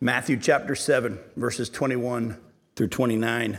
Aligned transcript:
Matthew 0.00 0.36
chapter 0.36 0.74
7, 0.74 1.18
verses 1.36 1.70
21 1.70 2.36
through 2.74 2.88
29. 2.88 3.58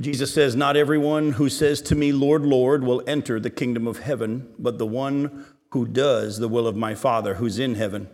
Jesus 0.00 0.32
says, 0.32 0.56
Not 0.56 0.74
everyone 0.74 1.32
who 1.32 1.50
says 1.50 1.82
to 1.82 1.94
me, 1.94 2.12
Lord, 2.12 2.46
Lord, 2.46 2.82
will 2.82 3.02
enter 3.06 3.38
the 3.38 3.50
kingdom 3.50 3.86
of 3.86 3.98
heaven, 3.98 4.48
but 4.58 4.78
the 4.78 4.86
one 4.86 5.44
who 5.72 5.86
does 5.86 6.38
the 6.38 6.48
will 6.48 6.66
of 6.66 6.76
my 6.76 6.94
Father 6.94 7.34
who's 7.34 7.58
in 7.58 7.74
heaven. 7.74 8.08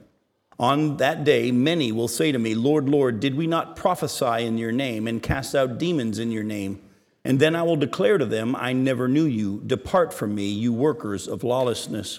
On 0.59 0.97
that 0.97 1.23
day, 1.23 1.53
many 1.53 1.93
will 1.93 2.09
say 2.09 2.33
to 2.33 2.39
me, 2.41 2.57
Lord, 2.57 2.89
Lord, 2.89 3.21
did 3.21 3.37
we 3.37 3.47
not 3.47 3.77
prophesy 3.77 4.45
in 4.45 4.59
your 4.59 4.73
name 4.73 5.07
and 5.07 5.23
cast 5.23 5.55
out 5.55 5.79
demons 5.79 6.19
in 6.19 6.33
your 6.33 6.43
name? 6.43 6.83
And 7.25 7.39
then 7.39 7.55
I 7.55 7.63
will 7.63 7.77
declare 7.77 8.19
to 8.19 8.27
them, 8.27 8.57
I 8.57 8.73
never 8.73 9.07
knew 9.07 9.25
you. 9.25 9.63
Depart 9.65 10.13
from 10.13 10.35
me, 10.35 10.49
you 10.49 10.73
workers 10.73 11.29
of 11.29 11.45
lawlessness. 11.45 12.19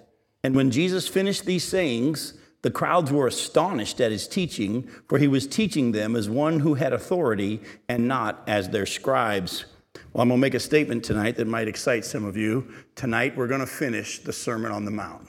And 0.43 0.55
when 0.55 0.71
Jesus 0.71 1.07
finished 1.07 1.45
these 1.45 1.63
sayings, 1.63 2.33
the 2.63 2.71
crowds 2.71 3.11
were 3.11 3.27
astonished 3.27 3.99
at 4.01 4.11
his 4.11 4.27
teaching, 4.27 4.87
for 5.07 5.17
he 5.17 5.27
was 5.27 5.47
teaching 5.47 5.91
them 5.91 6.15
as 6.15 6.29
one 6.29 6.59
who 6.59 6.75
had 6.75 6.93
authority 6.93 7.61
and 7.89 8.07
not 8.07 8.43
as 8.47 8.69
their 8.69 8.85
scribes. 8.85 9.65
Well, 10.13 10.21
I'm 10.21 10.29
going 10.29 10.39
to 10.39 10.41
make 10.41 10.53
a 10.53 10.59
statement 10.59 11.03
tonight 11.03 11.37
that 11.37 11.47
might 11.47 11.67
excite 11.67 12.05
some 12.05 12.25
of 12.25 12.37
you. 12.37 12.71
Tonight, 12.95 13.35
we're 13.35 13.47
going 13.47 13.61
to 13.61 13.67
finish 13.67 14.19
the 14.19 14.33
Sermon 14.33 14.71
on 14.71 14.85
the 14.85 14.91
Mount. 14.91 15.27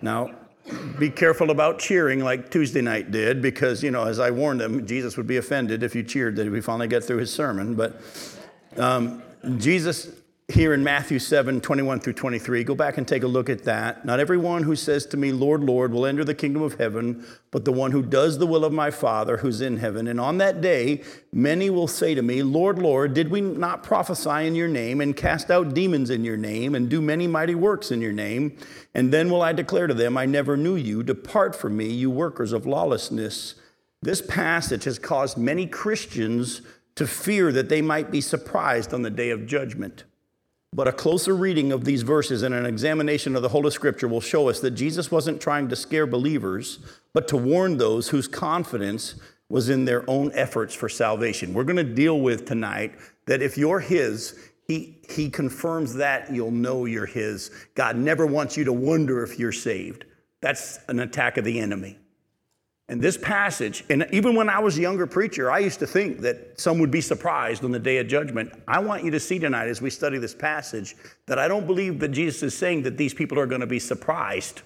Now, 0.00 0.30
be 0.98 1.08
careful 1.10 1.50
about 1.50 1.78
cheering 1.78 2.20
like 2.20 2.50
Tuesday 2.50 2.82
night 2.82 3.10
did, 3.10 3.40
because, 3.40 3.82
you 3.82 3.90
know, 3.90 4.04
as 4.04 4.20
I 4.20 4.30
warned 4.30 4.60
them, 4.60 4.86
Jesus 4.86 5.16
would 5.16 5.26
be 5.26 5.38
offended 5.38 5.82
if 5.82 5.94
you 5.94 6.02
cheered 6.02 6.36
that 6.36 6.50
we 6.50 6.60
finally 6.60 6.88
get 6.88 7.04
through 7.04 7.18
his 7.18 7.32
sermon. 7.32 7.74
But 7.74 8.00
um, 8.76 9.22
Jesus 9.56 10.10
here 10.50 10.72
in 10.72 10.82
Matthew 10.82 11.18
7 11.18 11.60
21 11.60 12.00
through 12.00 12.14
23. 12.14 12.64
Go 12.64 12.74
back 12.74 12.96
and 12.96 13.06
take 13.06 13.22
a 13.22 13.26
look 13.26 13.50
at 13.50 13.64
that. 13.64 14.06
Not 14.06 14.18
everyone 14.18 14.62
who 14.62 14.74
says 14.76 15.04
to 15.06 15.18
me, 15.18 15.30
Lord, 15.30 15.62
Lord, 15.62 15.92
will 15.92 16.06
enter 16.06 16.24
the 16.24 16.34
kingdom 16.34 16.62
of 16.62 16.78
heaven, 16.78 17.22
but 17.50 17.66
the 17.66 17.72
one 17.72 17.92
who 17.92 18.00
does 18.00 18.38
the 18.38 18.46
will 18.46 18.64
of 18.64 18.72
my 18.72 18.90
Father 18.90 19.36
who's 19.36 19.60
in 19.60 19.76
heaven. 19.76 20.08
And 20.08 20.18
on 20.18 20.38
that 20.38 20.62
day, 20.62 21.02
many 21.32 21.68
will 21.68 21.86
say 21.86 22.14
to 22.14 22.22
me, 22.22 22.42
Lord, 22.42 22.78
Lord, 22.78 23.12
did 23.12 23.28
we 23.28 23.42
not 23.42 23.82
prophesy 23.82 24.46
in 24.46 24.54
your 24.54 24.68
name 24.68 25.02
and 25.02 25.14
cast 25.14 25.50
out 25.50 25.74
demons 25.74 26.08
in 26.08 26.24
your 26.24 26.38
name 26.38 26.74
and 26.74 26.88
do 26.88 27.02
many 27.02 27.26
mighty 27.26 27.54
works 27.54 27.90
in 27.90 28.00
your 28.00 28.12
name? 28.12 28.56
And 28.94 29.12
then 29.12 29.28
will 29.30 29.42
I 29.42 29.52
declare 29.52 29.86
to 29.86 29.92
them, 29.92 30.16
I 30.16 30.24
never 30.24 30.56
knew 30.56 30.76
you. 30.76 31.02
Depart 31.02 31.54
from 31.54 31.76
me, 31.76 31.92
you 31.92 32.10
workers 32.10 32.54
of 32.54 32.64
lawlessness. 32.64 33.56
This 34.00 34.22
passage 34.22 34.84
has 34.84 34.98
caused 34.98 35.36
many 35.36 35.66
Christians 35.66 36.62
to 36.94 37.06
fear 37.06 37.52
that 37.52 37.68
they 37.68 37.82
might 37.82 38.10
be 38.10 38.22
surprised 38.22 38.94
on 38.94 39.02
the 39.02 39.10
day 39.10 39.28
of 39.28 39.46
judgment. 39.46 40.04
But 40.72 40.88
a 40.88 40.92
closer 40.92 41.34
reading 41.34 41.72
of 41.72 41.84
these 41.84 42.02
verses 42.02 42.42
and 42.42 42.54
an 42.54 42.66
examination 42.66 43.34
of 43.34 43.42
the 43.42 43.48
Holy 43.48 43.70
Scripture 43.70 44.06
will 44.06 44.20
show 44.20 44.48
us 44.48 44.60
that 44.60 44.72
Jesus 44.72 45.10
wasn't 45.10 45.40
trying 45.40 45.68
to 45.68 45.76
scare 45.76 46.06
believers, 46.06 46.78
but 47.14 47.26
to 47.28 47.36
warn 47.36 47.78
those 47.78 48.08
whose 48.08 48.28
confidence 48.28 49.14
was 49.48 49.70
in 49.70 49.86
their 49.86 50.08
own 50.08 50.30
efforts 50.34 50.74
for 50.74 50.88
salvation. 50.88 51.54
We're 51.54 51.64
going 51.64 51.76
to 51.76 51.84
deal 51.84 52.20
with 52.20 52.44
tonight 52.44 52.94
that 53.26 53.40
if 53.40 53.56
you're 53.56 53.80
His, 53.80 54.50
he, 54.66 54.98
he 55.08 55.30
confirms 55.30 55.94
that 55.94 56.32
you'll 56.32 56.50
know 56.50 56.84
you're 56.84 57.06
His. 57.06 57.50
God 57.74 57.96
never 57.96 58.26
wants 58.26 58.56
you 58.56 58.64
to 58.64 58.72
wonder 58.72 59.22
if 59.22 59.38
you're 59.38 59.52
saved. 59.52 60.04
That's 60.42 60.80
an 60.88 61.00
attack 61.00 61.38
of 61.38 61.44
the 61.44 61.58
enemy. 61.58 61.98
And 62.90 63.02
this 63.02 63.18
passage, 63.18 63.84
and 63.90 64.06
even 64.12 64.34
when 64.34 64.48
I 64.48 64.58
was 64.60 64.78
a 64.78 64.80
younger 64.80 65.06
preacher, 65.06 65.50
I 65.50 65.58
used 65.58 65.78
to 65.80 65.86
think 65.86 66.20
that 66.20 66.58
some 66.58 66.78
would 66.78 66.90
be 66.90 67.02
surprised 67.02 67.62
on 67.62 67.70
the 67.70 67.78
day 67.78 67.98
of 67.98 68.08
judgment. 68.08 68.50
I 68.66 68.78
want 68.78 69.04
you 69.04 69.10
to 69.10 69.20
see 69.20 69.38
tonight 69.38 69.68
as 69.68 69.82
we 69.82 69.90
study 69.90 70.16
this 70.16 70.34
passage 70.34 70.96
that 71.26 71.38
I 71.38 71.48
don't 71.48 71.66
believe 71.66 72.00
that 72.00 72.08
Jesus 72.08 72.42
is 72.42 72.56
saying 72.56 72.82
that 72.84 72.96
these 72.96 73.12
people 73.12 73.38
are 73.38 73.46
going 73.46 73.60
to 73.60 73.66
be 73.66 73.78
surprised. 73.78 74.62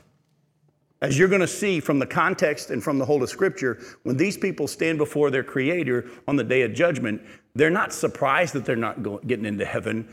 As 1.01 1.19
you're 1.19 1.27
going 1.27 1.41
to 1.41 1.49
see 1.49 1.81
from 1.81 1.99
the 1.99 2.07
context 2.07 2.71
and 2.71 2.81
from 2.81 2.97
the 2.97 3.05
whole 3.05 3.21
of 3.25 3.29
Scripture, 3.29 3.83
when 4.05 4.17
these 4.17 4.37
people 4.37 4.69
stand 4.69 4.99
before 4.99 5.33
their 5.33 5.43
Creator 5.43 6.09
on 6.29 6.37
the 6.37 6.45
day 6.45 6.63
of 6.63 6.73
judgment, 6.75 7.21
they're 7.57 7.71
not 7.71 7.93
surprised 7.93 8.55
that 8.55 8.65
they're 8.65 8.77
not 8.77 9.03
getting 9.27 9.47
into 9.47 9.65
heaven. 9.65 10.09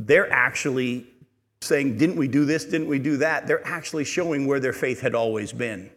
They're 0.00 0.32
actually 0.32 1.06
saying, 1.60 1.96
Didn't 1.96 2.16
we 2.16 2.26
do 2.26 2.44
this? 2.44 2.64
Didn't 2.64 2.88
we 2.88 2.98
do 2.98 3.18
that? 3.18 3.46
They're 3.46 3.64
actually 3.64 4.04
showing 4.04 4.48
where 4.48 4.58
their 4.58 4.72
faith 4.72 5.00
had 5.00 5.14
always 5.14 5.52
been 5.52 5.90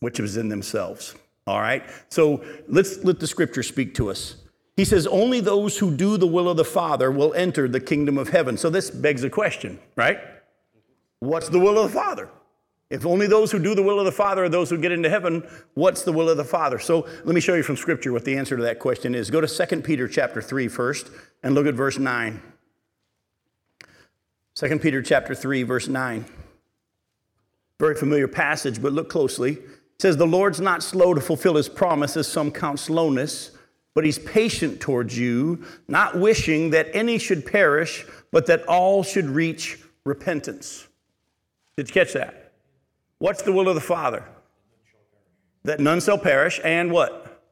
which 0.00 0.18
was 0.18 0.36
in 0.36 0.48
themselves. 0.48 1.14
All 1.46 1.60
right? 1.60 1.84
So 2.08 2.44
let's 2.68 3.04
let 3.04 3.20
the 3.20 3.26
scripture 3.26 3.62
speak 3.62 3.94
to 3.94 4.10
us. 4.10 4.36
He 4.76 4.84
says, 4.84 5.06
Only 5.06 5.40
those 5.40 5.78
who 5.78 5.94
do 5.94 6.16
the 6.16 6.26
will 6.26 6.48
of 6.48 6.56
the 6.56 6.64
Father 6.64 7.10
will 7.10 7.34
enter 7.34 7.68
the 7.68 7.80
kingdom 7.80 8.18
of 8.18 8.30
heaven. 8.30 8.56
So 8.56 8.70
this 8.70 8.90
begs 8.90 9.24
a 9.24 9.30
question, 9.30 9.78
right? 9.96 10.18
What's 11.20 11.48
the 11.48 11.60
will 11.60 11.78
of 11.78 11.92
the 11.92 11.98
Father? 11.98 12.30
If 12.88 13.06
only 13.06 13.28
those 13.28 13.52
who 13.52 13.60
do 13.60 13.74
the 13.74 13.82
will 13.82 14.00
of 14.00 14.04
the 14.04 14.12
Father 14.12 14.44
are 14.44 14.48
those 14.48 14.68
who 14.68 14.76
get 14.76 14.90
into 14.90 15.08
heaven, 15.08 15.46
what's 15.74 16.02
the 16.02 16.12
will 16.12 16.28
of 16.28 16.36
the 16.36 16.44
Father? 16.44 16.78
So 16.78 17.06
let 17.24 17.34
me 17.34 17.40
show 17.40 17.54
you 17.54 17.62
from 17.62 17.76
Scripture 17.76 18.12
what 18.12 18.24
the 18.24 18.36
answer 18.36 18.56
to 18.56 18.62
that 18.64 18.80
question 18.80 19.14
is. 19.14 19.30
Go 19.30 19.40
to 19.40 19.66
2 19.66 19.82
Peter 19.82 20.08
chapter 20.08 20.42
3 20.42 20.66
first 20.66 21.10
and 21.42 21.54
look 21.54 21.66
at 21.66 21.74
verse 21.74 21.98
9. 21.98 22.42
2 24.54 24.78
Peter 24.80 25.00
chapter 25.02 25.34
3, 25.34 25.62
verse 25.62 25.88
9. 25.88 26.24
Very 27.78 27.94
familiar 27.94 28.28
passage, 28.28 28.82
but 28.82 28.92
look 28.92 29.08
closely 29.08 29.58
says, 30.00 30.16
The 30.16 30.26
Lord's 30.26 30.60
not 30.60 30.82
slow 30.82 31.14
to 31.14 31.20
fulfill 31.20 31.56
his 31.56 31.68
promise, 31.68 32.16
as 32.16 32.26
some 32.26 32.50
count 32.50 32.78
slowness, 32.78 33.52
but 33.94 34.04
he's 34.04 34.18
patient 34.18 34.80
towards 34.80 35.18
you, 35.18 35.64
not 35.88 36.18
wishing 36.18 36.70
that 36.70 36.88
any 36.94 37.18
should 37.18 37.44
perish, 37.44 38.06
but 38.30 38.46
that 38.46 38.62
all 38.66 39.02
should 39.02 39.26
reach 39.26 39.78
repentance. 40.04 40.86
Did 41.76 41.88
you 41.88 41.94
catch 41.94 42.12
that? 42.14 42.52
What's 43.18 43.42
the 43.42 43.52
will 43.52 43.68
of 43.68 43.74
the 43.74 43.80
Father? 43.80 44.24
That 45.64 45.80
none 45.80 46.00
shall 46.00 46.18
perish, 46.18 46.60
and 46.64 46.90
what? 46.90 47.42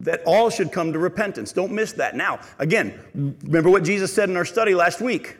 That 0.00 0.22
all 0.24 0.48
should 0.48 0.72
come 0.72 0.92
to 0.92 0.98
repentance. 0.98 1.52
Don't 1.52 1.72
miss 1.72 1.92
that. 1.94 2.16
Now, 2.16 2.40
again, 2.58 3.36
remember 3.42 3.68
what 3.68 3.84
Jesus 3.84 4.12
said 4.12 4.30
in 4.30 4.36
our 4.36 4.44
study 4.44 4.74
last 4.74 5.00
week. 5.00 5.36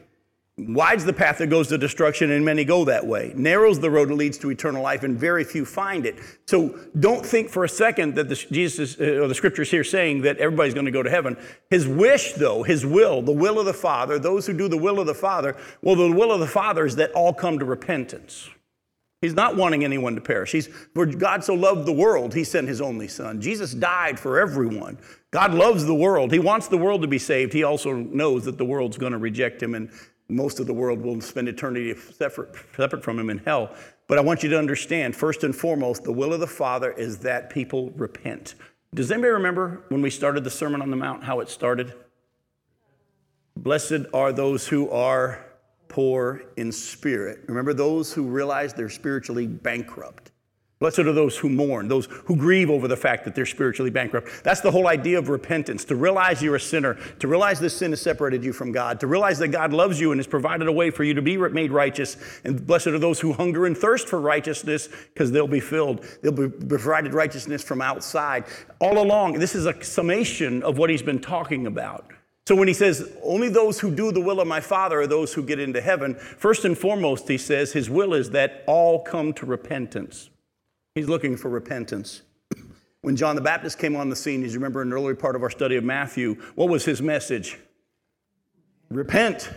Wide's 0.59 1.05
the 1.05 1.13
path 1.13 1.39
that 1.39 1.47
goes 1.47 1.69
to 1.69 1.79
destruction, 1.79 2.33
and 2.33 2.45
many 2.45 2.65
go 2.65 2.85
that 2.85 3.07
way. 3.07 3.33
Narrow's 3.37 3.79
the 3.79 3.91
road 3.91 4.09
that 4.09 4.15
leads 4.15 4.37
to 4.39 4.51
eternal 4.51 4.83
life, 4.83 5.05
and 5.05 5.17
very 5.17 5.45
few 5.45 5.65
find 5.65 6.05
it. 6.05 6.19
So 6.47 6.79
don't 6.99 7.25
think 7.25 7.49
for 7.49 7.65
a 7.65 7.69
second 7.69 8.17
that 8.17 8.29
the, 8.29 8.35
Jesus 8.35 8.99
uh, 9.01 9.23
or 9.23 9.29
the 9.29 9.35
scriptures 9.37 9.71
here 9.71 9.85
saying 9.85 10.23
that 10.23 10.37
everybody's 10.39 10.75
going 10.75 10.87
to 10.87 10.93
go 10.93 11.03
to 11.03 11.11
heaven. 11.11 11.37
His 11.71 11.87
wish, 11.87 12.33
though, 12.33 12.65
his 12.65 12.85
will, 12.85 13.23
the 13.23 13.33
will 13.33 13.61
of 13.61 13.67
the 13.67 13.73
Father, 13.73 14.19
those 14.19 14.47
who 14.49 14.53
do 14.53 14.69
the 14.69 14.77
will 14.77 14.99
of 14.99 15.07
the 15.07 15.15
Father, 15.15 15.57
well, 15.81 15.95
the 15.95 16.11
will 16.11 16.33
of 16.33 16.41
the 16.41 16.47
Father 16.47 16.85
is 16.85 16.97
that 16.97 17.13
all 17.13 17.33
come 17.33 17.61
to 17.61 17.65
repentance. 17.65 18.51
He's 19.21 19.35
not 19.35 19.57
wanting 19.57 19.85
anyone 19.85 20.15
to 20.15 20.21
perish. 20.21 20.53
He's, 20.53 20.69
for 20.95 21.05
God 21.05 21.43
so 21.43 21.55
loved 21.55 21.87
the 21.87 21.93
world, 21.93 22.35
he 22.35 22.45
sent 22.45 22.69
his 22.69 22.81
only 22.81 23.09
son. 23.09 23.41
Jesus 23.41 23.75
died 23.75 24.19
for 24.19 24.39
everyone. 24.41 24.99
God 25.31 25.55
loves 25.55 25.85
the 25.85 25.95
world. 25.95 26.33
He 26.33 26.39
wants 26.39 26.69
the 26.69 26.79
world 26.79 27.03
to 27.03 27.09
be 27.09 27.19
saved. 27.19 27.53
He 27.53 27.65
also 27.65 27.95
knows 27.95 28.45
that 28.45 28.59
the 28.59 28.65
world's 28.65 28.97
going 28.97 29.13
to 29.13 29.19
reject 29.19 29.63
him 29.63 29.75
and 29.75 29.91
most 30.29 30.61
of 30.61 30.67
the 30.67 30.73
world 30.73 31.01
will 31.01 31.21
spend 31.21 31.49
eternity 31.49 31.95
separate, 31.95 32.55
separate 32.77 33.03
from 33.03 33.19
him 33.19 33.31
in 33.31 33.39
hell. 33.39 33.75
But 34.07 34.19
I 34.19 34.21
want 34.21 34.43
you 34.43 34.49
to 34.51 34.59
understand, 34.59 35.17
first 35.17 35.45
and 35.45 35.55
foremost, 35.55 36.05
the 36.05 36.13
will 36.13 36.33
of 36.33 36.41
the 36.41 36.47
Father 36.47 36.93
is 36.93 37.19
that 37.19 37.51
people 37.51 37.91
repent. 37.91 38.55
Does 38.95 39.11
anybody 39.11 39.33
remember 39.33 39.85
when 39.89 40.03
we 40.03 40.11
started 40.11 40.45
the 40.45 40.51
Sermon 40.51 40.81
on 40.81 40.91
the 40.91 40.97
Mount, 40.97 41.25
how 41.25 41.41
it 41.41 41.49
started? 41.49 41.95
Blessed 43.57 44.07
are 44.15 44.33
those 44.33 44.67
who 44.67 44.89
are 44.91 45.45
poor 45.89 46.43
in 46.57 46.71
spirit. 46.71 47.41
Remember 47.49 47.75
those 47.75 48.13
who 48.13 48.25
realize 48.25 48.73
they're 48.73 48.89
spiritually 48.89 49.47
bankrupt. 49.47 50.28
Blessed 50.81 51.01
are 51.01 51.13
those 51.13 51.37
who 51.37 51.49
mourn, 51.49 51.89
those 51.89 52.07
who 52.07 52.37
grieve 52.37 52.71
over 52.71 52.87
the 52.87 52.97
fact 52.97 53.25
that 53.25 53.35
they're 53.35 53.47
spiritually 53.47 53.91
bankrupt. 53.91 54.29
That's 54.45 54.61
the 54.61 54.71
whole 54.71 54.87
idea 54.87 55.19
of 55.19 55.29
repentance 55.29 55.85
to 55.87 55.97
realize 55.97 56.41
you're 56.41 56.55
a 56.55 56.61
sinner, 56.61 56.95
to 57.19 57.27
realize 57.27 57.59
this 57.59 57.77
sin 57.77 57.91
has 57.91 58.01
separated 58.01 58.45
you 58.45 58.53
from 58.53 58.71
God, 58.71 59.01
to 59.01 59.09
realize 59.09 59.41
that 59.41 59.49
God 59.49 59.73
loves 59.73 60.01
you 60.01 60.13
and 60.13 60.21
has 60.21 60.29
provided 60.29 60.69
a 60.69 60.73
way 60.73 60.91
for 60.91 61.03
you 61.03 61.15
to 61.15 61.23
be 61.23 61.37
made 61.37 61.73
righteous. 61.73 62.17
And 62.45 62.65
blessed 62.65 62.89
are 62.89 62.99
those 63.01 63.19
who 63.19 63.33
hunger 63.33 63.67
and 63.67 63.77
thirst 63.77 64.09
for 64.09 64.21
righteousness 64.21 64.89
because 65.13 65.33
they'll 65.33 65.49
be 65.49 65.59
filled. 65.59 66.05
They'll 66.23 66.31
be 66.31 66.49
provided 66.49 67.13
righteousness 67.13 67.65
from 67.65 67.83
outside. 67.83 68.45
All 68.79 69.03
along, 69.03 69.41
this 69.41 69.57
is 69.57 69.67
a 69.67 69.83
summation 69.83 70.63
of 70.63 70.79
what 70.79 70.91
he's 70.91 71.03
been 71.03 71.21
talking 71.21 71.67
about. 71.67 72.07
So 72.47 72.55
when 72.55 72.69
he 72.69 72.75
says, 72.75 73.13
only 73.25 73.49
those 73.49 73.81
who 73.81 73.91
do 73.95 74.13
the 74.13 74.21
will 74.21 74.41
of 74.41 74.47
my 74.47 74.61
Father 74.61 75.01
are 75.01 75.07
those 75.09 75.35
who 75.35 75.43
get 75.43 75.59
into 75.59 75.81
heaven, 75.81 76.15
first 76.15 76.65
and 76.65 76.79
foremost, 76.79 77.27
he 77.27 77.37
says, 77.37 77.73
his 77.73 77.91
will 77.91 78.15
is 78.15 78.31
that 78.31 78.63
all 78.69 79.03
come 79.03 79.33
to 79.35 79.45
repentance. 79.45 80.31
He's 80.99 81.09
looking 81.09 81.37
for 81.37 81.49
repentance. 81.49 82.23
When 83.01 83.15
John 83.15 83.37
the 83.37 83.41
Baptist 83.41 83.79
came 83.79 83.95
on 83.95 84.11
the 84.11 84.17
scene, 84.17 84.43
as 84.43 84.53
you 84.53 84.59
remember 84.59 84.83
in 84.83 84.91
the 84.91 84.97
early 84.97 85.15
part 85.15 85.37
of 85.37 85.43
our 85.45 85.51
study 85.51 85.77
of 85.77 85.85
Matthew, 85.85 86.35
what 86.57 86.69
was 86.69 86.85
his 86.85 87.01
message? 87.01 87.57
Repent, 88.91 89.49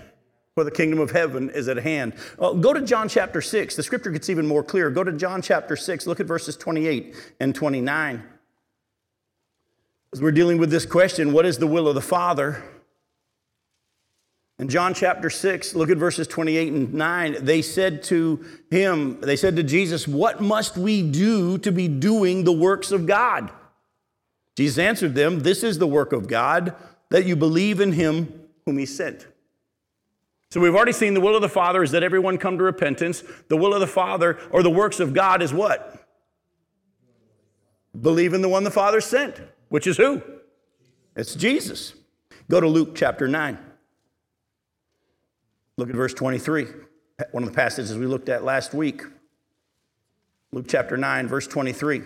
for 0.54 0.64
the 0.64 0.70
kingdom 0.70 1.00
of 1.00 1.10
heaven 1.10 1.50
is 1.50 1.68
at 1.68 1.78
hand. 1.78 2.14
Well, 2.38 2.54
go 2.54 2.72
to 2.72 2.82
John 2.82 3.10
chapter 3.10 3.42
6. 3.42 3.76
The 3.76 3.82
scripture 3.82 4.12
gets 4.12 4.30
even 4.30 4.46
more 4.46 4.64
clear. 4.64 4.92
Go 4.92 5.04
to 5.04 5.12
John 5.12 5.42
chapter 5.42 5.76
6. 5.76 6.06
Look 6.06 6.20
at 6.20 6.28
verses 6.28 6.56
28 6.56 7.16
and 7.40 7.56
29. 7.56 8.24
As 10.14 10.22
we're 10.22 10.32
dealing 10.32 10.60
with 10.60 10.70
this 10.70 10.86
question, 10.86 11.34
what 11.34 11.48
is 11.48 11.58
the 11.58 11.68
will 11.68 11.88
of 11.88 11.96
the 11.96 12.02
Father? 12.02 12.64
In 14.62 14.70
John 14.70 14.94
chapter 14.94 15.32
6, 15.32 15.74
look 15.74 15.90
at 15.90 15.98
verses 15.98 16.28
28 16.28 16.72
and 16.72 16.94
9. 16.94 17.38
They 17.44 17.64
said 17.64 18.04
to 18.04 18.46
him, 18.70 19.20
they 19.20 19.36
said 19.36 19.56
to 19.56 19.64
Jesus, 19.64 20.08
What 20.08 20.40
must 20.40 20.78
we 20.78 21.02
do 21.02 21.58
to 21.58 21.72
be 21.72 21.88
doing 21.88 22.44
the 22.44 22.52
works 22.52 22.92
of 22.92 23.08
God? 23.08 23.52
Jesus 24.56 24.78
answered 24.78 25.16
them, 25.16 25.40
This 25.40 25.64
is 25.64 25.80
the 25.80 25.88
work 25.88 26.14
of 26.14 26.28
God, 26.28 26.76
that 27.10 27.26
you 27.26 27.36
believe 27.36 27.80
in 27.80 27.94
him 27.94 28.50
whom 28.68 28.78
he 28.78 28.86
sent. 28.86 29.26
So 30.52 30.60
we've 30.60 30.76
already 30.76 30.92
seen 30.92 31.16
the 31.16 31.22
will 31.22 31.36
of 31.36 31.42
the 31.42 31.50
Father 31.50 31.82
is 31.82 31.90
that 31.90 32.04
everyone 32.04 32.38
come 32.38 32.60
to 32.60 32.64
repentance. 32.64 33.24
The 33.48 33.58
will 33.58 33.74
of 33.74 33.80
the 33.80 33.88
Father 33.88 34.38
or 34.52 34.62
the 34.62 34.70
works 34.70 35.00
of 35.00 35.16
God 35.16 35.42
is 35.42 35.52
what? 35.52 36.08
Believe 38.00 38.36
in 38.36 38.44
the 38.44 38.50
one 38.50 38.64
the 38.64 38.70
Father 38.70 39.02
sent, 39.02 39.42
which 39.70 39.88
is 39.88 39.98
who? 39.98 40.22
It's 41.16 41.34
Jesus. 41.34 41.96
Go 42.48 42.62
to 42.62 42.68
Luke 42.68 42.94
chapter 42.94 43.28
9. 43.28 43.71
Look 45.78 45.90
at 45.90 45.96
verse 45.96 46.14
23, 46.14 46.68
one 47.32 47.44
of 47.44 47.50
the 47.50 47.56
passages 47.56 47.98
we 47.98 48.06
looked 48.06 48.30
at 48.30 48.44
last 48.44 48.74
week. 48.74 49.04
Luke 50.52 50.66
chapter 50.68 50.98
9, 50.98 51.28
verse 51.28 51.48
23. 51.48 52.02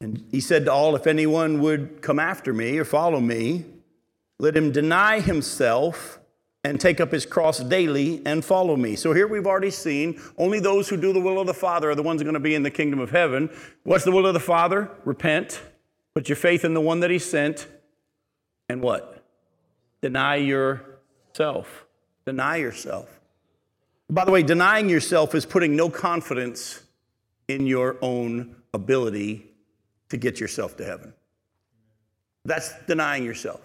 And 0.00 0.24
he 0.30 0.40
said 0.40 0.64
to 0.66 0.72
all, 0.72 0.94
If 0.96 1.06
anyone 1.06 1.60
would 1.60 2.02
come 2.02 2.18
after 2.18 2.52
me 2.52 2.78
or 2.78 2.84
follow 2.84 3.20
me, 3.20 3.64
let 4.38 4.56
him 4.56 4.70
deny 4.70 5.20
himself 5.20 6.20
and 6.64 6.80
take 6.80 7.00
up 7.00 7.12
his 7.12 7.24
cross 7.24 7.60
daily 7.60 8.20
and 8.26 8.44
follow 8.44 8.76
me. 8.76 8.96
So 8.96 9.12
here 9.12 9.26
we've 9.26 9.46
already 9.46 9.70
seen 9.70 10.20
only 10.36 10.60
those 10.60 10.88
who 10.88 10.96
do 10.96 11.12
the 11.12 11.20
will 11.20 11.40
of 11.40 11.46
the 11.46 11.54
Father 11.54 11.90
are 11.90 11.94
the 11.94 12.02
ones 12.02 12.22
going 12.22 12.34
to 12.34 12.40
be 12.40 12.54
in 12.54 12.62
the 12.62 12.70
kingdom 12.70 13.00
of 13.00 13.10
heaven. 13.10 13.50
What's 13.84 14.04
the 14.04 14.12
will 14.12 14.26
of 14.26 14.34
the 14.34 14.40
Father? 14.40 14.90
Repent, 15.04 15.60
put 16.14 16.28
your 16.28 16.36
faith 16.36 16.64
in 16.64 16.74
the 16.74 16.80
one 16.80 17.00
that 17.00 17.10
he 17.10 17.18
sent, 17.18 17.66
and 18.68 18.82
what? 18.82 19.24
Deny 20.02 20.36
yourself. 20.36 21.86
Deny 22.26 22.56
yourself. 22.56 23.20
By 24.10 24.24
the 24.24 24.30
way, 24.30 24.42
denying 24.42 24.88
yourself 24.88 25.34
is 25.34 25.44
putting 25.44 25.76
no 25.76 25.90
confidence 25.90 26.82
in 27.48 27.66
your 27.66 27.96
own 28.00 28.56
ability 28.72 29.46
to 30.08 30.16
get 30.16 30.40
yourself 30.40 30.76
to 30.78 30.84
heaven. 30.84 31.12
That's 32.44 32.72
denying 32.86 33.24
yourself. 33.24 33.60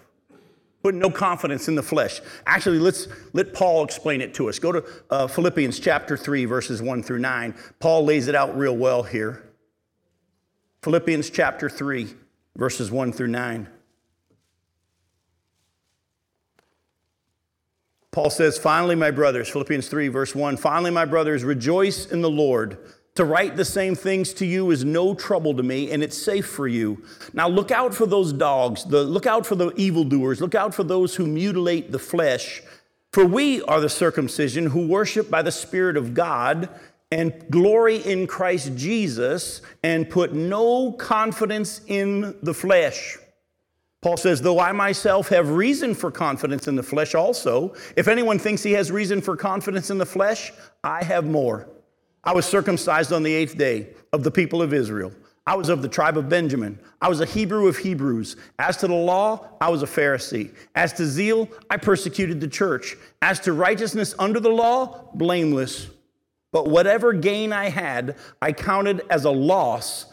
Putting 0.82 1.00
no 1.00 1.08
confidence 1.08 1.68
in 1.68 1.74
the 1.74 1.82
flesh. 1.82 2.20
Actually, 2.46 2.78
let's 2.78 3.08
let 3.32 3.54
Paul 3.54 3.84
explain 3.84 4.20
it 4.20 4.34
to 4.34 4.50
us. 4.50 4.58
Go 4.58 4.72
to 4.72 4.84
uh, 5.08 5.26
Philippians 5.26 5.80
chapter 5.80 6.16
3, 6.16 6.44
verses 6.44 6.82
1 6.82 7.02
through 7.02 7.20
9. 7.20 7.54
Paul 7.78 8.04
lays 8.04 8.28
it 8.28 8.34
out 8.34 8.56
real 8.56 8.76
well 8.76 9.02
here. 9.02 9.48
Philippians 10.82 11.30
chapter 11.30 11.70
3, 11.70 12.08
verses 12.56 12.90
1 12.90 13.12
through 13.12 13.28
9. 13.28 13.66
Paul 18.14 18.30
says, 18.30 18.56
Finally, 18.56 18.94
my 18.94 19.10
brothers, 19.10 19.48
Philippians 19.48 19.88
3, 19.88 20.06
verse 20.06 20.36
1, 20.36 20.56
finally, 20.56 20.92
my 20.92 21.04
brothers, 21.04 21.42
rejoice 21.42 22.06
in 22.06 22.22
the 22.22 22.30
Lord. 22.30 22.78
To 23.16 23.24
write 23.24 23.56
the 23.56 23.64
same 23.64 23.96
things 23.96 24.32
to 24.34 24.46
you 24.46 24.70
is 24.70 24.84
no 24.84 25.16
trouble 25.16 25.52
to 25.56 25.64
me, 25.64 25.90
and 25.90 26.00
it's 26.00 26.16
safe 26.16 26.46
for 26.46 26.68
you. 26.68 27.02
Now 27.32 27.48
look 27.48 27.72
out 27.72 27.92
for 27.92 28.06
those 28.06 28.32
dogs, 28.32 28.84
the, 28.84 29.02
look 29.02 29.26
out 29.26 29.44
for 29.44 29.56
the 29.56 29.72
evildoers, 29.74 30.40
look 30.40 30.54
out 30.54 30.72
for 30.72 30.84
those 30.84 31.16
who 31.16 31.26
mutilate 31.26 31.90
the 31.90 31.98
flesh. 31.98 32.62
For 33.12 33.26
we 33.26 33.62
are 33.62 33.80
the 33.80 33.88
circumcision 33.88 34.66
who 34.66 34.86
worship 34.86 35.28
by 35.28 35.42
the 35.42 35.52
Spirit 35.52 35.96
of 35.96 36.14
God 36.14 36.68
and 37.10 37.34
glory 37.50 37.96
in 37.96 38.28
Christ 38.28 38.76
Jesus 38.76 39.60
and 39.82 40.08
put 40.08 40.32
no 40.32 40.92
confidence 40.92 41.80
in 41.88 42.36
the 42.44 42.54
flesh. 42.54 43.18
Paul 44.04 44.18
says, 44.18 44.42
Though 44.42 44.60
I 44.60 44.70
myself 44.72 45.30
have 45.30 45.48
reason 45.48 45.94
for 45.94 46.10
confidence 46.10 46.68
in 46.68 46.76
the 46.76 46.82
flesh 46.82 47.14
also, 47.14 47.72
if 47.96 48.06
anyone 48.06 48.38
thinks 48.38 48.62
he 48.62 48.72
has 48.72 48.92
reason 48.92 49.22
for 49.22 49.34
confidence 49.34 49.88
in 49.88 49.96
the 49.96 50.04
flesh, 50.04 50.52
I 50.84 51.02
have 51.02 51.24
more. 51.24 51.70
I 52.22 52.34
was 52.34 52.44
circumcised 52.44 53.14
on 53.14 53.22
the 53.22 53.32
eighth 53.32 53.56
day 53.56 53.94
of 54.12 54.22
the 54.22 54.30
people 54.30 54.60
of 54.60 54.74
Israel. 54.74 55.10
I 55.46 55.54
was 55.54 55.70
of 55.70 55.80
the 55.80 55.88
tribe 55.88 56.18
of 56.18 56.28
Benjamin. 56.28 56.78
I 57.00 57.08
was 57.08 57.22
a 57.22 57.24
Hebrew 57.24 57.66
of 57.66 57.78
Hebrews. 57.78 58.36
As 58.58 58.76
to 58.76 58.88
the 58.88 58.92
law, 58.92 59.48
I 59.58 59.70
was 59.70 59.82
a 59.82 59.86
Pharisee. 59.86 60.54
As 60.74 60.92
to 60.94 61.06
zeal, 61.06 61.48
I 61.70 61.78
persecuted 61.78 62.42
the 62.42 62.48
church. 62.48 62.98
As 63.22 63.40
to 63.40 63.54
righteousness 63.54 64.14
under 64.18 64.38
the 64.38 64.50
law, 64.50 65.08
blameless. 65.14 65.88
But 66.52 66.68
whatever 66.68 67.14
gain 67.14 67.54
I 67.54 67.70
had, 67.70 68.16
I 68.42 68.52
counted 68.52 69.00
as 69.08 69.24
a 69.24 69.30
loss 69.30 70.12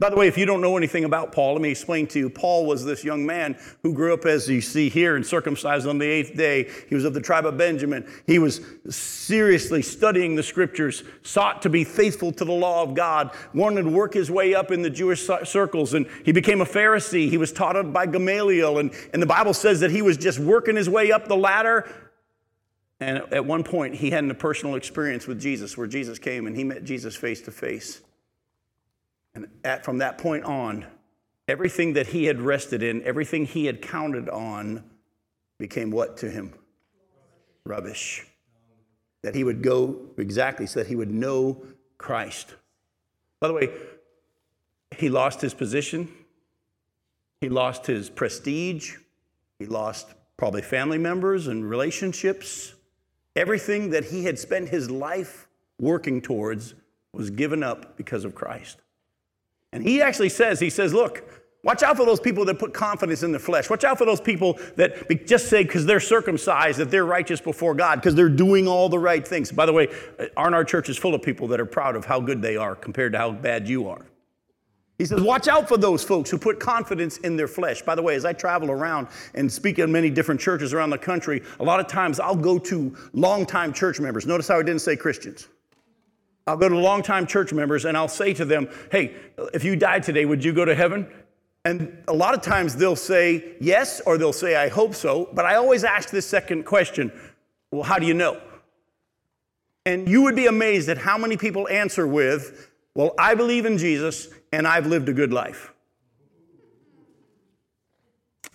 By 0.00 0.08
the 0.08 0.16
way, 0.16 0.28
if 0.28 0.38
you 0.38 0.46
don't 0.46 0.62
know 0.62 0.78
anything 0.78 1.04
about 1.04 1.30
Paul, 1.30 1.52
let 1.52 1.60
me 1.60 1.70
explain 1.70 2.06
to 2.06 2.18
you. 2.18 2.30
Paul 2.30 2.64
was 2.64 2.86
this 2.86 3.04
young 3.04 3.26
man 3.26 3.58
who 3.82 3.92
grew 3.92 4.14
up, 4.14 4.24
as 4.24 4.48
you 4.48 4.62
see 4.62 4.88
here, 4.88 5.14
and 5.14 5.26
circumcised 5.26 5.86
on 5.86 5.98
the 5.98 6.06
eighth 6.06 6.34
day. 6.34 6.70
He 6.88 6.94
was 6.94 7.04
of 7.04 7.12
the 7.12 7.20
tribe 7.20 7.44
of 7.44 7.58
Benjamin. 7.58 8.10
He 8.26 8.38
was 8.38 8.62
seriously 8.88 9.82
studying 9.82 10.36
the 10.36 10.42
scriptures, 10.42 11.04
sought 11.22 11.60
to 11.62 11.68
be 11.68 11.84
faithful 11.84 12.32
to 12.32 12.46
the 12.46 12.52
law 12.52 12.82
of 12.82 12.94
God, 12.94 13.30
wanted 13.52 13.82
to 13.82 13.90
work 13.90 14.14
his 14.14 14.30
way 14.30 14.54
up 14.54 14.70
in 14.70 14.80
the 14.80 14.88
Jewish 14.88 15.28
circles, 15.44 15.92
and 15.92 16.06
he 16.24 16.32
became 16.32 16.62
a 16.62 16.66
Pharisee. 16.66 17.28
He 17.28 17.36
was 17.36 17.52
taught 17.52 17.92
by 17.92 18.06
Gamaliel, 18.06 18.78
and, 18.78 18.92
and 19.12 19.20
the 19.20 19.26
Bible 19.26 19.52
says 19.52 19.80
that 19.80 19.90
he 19.90 20.00
was 20.00 20.16
just 20.16 20.38
working 20.38 20.76
his 20.76 20.88
way 20.88 21.12
up 21.12 21.28
the 21.28 21.36
ladder. 21.36 21.86
And 23.00 23.18
at 23.34 23.44
one 23.44 23.64
point, 23.64 23.96
he 23.96 24.08
had 24.08 24.24
a 24.24 24.34
personal 24.34 24.76
experience 24.76 25.26
with 25.26 25.38
Jesus 25.38 25.76
where 25.76 25.86
Jesus 25.86 26.18
came 26.18 26.46
and 26.46 26.56
he 26.56 26.64
met 26.64 26.84
Jesus 26.84 27.16
face 27.16 27.42
to 27.42 27.50
face. 27.50 28.00
And 29.34 29.48
at, 29.64 29.84
from 29.84 29.98
that 29.98 30.18
point 30.18 30.44
on, 30.44 30.86
everything 31.48 31.94
that 31.94 32.08
he 32.08 32.24
had 32.24 32.40
rested 32.40 32.82
in, 32.82 33.02
everything 33.02 33.46
he 33.46 33.66
had 33.66 33.82
counted 33.82 34.28
on, 34.28 34.84
became 35.58 35.90
what 35.90 36.16
to 36.18 36.30
him? 36.30 36.54
Rubbish. 37.64 38.26
That 39.22 39.34
he 39.34 39.44
would 39.44 39.62
go, 39.62 40.00
exactly, 40.16 40.66
so 40.66 40.80
that 40.80 40.86
he 40.88 40.96
would 40.96 41.10
know 41.10 41.62
Christ. 41.98 42.54
By 43.40 43.48
the 43.48 43.54
way, 43.54 43.70
he 44.96 45.08
lost 45.08 45.40
his 45.40 45.54
position, 45.54 46.08
he 47.40 47.48
lost 47.48 47.86
his 47.86 48.10
prestige, 48.10 48.96
he 49.58 49.66
lost 49.66 50.14
probably 50.36 50.62
family 50.62 50.98
members 50.98 51.46
and 51.46 51.68
relationships. 51.68 52.74
Everything 53.36 53.90
that 53.90 54.06
he 54.06 54.24
had 54.24 54.38
spent 54.38 54.70
his 54.70 54.90
life 54.90 55.46
working 55.78 56.20
towards 56.20 56.74
was 57.12 57.30
given 57.30 57.62
up 57.62 57.96
because 57.96 58.24
of 58.24 58.34
Christ. 58.34 58.78
And 59.72 59.82
he 59.82 60.02
actually 60.02 60.30
says, 60.30 60.58
he 60.58 60.70
says, 60.70 60.92
look, 60.92 61.22
watch 61.62 61.82
out 61.82 61.96
for 61.96 62.04
those 62.04 62.20
people 62.20 62.44
that 62.46 62.58
put 62.58 62.74
confidence 62.74 63.22
in 63.22 63.32
the 63.32 63.38
flesh. 63.38 63.70
Watch 63.70 63.84
out 63.84 63.98
for 63.98 64.04
those 64.04 64.20
people 64.20 64.58
that 64.76 65.26
just 65.26 65.48
say 65.48 65.62
because 65.62 65.86
they're 65.86 66.00
circumcised 66.00 66.78
that 66.78 66.90
they're 66.90 67.04
righteous 67.04 67.40
before 67.40 67.74
God 67.74 67.96
because 67.96 68.14
they're 68.14 68.28
doing 68.28 68.66
all 68.66 68.88
the 68.88 68.98
right 68.98 69.26
things. 69.26 69.52
By 69.52 69.66
the 69.66 69.72
way, 69.72 69.88
uh, 70.18 70.26
aren't 70.36 70.54
our 70.54 70.64
churches 70.64 70.96
full 70.96 71.14
of 71.14 71.22
people 71.22 71.46
that 71.48 71.60
are 71.60 71.66
proud 71.66 71.96
of 71.96 72.04
how 72.04 72.20
good 72.20 72.42
they 72.42 72.56
are 72.56 72.74
compared 72.74 73.12
to 73.12 73.18
how 73.18 73.32
bad 73.32 73.68
you 73.68 73.88
are? 73.88 74.06
He 74.98 75.06
says, 75.06 75.22
watch 75.22 75.48
out 75.48 75.66
for 75.66 75.78
those 75.78 76.04
folks 76.04 76.28
who 76.28 76.36
put 76.36 76.60
confidence 76.60 77.16
in 77.18 77.34
their 77.34 77.48
flesh. 77.48 77.80
By 77.80 77.94
the 77.94 78.02
way, 78.02 78.16
as 78.16 78.26
I 78.26 78.34
travel 78.34 78.70
around 78.70 79.08
and 79.34 79.50
speak 79.50 79.78
in 79.78 79.90
many 79.90 80.10
different 80.10 80.38
churches 80.38 80.74
around 80.74 80.90
the 80.90 80.98
country, 80.98 81.42
a 81.58 81.64
lot 81.64 81.80
of 81.80 81.86
times 81.86 82.20
I'll 82.20 82.36
go 82.36 82.58
to 82.58 82.94
longtime 83.14 83.72
church 83.72 83.98
members. 83.98 84.26
Notice 84.26 84.48
how 84.48 84.58
I 84.58 84.62
didn't 84.62 84.82
say 84.82 84.96
Christians. 84.96 85.48
I'll 86.50 86.56
go 86.56 86.68
to 86.68 86.76
longtime 86.76 87.28
church 87.28 87.52
members 87.52 87.84
and 87.84 87.96
I'll 87.96 88.08
say 88.08 88.34
to 88.34 88.44
them, 88.44 88.68
hey, 88.90 89.14
if 89.54 89.62
you 89.62 89.76
died 89.76 90.02
today, 90.02 90.24
would 90.24 90.44
you 90.44 90.52
go 90.52 90.64
to 90.64 90.74
heaven? 90.74 91.06
And 91.64 92.02
a 92.08 92.12
lot 92.12 92.34
of 92.34 92.42
times 92.42 92.74
they'll 92.74 92.96
say 92.96 93.54
yes 93.60 94.00
or 94.00 94.18
they'll 94.18 94.32
say, 94.32 94.56
I 94.56 94.68
hope 94.68 94.96
so. 94.96 95.28
But 95.32 95.44
I 95.44 95.54
always 95.54 95.84
ask 95.84 96.10
this 96.10 96.26
second 96.26 96.64
question 96.64 97.12
well, 97.70 97.84
how 97.84 98.00
do 98.00 98.06
you 98.06 98.14
know? 98.14 98.40
And 99.86 100.08
you 100.08 100.22
would 100.22 100.34
be 100.34 100.46
amazed 100.46 100.88
at 100.88 100.98
how 100.98 101.16
many 101.16 101.36
people 101.36 101.68
answer 101.68 102.04
with, 102.04 102.72
Well, 102.96 103.14
I 103.16 103.36
believe 103.36 103.64
in 103.64 103.78
Jesus 103.78 104.26
and 104.52 104.66
I've 104.66 104.88
lived 104.88 105.08
a 105.08 105.12
good 105.12 105.32
life. 105.32 105.72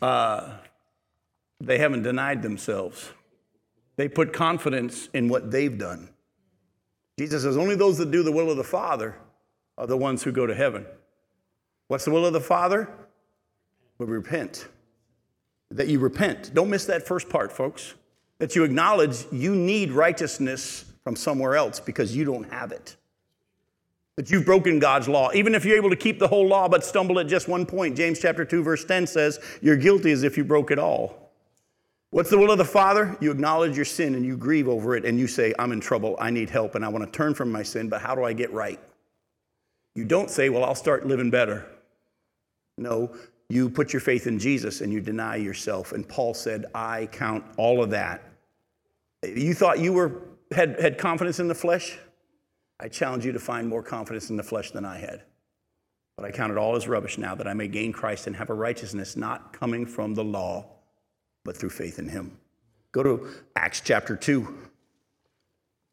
Uh, 0.01 0.57
they 1.61 1.77
haven't 1.77 2.03
denied 2.03 2.41
themselves. 2.41 3.11
They 3.95 4.09
put 4.09 4.33
confidence 4.33 5.07
in 5.13 5.29
what 5.29 5.49
they've 5.49 5.77
done. 5.77 6.09
Jesus 7.17 7.43
says, 7.43 7.57
Only 7.57 7.75
those 7.75 7.97
that 7.97 8.11
do 8.11 8.23
the 8.23 8.31
will 8.31 8.51
of 8.51 8.57
the 8.57 8.63
Father 8.63 9.15
are 9.77 9.87
the 9.87 9.97
ones 9.97 10.23
who 10.23 10.31
go 10.31 10.45
to 10.45 10.55
heaven. 10.55 10.85
What's 11.87 12.05
the 12.05 12.11
will 12.11 12.25
of 12.25 12.33
the 12.33 12.41
Father? 12.41 12.89
We 13.97 14.05
repent. 14.05 14.67
That 15.71 15.87
you 15.87 15.99
repent. 15.99 16.53
Don't 16.53 16.69
miss 16.69 16.85
that 16.85 17.07
first 17.07 17.29
part, 17.29 17.51
folks. 17.51 17.93
That 18.39 18.55
you 18.55 18.63
acknowledge 18.63 19.25
you 19.31 19.55
need 19.55 19.91
righteousness 19.91 20.85
from 21.03 21.15
somewhere 21.15 21.55
else 21.55 21.79
because 21.79 22.15
you 22.15 22.25
don't 22.25 22.51
have 22.51 22.71
it. 22.71 22.95
That 24.17 24.31
you've 24.31 24.45
broken 24.45 24.79
God's 24.79 25.07
law. 25.07 25.31
Even 25.33 25.55
if 25.55 25.65
you're 25.65 25.77
able 25.77 25.89
to 25.89 25.95
keep 25.95 26.19
the 26.19 26.27
whole 26.27 26.47
law 26.47 26.67
but 26.67 26.83
stumble 26.83 27.19
at 27.19 27.27
just 27.27 27.47
one 27.47 27.65
point, 27.65 27.97
James 27.97 28.19
chapter 28.19 28.45
2, 28.45 28.63
verse 28.63 28.85
10 28.85 29.07
says, 29.07 29.39
You're 29.61 29.77
guilty 29.77 30.11
as 30.11 30.23
if 30.23 30.37
you 30.37 30.43
broke 30.43 30.71
it 30.71 30.79
all. 30.79 31.24
What's 32.15 32.29
the 32.29 32.37
will 32.37 32.49
of 32.49 32.57
the 32.57 32.63
Father? 32.63 33.17
You 33.19 33.29
acknowledge 33.29 33.75
your 33.75 33.83
sin 33.83 34.15
and 34.15 34.25
you 34.25 34.37
grieve 34.37 34.69
over 34.69 34.95
it 34.95 35.03
and 35.03 35.19
you 35.19 35.27
say, 35.27 35.53
I'm 35.59 35.73
in 35.73 35.81
trouble, 35.81 36.15
I 36.17 36.29
need 36.29 36.49
help, 36.49 36.75
and 36.75 36.85
I 36.85 36.87
want 36.87 37.03
to 37.03 37.11
turn 37.11 37.33
from 37.33 37.51
my 37.51 37.61
sin, 37.61 37.89
but 37.89 37.99
how 37.99 38.15
do 38.15 38.23
I 38.23 38.31
get 38.31 38.53
right? 38.53 38.79
You 39.95 40.05
don't 40.05 40.29
say, 40.29 40.47
Well, 40.47 40.63
I'll 40.63 40.75
start 40.75 41.05
living 41.05 41.29
better. 41.29 41.69
No, 42.77 43.13
you 43.49 43.69
put 43.69 43.91
your 43.91 43.99
faith 43.99 44.27
in 44.27 44.39
Jesus 44.39 44.79
and 44.79 44.93
you 44.93 45.01
deny 45.01 45.35
yourself. 45.35 45.91
And 45.91 46.07
Paul 46.07 46.33
said, 46.33 46.67
I 46.73 47.07
count 47.07 47.43
all 47.57 47.83
of 47.83 47.89
that. 47.89 48.23
You 49.21 49.53
thought 49.53 49.79
you 49.79 49.91
were, 49.91 50.21
had, 50.53 50.79
had 50.79 50.97
confidence 50.97 51.41
in 51.41 51.49
the 51.49 51.53
flesh? 51.53 51.99
I 52.79 52.87
challenge 52.87 53.25
you 53.25 53.33
to 53.33 53.39
find 53.39 53.67
more 53.67 53.83
confidence 53.83 54.29
in 54.29 54.37
the 54.37 54.43
flesh 54.43 54.71
than 54.71 54.85
I 54.85 54.99
had. 54.99 55.23
But 56.15 56.27
I 56.27 56.31
count 56.31 56.53
it 56.53 56.57
all 56.57 56.77
as 56.77 56.87
rubbish 56.87 57.17
now 57.17 57.35
that 57.35 57.45
I 57.45 57.53
may 57.53 57.67
gain 57.67 57.91
Christ 57.91 58.27
and 58.27 58.37
have 58.37 58.49
a 58.49 58.53
righteousness 58.53 59.17
not 59.17 59.51
coming 59.51 59.85
from 59.85 60.13
the 60.13 60.23
law 60.23 60.74
but 61.45 61.55
through 61.55 61.69
faith 61.69 61.97
in 61.97 62.09
him. 62.09 62.37
Go 62.91 63.03
to 63.03 63.29
Acts 63.55 63.79
chapter 63.79 64.17
2. 64.17 64.53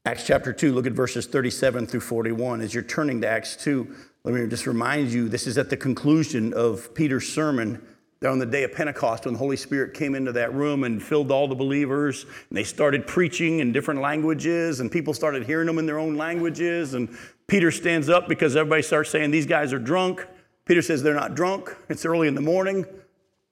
Acts 0.04 0.26
chapter 0.26 0.52
2, 0.52 0.72
look 0.72 0.86
at 0.86 0.92
verses 0.94 1.26
37 1.26 1.86
through 1.86 2.00
41. 2.00 2.60
As 2.60 2.74
you're 2.74 2.82
turning 2.82 3.20
to 3.20 3.28
Acts 3.28 3.54
2, 3.54 3.94
let 4.24 4.34
me 4.34 4.44
just 4.48 4.66
remind 4.66 5.12
you 5.12 5.28
this 5.28 5.46
is 5.46 5.58
at 5.58 5.70
the 5.70 5.76
conclusion 5.76 6.52
of 6.54 6.92
Peter's 6.94 7.32
sermon 7.32 7.80
there 8.22 8.30
on 8.30 8.38
the 8.38 8.46
day 8.46 8.62
of 8.62 8.72
Pentecost 8.72 9.24
when 9.24 9.34
the 9.34 9.38
Holy 9.38 9.56
Spirit 9.56 9.94
came 9.94 10.14
into 10.14 10.30
that 10.30 10.54
room 10.54 10.84
and 10.84 11.02
filled 11.02 11.32
all 11.32 11.48
the 11.48 11.56
believers. 11.56 12.24
And 12.48 12.56
they 12.56 12.62
started 12.62 13.04
preaching 13.04 13.58
in 13.58 13.72
different 13.72 14.00
languages, 14.00 14.78
and 14.78 14.90
people 14.90 15.12
started 15.12 15.44
hearing 15.44 15.66
them 15.66 15.78
in 15.78 15.86
their 15.86 15.98
own 15.98 16.16
languages. 16.16 16.94
And 16.94 17.16
Peter 17.48 17.72
stands 17.72 18.08
up 18.08 18.28
because 18.28 18.54
everybody 18.54 18.82
starts 18.82 19.10
saying, 19.10 19.32
These 19.32 19.46
guys 19.46 19.72
are 19.72 19.80
drunk. 19.80 20.24
Peter 20.66 20.82
says, 20.82 21.02
They're 21.02 21.14
not 21.14 21.34
drunk. 21.34 21.76
It's 21.88 22.04
early 22.04 22.28
in 22.28 22.36
the 22.36 22.40
morning. 22.40 22.86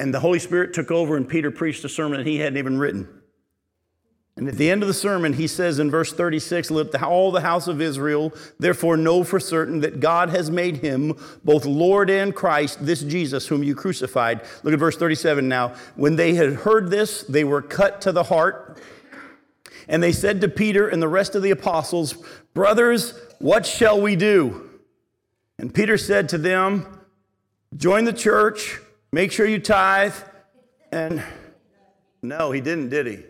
And 0.01 0.15
the 0.15 0.21
Holy 0.21 0.39
Spirit 0.39 0.73
took 0.73 0.91
over, 0.91 1.15
and 1.15 1.29
Peter 1.29 1.51
preached 1.51 1.85
a 1.85 1.89
sermon 1.89 2.21
that 2.21 2.27
he 2.27 2.39
hadn't 2.39 2.57
even 2.57 2.79
written. 2.79 3.07
And 4.35 4.49
at 4.49 4.55
the 4.55 4.71
end 4.71 4.83
of 4.83 4.89
the 4.89 4.95
sermon, 4.95 5.35
he 5.35 5.47
says 5.47 5.79
in 5.79 5.91
verse 5.91 6.11
36 6.11 6.71
Let 6.71 7.03
all 7.03 7.31
the 7.31 7.43
house 7.43 7.69
of 7.69 7.83
Israel 7.83 8.33
therefore 8.59 8.97
know 8.97 9.25
for 9.25 9.39
certain 9.39 9.81
that 9.81 10.01
God 10.01 10.31
has 10.31 10.51
made 10.51 10.79
him 10.79 11.13
both 11.45 11.67
Lord 11.67 12.09
and 12.09 12.35
Christ, 12.35 12.87
this 12.87 13.03
Jesus 13.03 13.47
whom 13.47 13.63
you 13.63 13.75
crucified. 13.75 14.41
Look 14.63 14.73
at 14.73 14.81
verse 14.81 14.97
37 14.97 15.47
now. 15.47 15.75
When 15.97 16.17
they 16.17 16.33
had 16.33 16.55
heard 16.55 16.89
this, 16.89 17.23
they 17.25 17.45
were 17.45 17.61
cut 17.61 18.01
to 18.01 18.13
the 18.13 18.23
heart. 18.23 18.81
And 19.87 20.03
they 20.03 20.13
said 20.13 20.41
to 20.41 20.49
Peter 20.49 20.89
and 20.89 21.03
the 21.03 21.09
rest 21.09 21.35
of 21.35 21.43
the 21.43 21.51
apostles, 21.51 22.15
Brothers, 22.55 23.13
what 23.39 23.67
shall 23.67 24.01
we 24.01 24.17
do? 24.17 24.71
And 25.59 25.75
Peter 25.75 25.99
said 25.99 26.31
to 26.31 26.39
them, 26.39 26.87
Join 27.77 28.07
the 28.07 28.15
church 28.15 28.79
Make 29.13 29.33
sure 29.33 29.47
you 29.47 29.59
tithe. 29.59 30.15
And 30.93 31.23
no, 32.23 32.51
he 32.51 32.61
didn't, 32.61 32.91
did 32.91 33.07
he? 33.07 33.25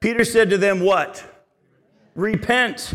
Peter 0.00 0.24
said 0.24 0.50
to 0.50 0.58
them, 0.58 0.80
What? 0.80 1.24
Repent. 2.14 2.94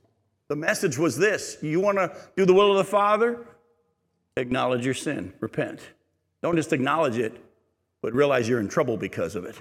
The 0.51 0.57
message 0.57 0.97
was 0.97 1.15
this 1.15 1.57
you 1.61 1.79
want 1.79 1.97
to 1.97 2.13
do 2.35 2.45
the 2.45 2.53
will 2.53 2.71
of 2.71 2.77
the 2.77 2.83
Father? 2.83 3.47
Acknowledge 4.35 4.83
your 4.83 4.93
sin, 4.93 5.31
repent. 5.39 5.79
Don't 6.43 6.57
just 6.57 6.73
acknowledge 6.73 7.17
it, 7.17 7.41
but 8.01 8.13
realize 8.13 8.49
you're 8.49 8.59
in 8.59 8.67
trouble 8.67 8.97
because 8.97 9.37
of 9.37 9.45
it. 9.45 9.55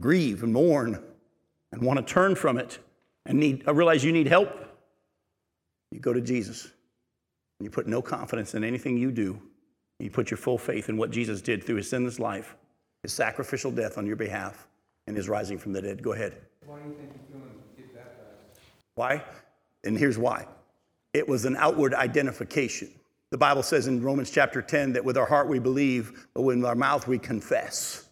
Grieve 0.00 0.42
and 0.42 0.54
mourn 0.54 1.04
and 1.70 1.82
want 1.82 1.98
to 1.98 2.02
turn 2.02 2.34
from 2.34 2.56
it 2.56 2.78
and 3.26 3.38
need, 3.38 3.62
realize 3.68 4.02
you 4.02 4.10
need 4.10 4.26
help. 4.26 4.48
You 5.90 6.00
go 6.00 6.14
to 6.14 6.20
Jesus. 6.22 6.64
And 6.64 7.66
you 7.66 7.68
put 7.68 7.86
no 7.86 8.00
confidence 8.00 8.54
in 8.54 8.64
anything 8.64 8.96
you 8.96 9.12
do. 9.12 9.38
You 9.98 10.10
put 10.10 10.30
your 10.30 10.38
full 10.38 10.56
faith 10.56 10.88
in 10.88 10.96
what 10.96 11.10
Jesus 11.10 11.42
did 11.42 11.62
through 11.62 11.76
his 11.76 11.90
sinless 11.90 12.18
life, 12.18 12.56
his 13.02 13.12
sacrificial 13.12 13.70
death 13.70 13.98
on 13.98 14.06
your 14.06 14.16
behalf, 14.16 14.66
and 15.08 15.14
his 15.14 15.28
rising 15.28 15.58
from 15.58 15.74
the 15.74 15.82
dead. 15.82 16.02
Go 16.02 16.14
ahead. 16.14 16.40
Why 16.64 16.78
do 16.78 16.88
you 16.88 16.94
think 16.94 17.12
he's 17.12 17.28
doing 17.28 17.42
get 17.76 17.94
baptized? 17.94 18.60
Why? 18.94 19.22
And 19.84 19.98
here's 19.98 20.18
why 20.18 20.46
it 21.12 21.28
was 21.28 21.44
an 21.44 21.56
outward 21.56 21.94
identification. 21.94 22.90
The 23.30 23.38
Bible 23.38 23.62
says 23.62 23.86
in 23.86 24.02
Romans 24.02 24.30
chapter 24.30 24.62
10 24.62 24.92
that 24.92 25.04
with 25.04 25.16
our 25.16 25.26
heart 25.26 25.48
we 25.48 25.58
believe, 25.58 26.26
but 26.34 26.42
with 26.42 26.64
our 26.64 26.74
mouth 26.74 27.06
we 27.08 27.18
confess. 27.18 28.08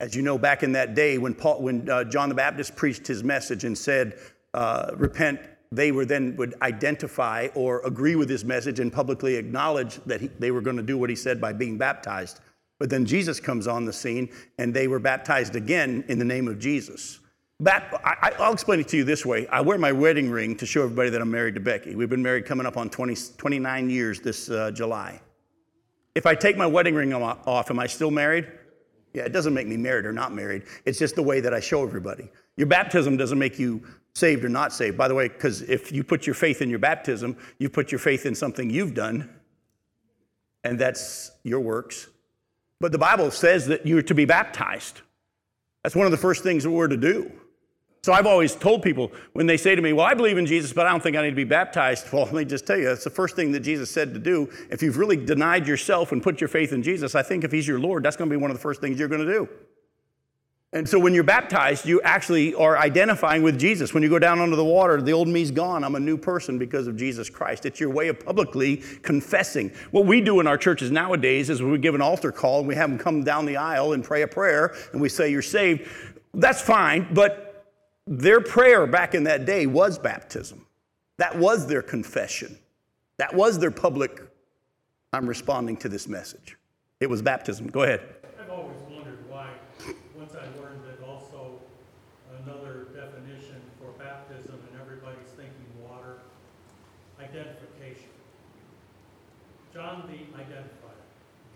As 0.00 0.14
you 0.14 0.22
know, 0.22 0.38
back 0.38 0.62
in 0.62 0.72
that 0.72 0.94
day 0.94 1.18
when, 1.18 1.34
Paul, 1.34 1.62
when 1.62 1.88
uh, 1.88 2.04
John 2.04 2.28
the 2.28 2.34
Baptist 2.34 2.76
preached 2.76 3.06
his 3.06 3.22
message 3.22 3.64
and 3.64 3.76
said, 3.76 4.18
uh, 4.54 4.92
Repent, 4.96 5.40
they 5.72 5.92
were 5.92 6.04
then 6.04 6.36
would 6.36 6.54
identify 6.62 7.48
or 7.54 7.80
agree 7.86 8.16
with 8.16 8.28
his 8.28 8.44
message 8.44 8.80
and 8.80 8.92
publicly 8.92 9.36
acknowledge 9.36 9.96
that 10.06 10.20
he, 10.20 10.28
they 10.38 10.50
were 10.50 10.60
going 10.60 10.76
to 10.76 10.82
do 10.82 10.98
what 10.98 11.10
he 11.10 11.16
said 11.16 11.40
by 11.40 11.52
being 11.52 11.78
baptized. 11.78 12.40
But 12.78 12.90
then 12.90 13.04
Jesus 13.04 13.38
comes 13.38 13.68
on 13.68 13.84
the 13.84 13.92
scene 13.92 14.30
and 14.58 14.74
they 14.74 14.88
were 14.88 14.98
baptized 14.98 15.54
again 15.54 16.04
in 16.08 16.18
the 16.18 16.24
name 16.24 16.48
of 16.48 16.58
Jesus. 16.58 17.20
I, 17.66 18.32
will 18.38 18.52
explain 18.52 18.80
it 18.80 18.88
to 18.88 18.96
you 18.96 19.04
this 19.04 19.26
way. 19.26 19.46
I 19.48 19.60
wear 19.60 19.76
my 19.76 19.92
wedding 19.92 20.30
ring 20.30 20.56
to 20.56 20.66
show 20.66 20.82
everybody 20.82 21.10
that 21.10 21.20
I'm 21.20 21.30
married 21.30 21.54
to 21.54 21.60
Becky. 21.60 21.94
We've 21.94 22.08
been 22.08 22.22
married 22.22 22.46
coming 22.46 22.66
up 22.66 22.76
on 22.76 22.88
20, 22.88 23.14
29 23.36 23.90
years 23.90 24.20
this 24.20 24.48
uh, 24.48 24.70
July. 24.70 25.20
If 26.14 26.26
I 26.26 26.34
take 26.34 26.56
my 26.56 26.66
wedding 26.66 26.94
ring 26.94 27.12
off, 27.12 27.70
am 27.70 27.78
I 27.78 27.86
still 27.86 28.10
married? 28.10 28.50
Yeah, 29.12 29.24
it 29.24 29.32
doesn't 29.32 29.54
make 29.54 29.66
me 29.66 29.76
married 29.76 30.06
or 30.06 30.12
not 30.12 30.32
married. 30.32 30.62
It's 30.84 30.98
just 30.98 31.16
the 31.16 31.22
way 31.22 31.40
that 31.40 31.52
I 31.52 31.60
show 31.60 31.82
everybody. 31.82 32.30
Your 32.56 32.66
baptism 32.66 33.16
doesn't 33.16 33.38
make 33.38 33.58
you 33.58 33.82
saved 34.14 34.44
or 34.44 34.48
not 34.48 34.72
saved. 34.72 34.96
By 34.96 35.08
the 35.08 35.14
way, 35.14 35.28
because 35.28 35.62
if 35.62 35.92
you 35.92 36.04
put 36.04 36.26
your 36.26 36.34
faith 36.34 36.62
in 36.62 36.70
your 36.70 36.78
baptism, 36.78 37.36
you 37.58 37.68
put 37.68 37.92
your 37.92 37.98
faith 37.98 38.26
in 38.26 38.34
something 38.34 38.70
you've 38.70 38.94
done, 38.94 39.28
and 40.64 40.78
that's 40.78 41.32
your 41.42 41.60
works. 41.60 42.08
But 42.80 42.92
the 42.92 42.98
Bible 42.98 43.30
says 43.30 43.66
that 43.66 43.86
you're 43.86 44.02
to 44.02 44.14
be 44.14 44.24
baptized. 44.24 45.02
That's 45.82 45.96
one 45.96 46.06
of 46.06 46.10
the 46.10 46.18
first 46.18 46.42
things 46.42 46.64
that 46.64 46.70
we're 46.70 46.88
to 46.88 46.96
do. 46.96 47.32
So 48.02 48.14
I've 48.14 48.26
always 48.26 48.54
told 48.54 48.82
people 48.82 49.12
when 49.34 49.46
they 49.46 49.58
say 49.58 49.74
to 49.74 49.82
me, 49.82 49.92
Well, 49.92 50.06
I 50.06 50.14
believe 50.14 50.38
in 50.38 50.46
Jesus, 50.46 50.72
but 50.72 50.86
I 50.86 50.90
don't 50.90 51.02
think 51.02 51.16
I 51.16 51.22
need 51.22 51.30
to 51.30 51.36
be 51.36 51.44
baptized. 51.44 52.06
Well, 52.12 52.24
let 52.24 52.34
me 52.34 52.44
just 52.44 52.66
tell 52.66 52.78
you, 52.78 52.86
that's 52.86 53.04
the 53.04 53.10
first 53.10 53.36
thing 53.36 53.52
that 53.52 53.60
Jesus 53.60 53.90
said 53.90 54.14
to 54.14 54.20
do. 54.20 54.50
If 54.70 54.82
you've 54.82 54.96
really 54.96 55.16
denied 55.16 55.66
yourself 55.66 56.12
and 56.12 56.22
put 56.22 56.40
your 56.40 56.48
faith 56.48 56.72
in 56.72 56.82
Jesus, 56.82 57.14
I 57.14 57.22
think 57.22 57.44
if 57.44 57.52
He's 57.52 57.68
your 57.68 57.78
Lord, 57.78 58.02
that's 58.02 58.16
going 58.16 58.28
to 58.30 58.34
be 58.34 58.40
one 58.40 58.50
of 58.50 58.56
the 58.56 58.62
first 58.62 58.80
things 58.80 58.98
you're 58.98 59.08
going 59.08 59.26
to 59.26 59.32
do. 59.32 59.48
And 60.72 60.88
so 60.88 61.00
when 61.00 61.14
you're 61.14 61.24
baptized, 61.24 61.84
you 61.84 62.00
actually 62.02 62.54
are 62.54 62.78
identifying 62.78 63.42
with 63.42 63.58
Jesus. 63.58 63.92
When 63.92 64.04
you 64.04 64.08
go 64.08 64.20
down 64.20 64.38
under 64.38 64.54
the 64.54 64.64
water, 64.64 65.02
the 65.02 65.12
old 65.12 65.26
me's 65.26 65.50
gone. 65.50 65.82
I'm 65.82 65.96
a 65.96 66.00
new 66.00 66.16
person 66.16 66.58
because 66.58 66.86
of 66.86 66.96
Jesus 66.96 67.28
Christ. 67.28 67.66
It's 67.66 67.80
your 67.80 67.90
way 67.90 68.06
of 68.06 68.24
publicly 68.24 68.76
confessing. 69.02 69.72
What 69.90 70.06
we 70.06 70.20
do 70.20 70.38
in 70.38 70.46
our 70.46 70.56
churches 70.56 70.92
nowadays 70.92 71.50
is 71.50 71.60
we 71.60 71.76
give 71.78 71.96
an 71.96 72.00
altar 72.00 72.30
call 72.30 72.60
and 72.60 72.68
we 72.68 72.76
have 72.76 72.88
them 72.88 72.98
come 73.00 73.24
down 73.24 73.46
the 73.46 73.56
aisle 73.56 73.94
and 73.94 74.04
pray 74.04 74.22
a 74.22 74.28
prayer 74.28 74.74
and 74.92 75.00
we 75.00 75.08
say, 75.08 75.28
You're 75.28 75.42
saved. 75.42 75.88
That's 76.34 76.62
fine, 76.62 77.12
but 77.12 77.49
their 78.10 78.40
prayer 78.40 78.88
back 78.88 79.14
in 79.14 79.24
that 79.24 79.46
day 79.46 79.66
was 79.66 79.96
baptism. 79.96 80.66
That 81.18 81.38
was 81.38 81.68
their 81.68 81.80
confession. 81.80 82.58
That 83.18 83.32
was 83.32 83.58
their 83.58 83.70
public, 83.70 84.20
I'm 85.12 85.28
responding 85.28 85.76
to 85.78 85.88
this 85.88 86.08
message. 86.08 86.56
It 86.98 87.08
was 87.08 87.22
baptism. 87.22 87.68
Go 87.68 87.84
ahead. 87.84 88.02
I've 88.40 88.50
always 88.50 88.76
wondered 88.90 89.18
why, 89.28 89.46
once 90.18 90.34
I 90.34 90.42
learned 90.60 90.82
that 90.90 91.06
also 91.06 91.60
another 92.42 92.88
definition 92.92 93.62
for 93.78 93.92
baptism, 94.02 94.58
and 94.72 94.80
everybody's 94.80 95.30
thinking 95.36 95.70
water, 95.80 96.18
identification. 97.20 98.10
John 99.72 100.10
the 100.10 100.18
identifier. 100.36 101.06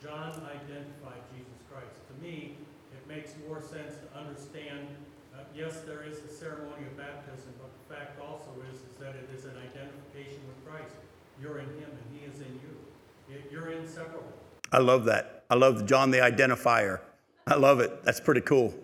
John 0.00 0.30
identified 0.46 1.20
Jesus 1.34 1.58
Christ. 1.68 1.99
To 2.08 2.25
me, 2.25 2.54
it 2.92 3.08
makes 3.08 3.34
more 3.49 3.61
sense 3.61 3.94
to 3.99 4.18
understand, 4.18 4.87
uh, 5.34 5.42
yes, 5.54 5.80
there 5.86 6.04
is 6.04 6.18
a 6.18 6.28
ceremony 6.28 6.86
of 6.86 6.96
baptism, 6.96 7.52
but 7.58 7.70
the 7.88 7.94
fact 7.94 8.20
also 8.20 8.50
is, 8.70 8.76
is 8.76 8.98
that 9.00 9.14
it 9.14 9.28
is 9.36 9.44
an 9.44 9.56
identification 9.58 10.40
with 10.46 10.64
Christ. 10.66 10.94
You're 11.40 11.58
in 11.58 11.66
him 11.66 11.90
and 11.90 12.18
he 12.18 12.26
is 12.26 12.40
in 12.40 12.60
you. 12.62 13.42
You're 13.50 13.72
inseparable. 13.72 14.32
I 14.72 14.78
love 14.78 15.04
that. 15.06 15.44
I 15.50 15.54
love 15.54 15.86
John 15.86 16.10
the 16.10 16.18
identifier. 16.18 17.00
I 17.46 17.56
love 17.56 17.80
it. 17.80 18.02
That's 18.04 18.20
pretty 18.20 18.40
cool. 18.40 18.74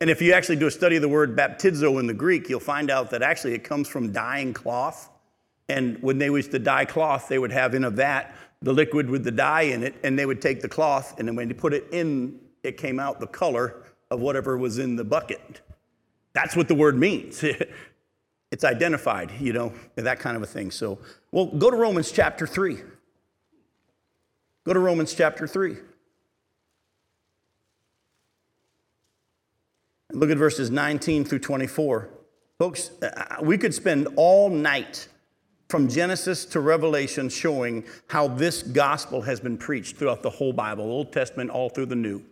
And 0.00 0.10
if 0.10 0.22
you 0.22 0.32
actually 0.32 0.56
do 0.56 0.66
a 0.66 0.70
study 0.70 0.96
of 0.96 1.02
the 1.02 1.08
word 1.08 1.36
baptizo 1.36 1.98
in 1.98 2.06
the 2.06 2.14
Greek, 2.14 2.48
you'll 2.48 2.60
find 2.60 2.90
out 2.90 3.10
that 3.10 3.22
actually 3.22 3.54
it 3.54 3.64
comes 3.64 3.88
from 3.88 4.12
dyeing 4.12 4.52
cloth. 4.52 5.10
And 5.68 6.00
when 6.02 6.18
they 6.18 6.26
used 6.26 6.50
to 6.52 6.58
dye 6.58 6.84
cloth, 6.84 7.28
they 7.28 7.38
would 7.38 7.52
have 7.52 7.74
in 7.74 7.84
a 7.84 7.90
vat 7.90 8.34
the 8.62 8.72
liquid 8.72 9.08
with 9.08 9.24
the 9.24 9.30
dye 9.30 9.62
in 9.62 9.84
it, 9.84 9.94
and 10.02 10.18
they 10.18 10.26
would 10.26 10.42
take 10.42 10.60
the 10.60 10.68
cloth, 10.68 11.18
and 11.18 11.28
then 11.28 11.36
when 11.36 11.48
they 11.48 11.54
put 11.54 11.72
it 11.72 11.86
in, 11.92 12.38
it 12.62 12.76
came 12.76 12.98
out 12.98 13.20
the 13.20 13.26
color 13.26 13.84
of 14.10 14.20
whatever 14.20 14.58
was 14.58 14.78
in 14.78 14.96
the 14.96 15.04
bucket. 15.04 15.60
That's 16.40 16.54
what 16.54 16.68
the 16.68 16.74
word 16.76 16.96
means. 16.96 17.44
it's 18.52 18.62
identified, 18.62 19.32
you 19.40 19.52
know, 19.52 19.72
that 19.96 20.20
kind 20.20 20.36
of 20.36 20.42
a 20.44 20.46
thing. 20.46 20.70
So, 20.70 21.00
well, 21.32 21.46
go 21.46 21.68
to 21.68 21.76
Romans 21.76 22.12
chapter 22.12 22.46
3. 22.46 22.78
Go 24.62 24.72
to 24.72 24.78
Romans 24.78 25.14
chapter 25.14 25.48
3. 25.48 25.78
And 30.10 30.20
look 30.20 30.30
at 30.30 30.36
verses 30.36 30.70
19 30.70 31.24
through 31.24 31.40
24. 31.40 32.08
Folks, 32.56 32.92
uh, 33.02 33.38
we 33.42 33.58
could 33.58 33.74
spend 33.74 34.06
all 34.14 34.48
night 34.48 35.08
from 35.68 35.88
Genesis 35.88 36.44
to 36.44 36.60
Revelation 36.60 37.28
showing 37.28 37.82
how 38.06 38.28
this 38.28 38.62
gospel 38.62 39.22
has 39.22 39.40
been 39.40 39.58
preached 39.58 39.96
throughout 39.96 40.22
the 40.22 40.30
whole 40.30 40.52
Bible, 40.52 40.84
Old 40.84 41.12
Testament, 41.12 41.50
all 41.50 41.68
through 41.68 41.86
the 41.86 41.96
New. 41.96 42.22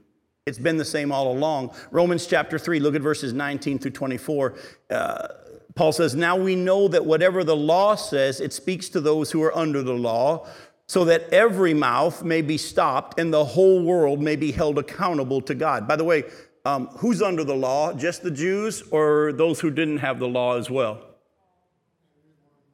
It's 0.46 0.60
been 0.60 0.76
the 0.76 0.84
same 0.84 1.10
all 1.10 1.32
along. 1.32 1.74
Romans 1.90 2.24
chapter 2.24 2.56
3, 2.56 2.78
look 2.78 2.94
at 2.94 3.02
verses 3.02 3.32
19 3.32 3.80
through 3.80 3.90
24. 3.90 4.54
Uh, 4.88 5.28
Paul 5.74 5.90
says, 5.90 6.14
Now 6.14 6.36
we 6.36 6.54
know 6.54 6.86
that 6.86 7.04
whatever 7.04 7.42
the 7.42 7.56
law 7.56 7.96
says, 7.96 8.40
it 8.40 8.52
speaks 8.52 8.88
to 8.90 9.00
those 9.00 9.32
who 9.32 9.42
are 9.42 9.56
under 9.58 9.82
the 9.82 9.92
law, 9.92 10.46
so 10.86 11.04
that 11.06 11.28
every 11.32 11.74
mouth 11.74 12.22
may 12.22 12.42
be 12.42 12.56
stopped 12.58 13.18
and 13.18 13.34
the 13.34 13.44
whole 13.44 13.82
world 13.82 14.22
may 14.22 14.36
be 14.36 14.52
held 14.52 14.78
accountable 14.78 15.40
to 15.40 15.52
God. 15.52 15.88
By 15.88 15.96
the 15.96 16.04
way, 16.04 16.22
um, 16.64 16.86
who's 16.98 17.22
under 17.22 17.42
the 17.42 17.56
law? 17.56 17.92
Just 17.92 18.22
the 18.22 18.30
Jews 18.30 18.82
or 18.92 19.32
those 19.32 19.58
who 19.58 19.72
didn't 19.72 19.98
have 19.98 20.20
the 20.20 20.28
law 20.28 20.56
as 20.56 20.70
well? 20.70 21.00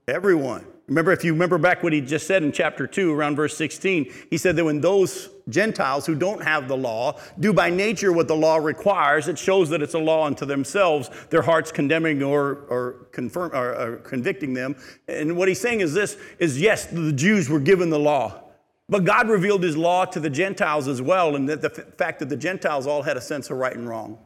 Everyone. 0.06 0.66
Remember, 0.88 1.10
if 1.12 1.24
you 1.24 1.32
remember 1.32 1.56
back 1.56 1.82
what 1.82 1.94
he 1.94 2.02
just 2.02 2.26
said 2.26 2.42
in 2.42 2.52
chapter 2.52 2.86
2, 2.86 3.14
around 3.14 3.36
verse 3.36 3.56
16, 3.56 4.12
he 4.28 4.36
said 4.36 4.56
that 4.56 4.64
when 4.66 4.82
those 4.82 5.30
Gentiles 5.48 6.06
who 6.06 6.14
don't 6.14 6.42
have 6.42 6.68
the 6.68 6.76
law 6.76 7.18
do 7.40 7.52
by 7.52 7.70
nature 7.70 8.12
what 8.12 8.28
the 8.28 8.36
law 8.36 8.56
requires, 8.56 9.28
it 9.28 9.38
shows 9.38 9.68
that 9.70 9.82
it's 9.82 9.94
a 9.94 9.98
law 9.98 10.26
unto 10.26 10.44
themselves, 10.46 11.10
their 11.30 11.42
hearts 11.42 11.72
condemning 11.72 12.22
or, 12.22 12.64
or, 12.68 12.92
confirm, 13.12 13.50
or, 13.52 13.74
or 13.74 13.96
convicting 13.98 14.54
them. 14.54 14.76
And 15.08 15.36
what 15.36 15.48
he's 15.48 15.60
saying 15.60 15.80
is 15.80 15.94
this 15.94 16.16
is 16.38 16.60
yes, 16.60 16.86
the 16.86 17.12
Jews 17.12 17.48
were 17.48 17.60
given 17.60 17.90
the 17.90 17.98
law. 17.98 18.42
But 18.88 19.04
God 19.04 19.28
revealed 19.28 19.62
his 19.62 19.76
law 19.76 20.04
to 20.04 20.20
the 20.20 20.28
Gentiles 20.28 20.86
as 20.88 21.00
well, 21.00 21.36
and 21.36 21.48
that 21.48 21.62
the 21.62 21.70
f- 21.70 21.94
fact 21.96 22.18
that 22.18 22.28
the 22.28 22.36
Gentiles 22.36 22.86
all 22.86 23.02
had 23.02 23.16
a 23.16 23.20
sense 23.20 23.48
of 23.48 23.56
right 23.56 23.74
and 23.74 23.88
wrong. 23.88 24.18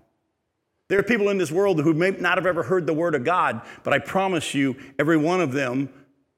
There 0.89 0.99
are 0.99 1.05
people 1.05 1.29
in 1.29 1.39
this 1.39 1.53
world 1.53 1.81
who 1.81 1.95
may 1.95 2.11
not 2.11 2.39
have 2.39 2.47
ever 2.47 2.63
heard 2.63 2.87
the 2.87 2.95
word 2.95 3.15
of 3.15 3.25
God, 3.25 3.61
but 3.83 3.93
I 3.93 3.99
promise 3.99 4.55
you, 4.55 4.77
every 4.99 5.17
one 5.17 5.41
of 5.41 5.53
them 5.53 5.89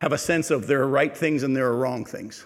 have 0.01 0.13
a 0.13 0.19
sense 0.19 0.51
of 0.51 0.67
there 0.67 0.83
are 0.83 0.89
right 0.89 1.17
things 1.17 1.43
and 1.43 1.57
there 1.57 1.67
are 1.67 1.77
wrong 1.77 2.05
things. 2.05 2.45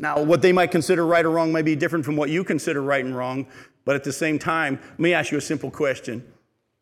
Now, 0.00 0.22
what 0.22 0.42
they 0.42 0.52
might 0.52 0.70
consider 0.70 1.04
right 1.04 1.24
or 1.24 1.30
wrong 1.30 1.52
may 1.52 1.62
be 1.62 1.74
different 1.74 2.04
from 2.04 2.16
what 2.16 2.30
you 2.30 2.44
consider 2.44 2.82
right 2.82 3.04
and 3.04 3.16
wrong, 3.16 3.46
but 3.84 3.96
at 3.96 4.04
the 4.04 4.12
same 4.12 4.38
time, 4.38 4.78
let 4.82 5.00
me 5.00 5.12
ask 5.12 5.32
you 5.32 5.38
a 5.38 5.40
simple 5.40 5.70
question. 5.70 6.24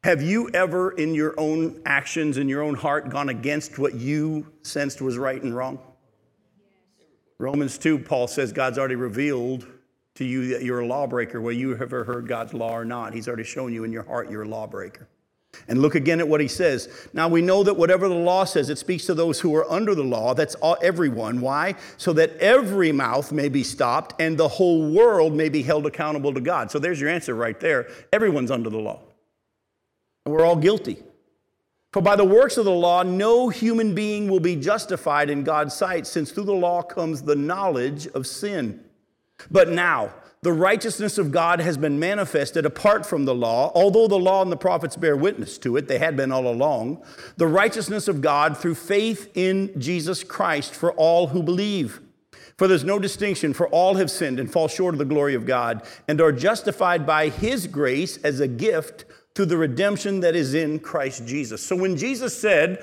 Have 0.04 0.22
you 0.22 0.50
ever, 0.52 0.90
in 0.92 1.14
your 1.14 1.34
own 1.38 1.80
actions, 1.86 2.36
in 2.36 2.48
your 2.48 2.62
own 2.62 2.74
heart, 2.74 3.08
gone 3.08 3.28
against 3.28 3.78
what 3.78 3.94
you 3.94 4.46
sensed 4.62 5.00
was 5.00 5.16
right 5.16 5.42
and 5.42 5.56
wrong? 5.56 5.78
Romans 7.38 7.78
2, 7.78 7.98
Paul 7.98 8.28
says 8.28 8.52
God's 8.52 8.78
already 8.78 8.94
revealed 8.94 9.66
to 10.14 10.24
you 10.24 10.48
that 10.48 10.62
you're 10.62 10.80
a 10.80 10.86
lawbreaker, 10.86 11.40
whether 11.40 11.58
you 11.58 11.70
have 11.70 11.82
ever 11.82 12.04
heard 12.04 12.28
God's 12.28 12.54
law 12.54 12.72
or 12.72 12.84
not. 12.84 13.14
He's 13.14 13.28
already 13.28 13.44
shown 13.44 13.72
you 13.72 13.84
in 13.84 13.92
your 13.92 14.04
heart 14.04 14.30
you're 14.30 14.42
a 14.42 14.48
lawbreaker. 14.48 15.08
And 15.68 15.82
look 15.82 15.94
again 15.94 16.20
at 16.20 16.28
what 16.28 16.40
he 16.40 16.48
says. 16.48 17.08
Now 17.12 17.28
we 17.28 17.42
know 17.42 17.62
that 17.62 17.76
whatever 17.76 18.08
the 18.08 18.14
law 18.14 18.44
says, 18.44 18.70
it 18.70 18.78
speaks 18.78 19.06
to 19.06 19.14
those 19.14 19.40
who 19.40 19.54
are 19.56 19.70
under 19.70 19.94
the 19.94 20.04
law. 20.04 20.34
That's 20.34 20.54
all, 20.56 20.76
everyone. 20.82 21.40
Why? 21.40 21.74
So 21.96 22.12
that 22.14 22.36
every 22.38 22.92
mouth 22.92 23.32
may 23.32 23.48
be 23.48 23.62
stopped 23.62 24.20
and 24.20 24.36
the 24.36 24.48
whole 24.48 24.90
world 24.90 25.32
may 25.32 25.48
be 25.48 25.62
held 25.62 25.86
accountable 25.86 26.32
to 26.34 26.40
God. 26.40 26.70
So 26.70 26.78
there's 26.78 27.00
your 27.00 27.10
answer 27.10 27.34
right 27.34 27.58
there. 27.58 27.88
Everyone's 28.12 28.50
under 28.50 28.70
the 28.70 28.78
law. 28.78 29.00
And 30.24 30.34
we're 30.34 30.44
all 30.44 30.56
guilty. 30.56 31.02
For 31.92 32.02
by 32.02 32.16
the 32.16 32.24
works 32.24 32.58
of 32.58 32.66
the 32.66 32.70
law, 32.72 33.02
no 33.02 33.48
human 33.48 33.94
being 33.94 34.28
will 34.28 34.40
be 34.40 34.54
justified 34.56 35.30
in 35.30 35.44
God's 35.44 35.74
sight, 35.74 36.06
since 36.06 36.30
through 36.30 36.44
the 36.44 36.52
law 36.52 36.82
comes 36.82 37.22
the 37.22 37.36
knowledge 37.36 38.06
of 38.08 38.26
sin. 38.26 38.84
But 39.50 39.70
now, 39.70 40.12
the 40.42 40.52
righteousness 40.52 41.18
of 41.18 41.32
God 41.32 41.60
has 41.60 41.76
been 41.76 41.98
manifested 41.98 42.66
apart 42.66 43.04
from 43.04 43.24
the 43.24 43.34
law, 43.34 43.72
although 43.74 44.06
the 44.06 44.18
law 44.18 44.42
and 44.42 44.52
the 44.52 44.56
prophets 44.56 44.96
bear 44.96 45.16
witness 45.16 45.58
to 45.58 45.76
it, 45.76 45.88
they 45.88 45.98
had 45.98 46.16
been 46.16 46.30
all 46.30 46.46
along. 46.46 47.02
The 47.36 47.46
righteousness 47.46 48.06
of 48.06 48.20
God 48.20 48.56
through 48.56 48.76
faith 48.76 49.30
in 49.34 49.78
Jesus 49.80 50.22
Christ 50.22 50.74
for 50.74 50.92
all 50.92 51.28
who 51.28 51.42
believe. 51.42 52.00
For 52.56 52.68
there's 52.68 52.84
no 52.84 52.98
distinction, 52.98 53.54
for 53.54 53.68
all 53.68 53.96
have 53.96 54.10
sinned 54.10 54.38
and 54.38 54.50
fall 54.50 54.68
short 54.68 54.94
of 54.94 54.98
the 54.98 55.04
glory 55.04 55.34
of 55.34 55.46
God, 55.46 55.82
and 56.08 56.20
are 56.20 56.32
justified 56.32 57.06
by 57.06 57.28
his 57.28 57.66
grace 57.66 58.16
as 58.18 58.40
a 58.40 58.48
gift 58.48 59.04
through 59.34 59.46
the 59.46 59.58
redemption 59.58 60.20
that 60.20 60.34
is 60.34 60.54
in 60.54 60.78
Christ 60.78 61.26
Jesus. 61.26 61.60
So 61.60 61.76
when 61.76 61.96
Jesus 61.96 62.38
said, 62.38 62.82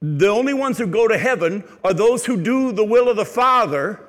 the 0.00 0.26
only 0.26 0.54
ones 0.54 0.78
who 0.78 0.88
go 0.88 1.06
to 1.06 1.16
heaven 1.16 1.62
are 1.84 1.94
those 1.94 2.26
who 2.26 2.36
do 2.36 2.72
the 2.72 2.84
will 2.84 3.08
of 3.08 3.16
the 3.16 3.24
Father, 3.24 4.00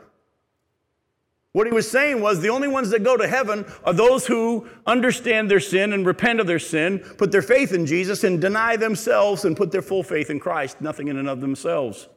what 1.53 1.67
he 1.67 1.73
was 1.73 1.89
saying 1.89 2.19
was 2.19 2.41
the 2.41 2.49
only 2.49 2.67
ones 2.67 2.89
that 2.89 3.03
go 3.03 3.15
to 3.15 3.27
heaven 3.27 3.65
are 3.83 3.93
those 3.93 4.25
who 4.25 4.67
understand 4.87 5.49
their 5.49 5.59
sin 5.59 5.93
and 5.93 6.05
repent 6.05 6.39
of 6.39 6.47
their 6.47 6.59
sin, 6.59 6.99
put 6.99 7.31
their 7.31 7.43
faith 7.43 7.73
in 7.73 7.85
Jesus, 7.85 8.23
and 8.23 8.41
deny 8.41 8.75
themselves 8.75 9.45
and 9.45 9.55
put 9.55 9.71
their 9.71 9.83
full 9.83 10.01
faith 10.01 10.31
in 10.31 10.39
Christ, 10.39 10.81
nothing 10.81 11.09
in 11.09 11.17
and 11.17 11.29
of 11.29 11.41
themselves. 11.41 12.09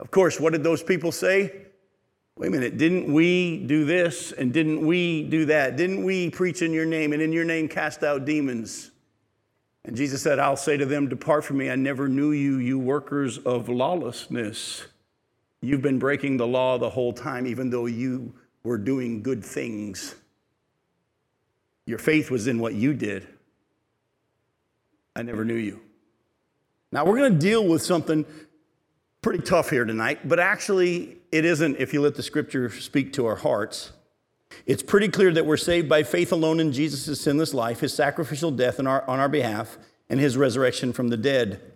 Of 0.00 0.10
course, 0.10 0.40
what 0.40 0.52
did 0.52 0.64
those 0.64 0.82
people 0.82 1.12
say? 1.12 1.52
Wait 2.36 2.48
a 2.48 2.50
minute, 2.50 2.78
didn't 2.78 3.12
we 3.12 3.58
do 3.58 3.84
this 3.84 4.32
and 4.32 4.52
didn't 4.52 4.84
we 4.84 5.22
do 5.22 5.44
that? 5.44 5.76
Didn't 5.76 6.02
we 6.02 6.28
preach 6.28 6.62
in 6.62 6.72
your 6.72 6.86
name 6.86 7.12
and 7.12 7.22
in 7.22 7.32
your 7.32 7.44
name 7.44 7.68
cast 7.68 8.02
out 8.02 8.24
demons? 8.24 8.90
And 9.84 9.96
Jesus 9.96 10.20
said, 10.20 10.40
I'll 10.40 10.56
say 10.56 10.76
to 10.76 10.86
them, 10.86 11.08
Depart 11.08 11.44
from 11.44 11.58
me, 11.58 11.70
I 11.70 11.76
never 11.76 12.08
knew 12.08 12.32
you, 12.32 12.56
you 12.56 12.80
workers 12.80 13.38
of 13.38 13.68
lawlessness. 13.68 14.86
You've 15.62 15.80
been 15.80 16.00
breaking 16.00 16.36
the 16.36 16.46
law 16.46 16.76
the 16.76 16.90
whole 16.90 17.12
time, 17.12 17.46
even 17.46 17.70
though 17.70 17.86
you 17.86 18.34
were 18.64 18.76
doing 18.76 19.22
good 19.22 19.44
things. 19.44 20.16
Your 21.86 21.98
faith 21.98 22.30
was 22.30 22.48
in 22.48 22.58
what 22.58 22.74
you 22.74 22.92
did. 22.92 23.26
I 25.14 25.22
never 25.22 25.44
knew 25.44 25.54
you. 25.54 25.80
Now, 26.90 27.04
we're 27.04 27.16
going 27.16 27.32
to 27.32 27.38
deal 27.38 27.66
with 27.66 27.80
something 27.82 28.26
pretty 29.22 29.42
tough 29.42 29.70
here 29.70 29.84
tonight, 29.84 30.28
but 30.28 30.40
actually, 30.40 31.18
it 31.30 31.44
isn't 31.44 31.76
if 31.76 31.92
you 31.92 32.02
let 32.02 32.16
the 32.16 32.22
scripture 32.22 32.68
speak 32.68 33.12
to 33.14 33.26
our 33.26 33.36
hearts. 33.36 33.92
It's 34.66 34.82
pretty 34.82 35.08
clear 35.08 35.32
that 35.32 35.46
we're 35.46 35.56
saved 35.56 35.88
by 35.88 36.02
faith 36.02 36.32
alone 36.32 36.60
in 36.60 36.72
Jesus' 36.72 37.20
sinless 37.20 37.54
life, 37.54 37.80
his 37.80 37.94
sacrificial 37.94 38.50
death 38.50 38.80
on 38.80 38.86
our, 38.86 39.08
on 39.08 39.20
our 39.20 39.28
behalf, 39.28 39.78
and 40.08 40.18
his 40.18 40.36
resurrection 40.36 40.92
from 40.92 41.08
the 41.08 41.16
dead. 41.16 41.71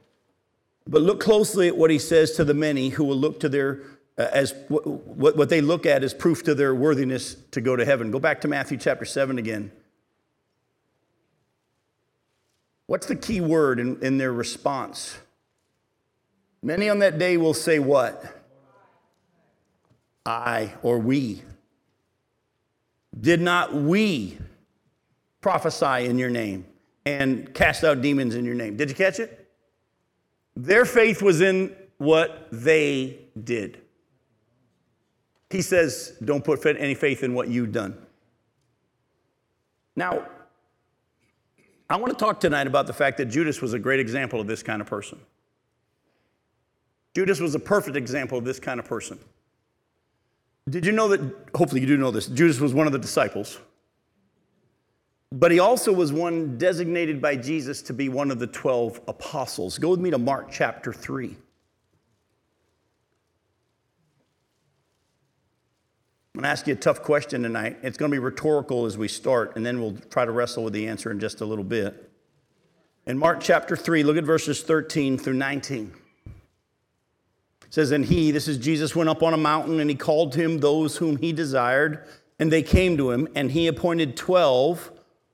But 0.87 1.03
look 1.03 1.21
closely 1.21 1.69
at 1.69 1.77
what 1.77 1.91
he 1.91 1.99
says 1.99 2.33
to 2.33 2.45
the 2.45 2.55
many 2.55 2.91
who 2.91 3.05
will 3.05 3.17
look 3.17 3.41
to 3.41 3.49
their 3.49 3.83
uh, 4.19 4.29
as 4.33 4.55
what, 4.69 5.37
what 5.37 5.49
they 5.49 5.61
look 5.61 5.85
at 5.85 6.03
as 6.03 6.15
proof 6.15 6.43
to 6.45 6.55
their 6.55 6.75
worthiness 6.75 7.37
to 7.51 7.61
go 7.61 7.77
to 7.77 7.85
heaven. 7.85 8.11
Go 8.11 8.19
back 8.19 8.41
to 8.43 8.49
Matthew 8.49 8.79
chapter 8.79 9.05
7 9.05 9.39
again. 9.39 9.71
What's 12.87 13.07
the 13.07 13.17
key 13.17 13.41
word 13.41 13.81
in, 13.81 14.03
in 14.03 14.17
their 14.17 14.33
response? 14.33 15.19
Many 16.63 16.89
on 16.89 17.01
that 17.01 17.19
day 17.19 17.37
will 17.37 17.55
say, 17.55 17.79
What? 17.79 18.25
I 20.25 20.75
or 20.83 20.99
we. 20.99 21.43
Did 23.19 23.41
not 23.41 23.75
we 23.75 24.39
prophesy 25.41 26.07
in 26.07 26.19
your 26.19 26.31
name 26.31 26.67
and 27.05 27.53
cast 27.55 27.85
out 27.85 28.03
demons 28.03 28.35
in 28.35 28.45
your 28.45 28.55
name? 28.55 28.77
Did 28.77 28.89
you 28.89 28.95
catch 28.95 29.21
it? 29.21 29.46
Their 30.57 30.87
faith 30.87 31.21
was 31.21 31.43
in 31.43 31.77
what 31.99 32.49
they 32.51 33.19
did. 33.45 33.79
He 35.51 35.63
says, 35.63 36.17
Don't 36.25 36.45
put 36.45 36.65
any 36.65 36.95
faith 36.95 37.23
in 37.23 37.35
what 37.35 37.49
you've 37.49 37.73
done. 37.73 37.97
Now, 39.95 40.27
I 41.89 41.97
want 41.97 42.19
to 42.19 42.25
talk 42.25 42.41
tonight 42.41 42.67
about 42.67 42.87
the 42.87 42.93
fact 42.93 43.19
that 43.19 43.27
Judas 43.27 43.63
was 43.63 43.73
a 43.73 43.79
great 43.79 44.01
example 44.01 44.41
of 44.41 44.47
this 44.47 44.63
kind 44.63 44.81
of 44.81 44.89
person. 44.89 45.19
Judas 47.15 47.39
was 47.39 47.55
a 47.55 47.59
perfect 47.59 47.97
example 47.97 48.37
of 48.37 48.45
this 48.45 48.59
kind 48.59 48.81
of 48.81 48.87
person. 48.87 49.19
Did 50.69 50.85
you 50.85 50.93
know 50.93 51.09
that? 51.09 51.21
Hopefully, 51.55 51.81
you 51.81 51.87
do 51.87 51.97
know 51.97 52.11
this. 52.11 52.27
Judas 52.27 52.59
was 52.59 52.75
one 52.75 52.87
of 52.87 52.93
the 52.93 52.99
disciples. 52.99 53.59
But 55.33 55.51
he 55.51 55.59
also 55.59 55.93
was 55.93 56.13
one 56.13 56.57
designated 56.57 57.21
by 57.21 57.37
Jesus 57.37 57.83
to 57.83 57.93
be 57.93 58.09
one 58.09 58.31
of 58.31 58.39
the 58.39 58.47
12 58.47 59.01
apostles. 59.09 59.79
Go 59.79 59.91
with 59.91 60.01
me 60.01 60.11
to 60.11 60.19
Mark 60.19 60.51
chapter 60.51 60.93
3. 60.93 61.37
I'm 66.37 66.43
going 66.43 66.43
to 66.43 66.49
ask 66.49 66.67
you 66.67 66.75
a 66.75 66.77
tough 66.77 67.03
question 67.03 67.43
tonight. 67.43 67.79
It's 67.83 67.97
going 67.97 68.11
to 68.11 68.15
be 68.15 68.19
rhetorical 68.19 68.85
as 68.85 68.99
we 68.99 69.09
start, 69.09 69.57
and 69.57 69.65
then 69.65 69.81
we'll 69.81 69.97
try 70.11 70.25
to 70.25 70.31
wrestle 70.31 70.65
with 70.65 70.75
the 70.75 70.87
answer 70.87 71.11
in 71.11 71.19
just 71.19 71.41
a 71.41 71.47
little 71.47 71.65
bit. 71.65 72.11
In 73.07 73.17
Mark 73.17 73.41
chapter 73.41 73.75
3, 73.75 74.03
look 74.03 74.17
at 74.17 74.25
verses 74.25 74.63
13 74.63 75.17
through 75.17 75.35
19. 75.35 75.93
It 76.27 76.33
says, 77.71 77.91
And 77.91 78.05
he, 78.05 78.31
this 78.31 78.49
is 78.49 78.59
Jesus, 78.59 78.95
went 78.95 79.09
up 79.09 79.23
on 79.23 79.33
a 79.33 79.39
mountain, 79.39 79.81
and 79.81 79.89
he 79.89 79.97
called 79.97 80.33
to 80.33 80.41
him 80.41 80.59
those 80.59 80.99
whom 80.99 81.17
he 81.17 81.33
desired, 81.33 82.07
and 82.39 82.53
they 82.53 82.63
came 82.63 82.97
to 82.99 83.11
him, 83.11 83.29
and 83.35 83.51
he 83.51 83.67
appointed 83.67 84.17
12 84.17 84.93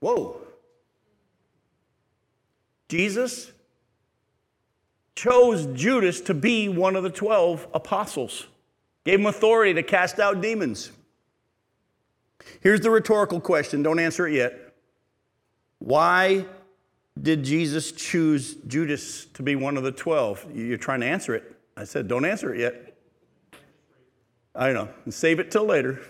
Whoa. 0.00 0.40
Jesus 2.88 3.52
chose 5.14 5.66
Judas 5.66 6.20
to 6.22 6.34
be 6.34 6.68
one 6.68 6.94
of 6.94 7.02
the 7.02 7.10
12 7.10 7.68
apostles, 7.74 8.46
gave 9.04 9.18
him 9.18 9.26
authority 9.26 9.74
to 9.74 9.82
cast 9.82 10.20
out 10.20 10.40
demons. 10.40 10.92
Here's 12.60 12.80
the 12.80 12.90
rhetorical 12.90 13.40
question, 13.40 13.82
don't 13.82 13.98
answer 13.98 14.28
it 14.28 14.34
yet. 14.34 14.74
Why 15.78 16.46
did 17.20 17.42
Jesus 17.42 17.92
choose 17.92 18.54
Judas 18.66 19.24
to 19.26 19.42
be 19.42 19.56
one 19.56 19.76
of 19.76 19.82
the 19.82 19.92
12? 19.92 20.54
You're 20.54 20.78
trying 20.78 21.00
to 21.00 21.06
answer 21.06 21.34
it. 21.34 21.56
I 21.76 21.84
said, 21.84 22.08
don't 22.08 22.24
answer 22.24 22.54
it 22.54 22.60
yet. 22.60 22.96
I 24.54 24.72
know, 24.72 24.88
save 25.10 25.40
it 25.40 25.50
till 25.50 25.64
later. 25.64 26.00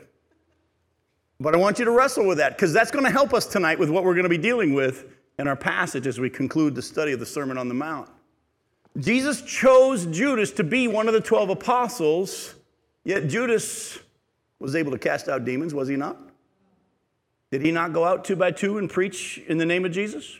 But 1.38 1.54
I 1.54 1.58
want 1.58 1.78
you 1.78 1.84
to 1.84 1.90
wrestle 1.90 2.26
with 2.26 2.38
that 2.38 2.56
because 2.56 2.72
that's 2.72 2.90
going 2.90 3.04
to 3.04 3.10
help 3.10 3.34
us 3.34 3.46
tonight 3.46 3.78
with 3.78 3.90
what 3.90 4.04
we're 4.04 4.14
going 4.14 4.24
to 4.24 4.30
be 4.30 4.38
dealing 4.38 4.74
with 4.74 5.04
in 5.38 5.46
our 5.46 5.56
passage 5.56 6.06
as 6.06 6.18
we 6.18 6.30
conclude 6.30 6.74
the 6.74 6.82
study 6.82 7.12
of 7.12 7.20
the 7.20 7.26
Sermon 7.26 7.58
on 7.58 7.68
the 7.68 7.74
Mount. 7.74 8.08
Jesus 8.98 9.42
chose 9.42 10.06
Judas 10.06 10.50
to 10.52 10.64
be 10.64 10.88
one 10.88 11.08
of 11.08 11.14
the 11.14 11.20
12 11.20 11.50
apostles, 11.50 12.54
yet 13.04 13.28
Judas 13.28 13.98
was 14.58 14.74
able 14.74 14.92
to 14.92 14.98
cast 14.98 15.28
out 15.28 15.44
demons, 15.44 15.74
was 15.74 15.88
he 15.88 15.96
not? 15.96 16.16
Did 17.50 17.60
he 17.60 17.70
not 17.70 17.92
go 17.92 18.04
out 18.04 18.24
two 18.24 18.36
by 18.36 18.50
two 18.50 18.78
and 18.78 18.88
preach 18.88 19.38
in 19.46 19.58
the 19.58 19.66
name 19.66 19.84
of 19.84 19.92
Jesus? 19.92 20.38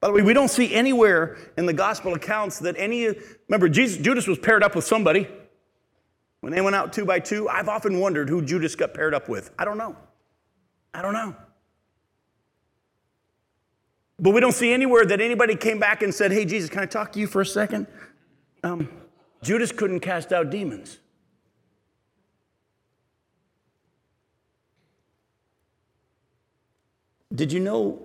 By 0.00 0.08
the 0.08 0.14
way, 0.14 0.22
we 0.22 0.32
don't 0.32 0.48
see 0.48 0.72
anywhere 0.72 1.36
in 1.56 1.66
the 1.66 1.72
gospel 1.72 2.14
accounts 2.14 2.60
that 2.60 2.76
any, 2.78 3.14
remember, 3.48 3.68
Jesus, 3.68 3.98
Judas 3.98 4.26
was 4.26 4.38
paired 4.38 4.62
up 4.62 4.74
with 4.74 4.84
somebody. 4.84 5.28
When 6.40 6.52
they 6.52 6.60
went 6.60 6.76
out 6.76 6.92
two 6.92 7.04
by 7.04 7.18
two, 7.18 7.48
I've 7.48 7.68
often 7.68 7.98
wondered 7.98 8.28
who 8.28 8.42
Judas 8.42 8.74
got 8.74 8.94
paired 8.94 9.14
up 9.14 9.28
with. 9.28 9.50
I 9.58 9.64
don't 9.64 9.78
know. 9.78 9.96
I 10.94 11.02
don't 11.02 11.12
know. 11.12 11.34
But 14.20 14.34
we 14.34 14.40
don't 14.40 14.52
see 14.52 14.72
anywhere 14.72 15.04
that 15.06 15.20
anybody 15.20 15.54
came 15.54 15.78
back 15.78 16.02
and 16.02 16.12
said, 16.14 16.32
Hey, 16.32 16.44
Jesus, 16.44 16.70
can 16.70 16.80
I 16.80 16.86
talk 16.86 17.12
to 17.12 17.20
you 17.20 17.26
for 17.26 17.40
a 17.40 17.46
second? 17.46 17.86
Um, 18.64 18.88
Judas 19.42 19.70
couldn't 19.70 20.00
cast 20.00 20.32
out 20.32 20.50
demons. 20.50 20.98
Did 27.34 27.52
you 27.52 27.60
know 27.60 28.02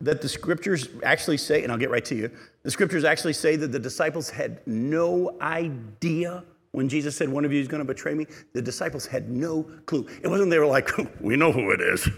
that 0.00 0.22
the 0.22 0.28
scriptures 0.28 0.88
actually 1.04 1.36
say, 1.36 1.62
and 1.62 1.70
I'll 1.70 1.78
get 1.78 1.90
right 1.90 2.04
to 2.06 2.14
you, 2.14 2.30
the 2.62 2.70
scriptures 2.70 3.04
actually 3.04 3.32
say 3.32 3.54
that 3.56 3.70
the 3.70 3.78
disciples 3.78 4.28
had 4.28 4.66
no 4.66 5.36
idea 5.40 6.42
when 6.72 6.88
Jesus 6.88 7.16
said, 7.16 7.28
One 7.28 7.44
of 7.44 7.52
you 7.52 7.60
is 7.60 7.68
going 7.68 7.80
to 7.80 7.84
betray 7.84 8.14
me, 8.14 8.26
the 8.52 8.62
disciples 8.62 9.06
had 9.06 9.30
no 9.30 9.62
clue. 9.86 10.06
It 10.22 10.28
wasn't 10.28 10.50
they 10.50 10.58
were 10.58 10.66
like, 10.66 10.90
We 11.20 11.36
know 11.36 11.52
who 11.52 11.70
it 11.70 11.80
is. 11.80 12.08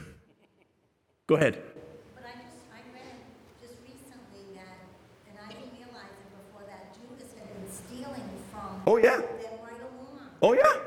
Go 1.26 1.34
ahead. 1.36 1.62
But 2.14 2.24
I 2.24 2.30
just, 2.32 2.64
I 2.72 2.80
read 2.94 3.02
just 3.60 3.74
recently 3.82 4.54
that, 4.54 4.78
and 5.28 5.36
I 5.44 5.48
didn't 5.52 5.72
realize 5.76 6.10
it 6.10 6.30
before 6.46 6.66
that 6.66 6.94
Judas 6.94 7.34
had 7.38 7.48
been 7.54 7.70
stealing 7.70 8.28
from 8.50 8.82
Oh, 8.86 8.96
yeah. 8.96 9.16
them 9.18 9.26
right 9.62 9.80
along. 9.80 10.20
Oh, 10.42 10.52
yeah. 10.54 10.80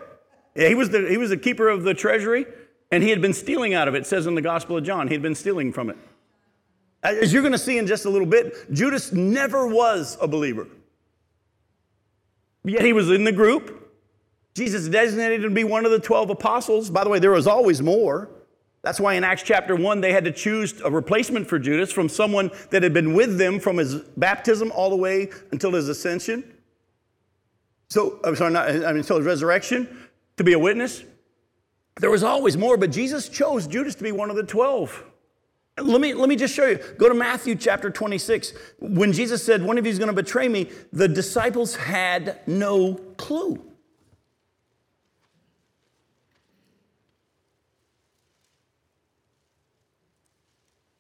Yeah, 0.55 0.67
he 0.67 0.75
was 0.75 0.89
the, 0.89 1.07
he 1.09 1.17
was 1.17 1.29
the 1.29 1.37
keeper 1.37 1.69
of 1.69 1.83
the 1.83 1.93
treasury, 1.93 2.45
and 2.91 3.03
he 3.03 3.09
had 3.09 3.21
been 3.21 3.33
stealing 3.33 3.73
out 3.73 3.87
of 3.87 3.95
it. 3.95 3.99
It 3.99 4.07
says 4.07 4.27
in 4.27 4.35
the 4.35 4.41
Gospel 4.41 4.77
of 4.77 4.83
John, 4.83 5.07
he 5.07 5.13
had 5.13 5.21
been 5.21 5.35
stealing 5.35 5.71
from 5.71 5.89
it. 5.89 5.97
As 7.03 7.31
you're 7.33 7.41
going 7.41 7.53
to 7.53 7.57
see 7.57 7.77
in 7.77 7.87
just 7.87 8.05
a 8.05 8.09
little 8.09 8.27
bit, 8.27 8.71
Judas 8.73 9.11
never 9.11 9.65
was 9.67 10.17
a 10.21 10.27
believer. 10.27 10.67
Yet 12.63 12.85
he 12.85 12.93
was 12.93 13.09
in 13.09 13.23
the 13.23 13.31
group. 13.31 13.77
Jesus 14.53 14.87
designated 14.87 15.43
him 15.43 15.51
to 15.51 15.55
be 15.55 15.63
one 15.63 15.85
of 15.85 15.91
the 15.91 15.99
12 15.99 16.29
apostles. 16.29 16.89
By 16.89 17.03
the 17.03 17.09
way, 17.09 17.19
there 17.19 17.31
was 17.31 17.47
always 17.47 17.81
more. 17.81 18.29
That's 18.83 18.99
why 18.99 19.13
in 19.13 19.23
Acts 19.23 19.43
chapter 19.43 19.75
1, 19.75 20.01
they 20.01 20.11
had 20.11 20.25
to 20.25 20.31
choose 20.31 20.81
a 20.81 20.89
replacement 20.89 21.47
for 21.47 21.59
Judas 21.59 21.91
from 21.91 22.09
someone 22.09 22.51
that 22.71 22.81
had 22.83 22.93
been 22.93 23.13
with 23.13 23.37
them 23.37 23.59
from 23.59 23.77
his 23.77 23.95
baptism 24.17 24.71
all 24.73 24.89
the 24.89 24.95
way 24.95 25.29
until 25.51 25.71
his 25.71 25.87
ascension. 25.87 26.43
So, 27.89 28.19
I'm 28.23 28.35
sorry, 28.35 28.53
not, 28.53 28.69
I 28.69 28.73
mean, 28.73 28.97
until 28.97 29.17
his 29.17 29.25
resurrection 29.25 30.09
to 30.37 30.43
be 30.43 30.53
a 30.53 30.59
witness. 30.59 31.03
There 31.97 32.09
was 32.09 32.23
always 32.23 32.57
more, 32.57 32.77
but 32.77 32.91
Jesus 32.91 33.29
chose 33.29 33.67
Judas 33.67 33.95
to 33.95 34.03
be 34.03 34.11
one 34.11 34.29
of 34.29 34.35
the 34.35 34.43
12. 34.43 35.03
Let 35.77 36.01
me, 36.01 36.13
let 36.13 36.27
me 36.27 36.35
just 36.35 36.53
show 36.53 36.67
you. 36.67 36.79
Go 36.97 37.07
to 37.07 37.15
Matthew 37.15 37.55
chapter 37.55 37.89
26. 37.89 38.53
When 38.79 39.13
Jesus 39.13 39.43
said, 39.43 39.63
One 39.63 39.77
of 39.77 39.85
you 39.85 39.91
is 39.91 39.97
going 39.97 40.09
to 40.09 40.13
betray 40.13 40.47
me, 40.47 40.69
the 40.91 41.07
disciples 41.07 41.75
had 41.75 42.39
no 42.45 42.95
clue. 43.17 43.63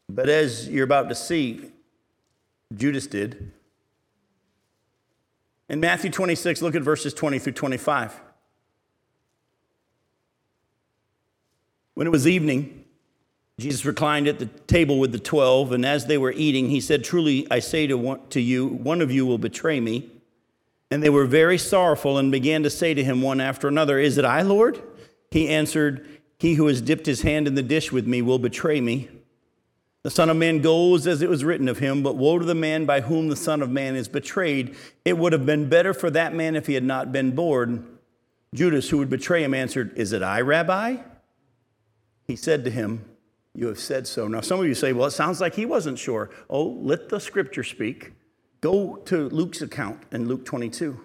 But 0.09 0.29
as 0.29 0.67
you're 0.67 0.83
about 0.83 1.09
to 1.09 1.15
see, 1.15 1.71
Judas 2.75 3.07
did. 3.07 3.51
In 5.69 5.79
Matthew 5.79 6.11
26, 6.11 6.61
look 6.61 6.75
at 6.75 6.81
verses 6.81 7.13
20 7.13 7.39
through 7.39 7.53
25. 7.53 8.19
When 11.93 12.07
it 12.07 12.09
was 12.09 12.27
evening, 12.27 12.80
Jesus 13.59 13.85
reclined 13.85 14.27
at 14.27 14.39
the 14.39 14.45
table 14.45 14.99
with 14.99 15.11
the 15.11 15.19
twelve, 15.19 15.71
and 15.71 15.85
as 15.85 16.05
they 16.05 16.17
were 16.17 16.31
eating, 16.31 16.69
he 16.69 16.81
said, 16.81 17.03
Truly 17.03 17.47
I 17.51 17.59
say 17.59 17.85
to, 17.87 17.97
one, 17.97 18.27
to 18.29 18.41
you, 18.41 18.65
one 18.67 19.01
of 19.01 19.11
you 19.11 19.25
will 19.25 19.37
betray 19.37 19.79
me. 19.79 20.09
And 20.89 21.01
they 21.01 21.09
were 21.09 21.25
very 21.25 21.57
sorrowful 21.57 22.17
and 22.17 22.31
began 22.31 22.63
to 22.63 22.69
say 22.69 22.93
to 22.93 23.03
him 23.03 23.21
one 23.21 23.39
after 23.39 23.67
another, 23.67 23.99
Is 23.99 24.17
it 24.17 24.25
I, 24.25 24.41
Lord? 24.41 24.81
He 25.29 25.47
answered, 25.47 26.07
He 26.39 26.55
who 26.55 26.67
has 26.67 26.81
dipped 26.81 27.05
his 27.05 27.21
hand 27.21 27.47
in 27.47 27.55
the 27.55 27.63
dish 27.63 27.91
with 27.91 28.07
me 28.07 28.21
will 28.21 28.39
betray 28.39 28.81
me. 28.81 29.09
The 30.03 30.09
Son 30.09 30.31
of 30.31 30.37
Man 30.37 30.61
goes 30.61 31.05
as 31.05 31.21
it 31.21 31.29
was 31.29 31.45
written 31.45 31.69
of 31.69 31.77
him, 31.77 32.01
but 32.01 32.17
woe 32.17 32.39
to 32.39 32.45
the 32.45 32.55
man 32.55 32.85
by 32.85 33.01
whom 33.01 33.29
the 33.29 33.35
Son 33.35 33.61
of 33.61 33.69
Man 33.69 33.95
is 33.95 34.07
betrayed. 34.07 34.75
It 35.05 35.17
would 35.17 35.31
have 35.31 35.45
been 35.45 35.69
better 35.69 35.93
for 35.93 36.09
that 36.09 36.33
man 36.33 36.55
if 36.55 36.65
he 36.65 36.73
had 36.73 36.83
not 36.83 37.11
been 37.11 37.35
born. 37.35 37.99
Judas, 38.53 38.89
who 38.89 38.97
would 38.97 39.09
betray 39.09 39.43
him, 39.43 39.53
answered, 39.53 39.95
Is 39.95 40.11
it 40.11 40.23
I, 40.23 40.41
Rabbi? 40.41 40.97
He 42.25 42.35
said 42.35 42.63
to 42.63 42.71
him, 42.71 43.05
You 43.53 43.67
have 43.67 43.79
said 43.79 44.07
so. 44.07 44.27
Now, 44.27 44.41
some 44.41 44.59
of 44.59 44.65
you 44.65 44.73
say, 44.73 44.93
Well, 44.93 45.07
it 45.07 45.11
sounds 45.11 45.41
like 45.41 45.55
he 45.55 45.65
wasn't 45.65 45.99
sure. 45.99 46.29
Oh, 46.49 46.63
let 46.63 47.09
the 47.09 47.19
scripture 47.19 47.63
speak. 47.63 48.13
Go 48.61 48.97
to 49.05 49.27
Luke's 49.29 49.61
account 49.61 50.01
in 50.11 50.27
Luke 50.27 50.45
22. 50.45 50.99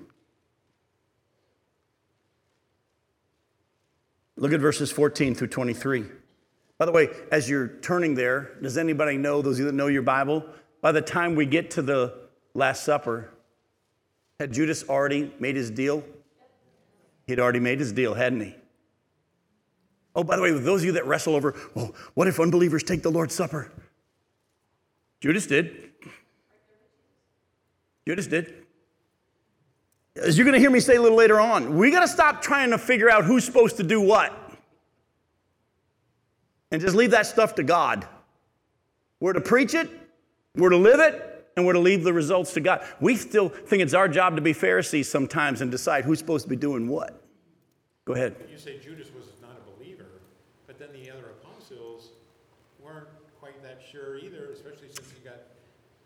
Look 4.37 4.53
at 4.53 4.61
verses 4.61 4.93
14 4.93 5.35
through 5.35 5.49
23. 5.49 6.05
By 6.79 6.85
the 6.85 6.93
way, 6.93 7.09
as 7.33 7.49
you're 7.49 7.69
turning 7.69 8.15
there, 8.15 8.53
does 8.63 8.77
anybody 8.77 9.17
know, 9.17 9.41
those 9.41 9.55
of 9.55 9.61
you 9.61 9.65
that 9.67 9.73
know 9.73 9.87
your 9.87 10.03
Bible, 10.03 10.45
by 10.83 10.93
the 10.93 11.01
time 11.01 11.35
we 11.35 11.47
get 11.47 11.71
to 11.73 11.83
the 11.83 12.15
Last 12.53 12.85
Supper, 12.85 13.31
had 14.39 14.53
Judas 14.53 14.85
already 14.87 15.33
made 15.41 15.57
his 15.57 15.71
deal? 15.71 16.05
He'd 17.27 17.41
already 17.41 17.61
made 17.61 17.81
his 17.81 17.93
deal, 17.93 18.13
hadn't 18.13 18.41
he? 18.41 18.55
Oh, 20.17 20.25
by 20.25 20.35
the 20.35 20.43
way, 20.43 20.51
those 20.51 20.81
of 20.81 20.87
you 20.87 20.93
that 20.93 21.07
wrestle 21.07 21.37
over, 21.37 21.55
well, 21.75 21.95
what 22.15 22.27
if 22.27 22.41
unbelievers 22.41 22.83
take 22.83 23.03
the 23.03 23.11
Lord's 23.11 23.35
Supper? 23.35 23.71
Judas 25.21 25.47
did. 25.47 25.91
Judas 28.07 28.27
did. 28.27 28.55
as 30.17 30.37
you're 30.39 30.45
going 30.45 30.55
to 30.55 30.61
hear 30.61 30.71
me 30.71 30.81
say 30.81 30.97
a 30.97 31.03
little 31.03 31.19
later 31.19 31.39
on, 31.39 31.77
we 31.77 31.91
got 31.91 32.01
to 32.01 32.09
stop 32.09 32.43
trying 32.43 32.71
to 32.71 32.79
figure 32.79 33.11
out 33.11 33.25
who's 33.25 33.45
supposed 33.45 33.77
to 33.77 33.83
do 33.83 34.01
what 34.01 34.33
and 36.71 36.81
just 36.81 36.97
leave 36.97 37.11
that 37.13 37.27
stuff 37.27 37.55
to 37.57 37.63
God. 37.63 38.07
We're 39.21 39.35
to 39.35 39.41
preach 39.41 39.75
it, 39.75 39.91
we're 40.57 40.71
to 40.71 40.77
live 40.77 41.01
it, 41.01 41.37
and 41.57 41.67
we're 41.67 41.73
to 41.73 41.79
leave 41.79 42.05
the 42.05 42.13
results 42.13 42.53
to 42.55 42.61
God. 42.61 42.87
We 43.01 43.17
still 43.17 43.49
think 43.49 43.83
it's 43.83 43.95
our 43.95 44.09
job 44.09 44.37
to 44.37 44.43
be 44.43 44.53
Pharisees 44.53 45.09
sometimes 45.09 45.61
and 45.61 45.71
decide 45.71 46.05
who's 46.05 46.19
supposed 46.19 46.45
to 46.45 46.51
be 46.51 46.57
doing 46.57 46.89
what. 46.89 47.23
Go 48.05 48.13
ahead. 48.13 48.37
You 48.51 48.59
say 48.59 48.79
Judas 48.79 49.09
was 49.13 49.25
not 49.41 49.57
a 49.57 49.79
believer, 49.79 50.07
but 50.67 50.79
then 50.79 50.91
the 50.93 51.11
other 51.11 51.25
apostles 51.43 52.11
weren't 52.81 53.09
quite 53.41 53.61
that 53.63 53.81
sure 53.91 54.19
either, 54.19 54.51
especially 54.53 54.89
since 54.89 55.11
he 55.11 55.25
got 55.25 55.41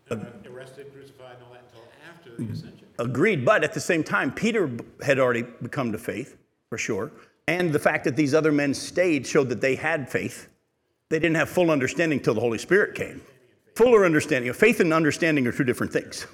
arrested, 0.11 0.91
crucified, 0.93 1.35
and 1.35 1.43
all 1.43 1.53
that 1.53 1.63
until 1.67 1.87
after 2.09 2.29
the 2.31 2.43
mm-hmm. 2.43 2.53
ascension. 2.53 2.87
Agreed, 2.99 3.45
but 3.45 3.63
at 3.63 3.73
the 3.73 3.79
same 3.79 4.03
time, 4.03 4.31
Peter 4.31 4.69
had 5.03 5.19
already 5.19 5.43
become 5.61 5.91
to 5.91 5.97
faith, 5.97 6.37
for 6.69 6.77
sure. 6.77 7.11
And 7.47 7.73
the 7.73 7.79
fact 7.79 8.03
that 8.05 8.15
these 8.15 8.33
other 8.33 8.51
men 8.51 8.73
stayed 8.73 9.25
showed 9.25 9.49
that 9.49 9.61
they 9.61 9.75
had 9.75 10.09
faith. 10.09 10.47
They 11.09 11.19
didn't 11.19 11.35
have 11.35 11.49
full 11.49 11.71
understanding 11.71 12.19
till 12.19 12.33
the 12.33 12.41
Holy 12.41 12.57
Spirit 12.57 12.95
came. 12.95 13.21
Fuller 13.75 14.05
understanding. 14.05 14.51
Faith 14.53 14.79
and 14.79 14.93
understanding 14.93 15.47
are 15.47 15.51
two 15.51 15.63
different 15.63 15.91
things, 15.91 16.27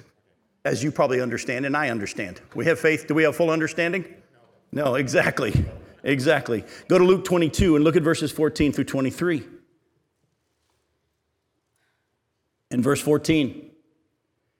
as 0.64 0.82
you 0.82 0.92
probably 0.92 1.20
understand 1.20 1.66
and 1.66 1.76
I 1.76 1.90
understand. 1.90 2.40
We 2.54 2.64
have 2.66 2.78
faith. 2.78 3.06
Do 3.06 3.14
we 3.14 3.22
have 3.22 3.36
full 3.36 3.50
understanding? 3.50 4.04
No, 4.72 4.96
exactly. 4.96 5.64
Exactly. 6.04 6.64
Go 6.88 6.98
to 6.98 7.04
Luke 7.04 7.24
22 7.24 7.76
and 7.76 7.84
look 7.84 7.96
at 7.96 8.02
verses 8.02 8.30
14 8.30 8.72
through 8.72 8.84
23. 8.84 9.44
In 12.70 12.82
verse 12.82 13.00
14, 13.00 13.67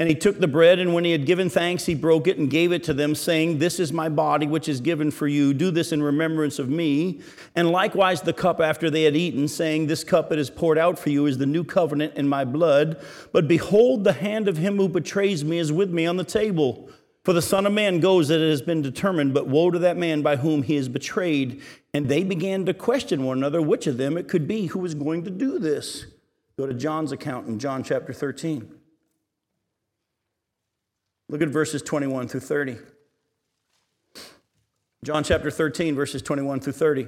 And 0.00 0.08
he 0.08 0.14
took 0.14 0.38
the 0.38 0.46
bread, 0.46 0.78
and 0.78 0.94
when 0.94 1.04
he 1.04 1.10
had 1.10 1.26
given 1.26 1.50
thanks, 1.50 1.86
he 1.86 1.96
broke 1.96 2.28
it 2.28 2.38
and 2.38 2.48
gave 2.48 2.70
it 2.70 2.84
to 2.84 2.94
them, 2.94 3.16
saying, 3.16 3.58
This 3.58 3.80
is 3.80 3.92
my 3.92 4.08
body, 4.08 4.46
which 4.46 4.68
is 4.68 4.80
given 4.80 5.10
for 5.10 5.26
you. 5.26 5.52
Do 5.52 5.72
this 5.72 5.90
in 5.90 6.00
remembrance 6.00 6.60
of 6.60 6.68
me. 6.68 7.20
And 7.56 7.70
likewise 7.70 8.22
the 8.22 8.32
cup 8.32 8.60
after 8.60 8.90
they 8.90 9.02
had 9.02 9.16
eaten, 9.16 9.48
saying, 9.48 9.88
This 9.88 10.04
cup 10.04 10.28
that 10.28 10.38
is 10.38 10.50
poured 10.50 10.78
out 10.78 11.00
for 11.00 11.10
you 11.10 11.26
is 11.26 11.38
the 11.38 11.46
new 11.46 11.64
covenant 11.64 12.14
in 12.14 12.28
my 12.28 12.44
blood. 12.44 13.04
But 13.32 13.48
behold, 13.48 14.04
the 14.04 14.12
hand 14.12 14.46
of 14.46 14.56
him 14.56 14.76
who 14.76 14.88
betrays 14.88 15.44
me 15.44 15.58
is 15.58 15.72
with 15.72 15.90
me 15.90 16.06
on 16.06 16.16
the 16.16 16.22
table. 16.22 16.88
For 17.24 17.32
the 17.32 17.42
Son 17.42 17.66
of 17.66 17.72
Man 17.72 17.98
goes 17.98 18.28
that 18.28 18.40
it 18.40 18.50
has 18.50 18.62
been 18.62 18.82
determined, 18.82 19.34
but 19.34 19.48
woe 19.48 19.72
to 19.72 19.80
that 19.80 19.96
man 19.96 20.22
by 20.22 20.36
whom 20.36 20.62
he 20.62 20.76
is 20.76 20.88
betrayed. 20.88 21.60
And 21.92 22.08
they 22.08 22.22
began 22.22 22.64
to 22.66 22.72
question 22.72 23.24
one 23.24 23.38
another 23.38 23.60
which 23.60 23.88
of 23.88 23.96
them 23.96 24.16
it 24.16 24.28
could 24.28 24.46
be 24.46 24.66
who 24.66 24.78
was 24.78 24.94
going 24.94 25.24
to 25.24 25.30
do 25.30 25.58
this. 25.58 26.06
Go 26.56 26.66
to 26.66 26.74
John's 26.74 27.10
account 27.10 27.48
in 27.48 27.58
John 27.58 27.82
chapter 27.82 28.12
13. 28.12 28.77
Look 31.28 31.42
at 31.42 31.48
verses 31.48 31.82
21 31.82 32.28
through 32.28 32.40
30. 32.40 32.76
John 35.04 35.22
chapter 35.22 35.50
13, 35.50 35.94
verses 35.94 36.22
21 36.22 36.60
through 36.60 36.72
30. 36.72 37.06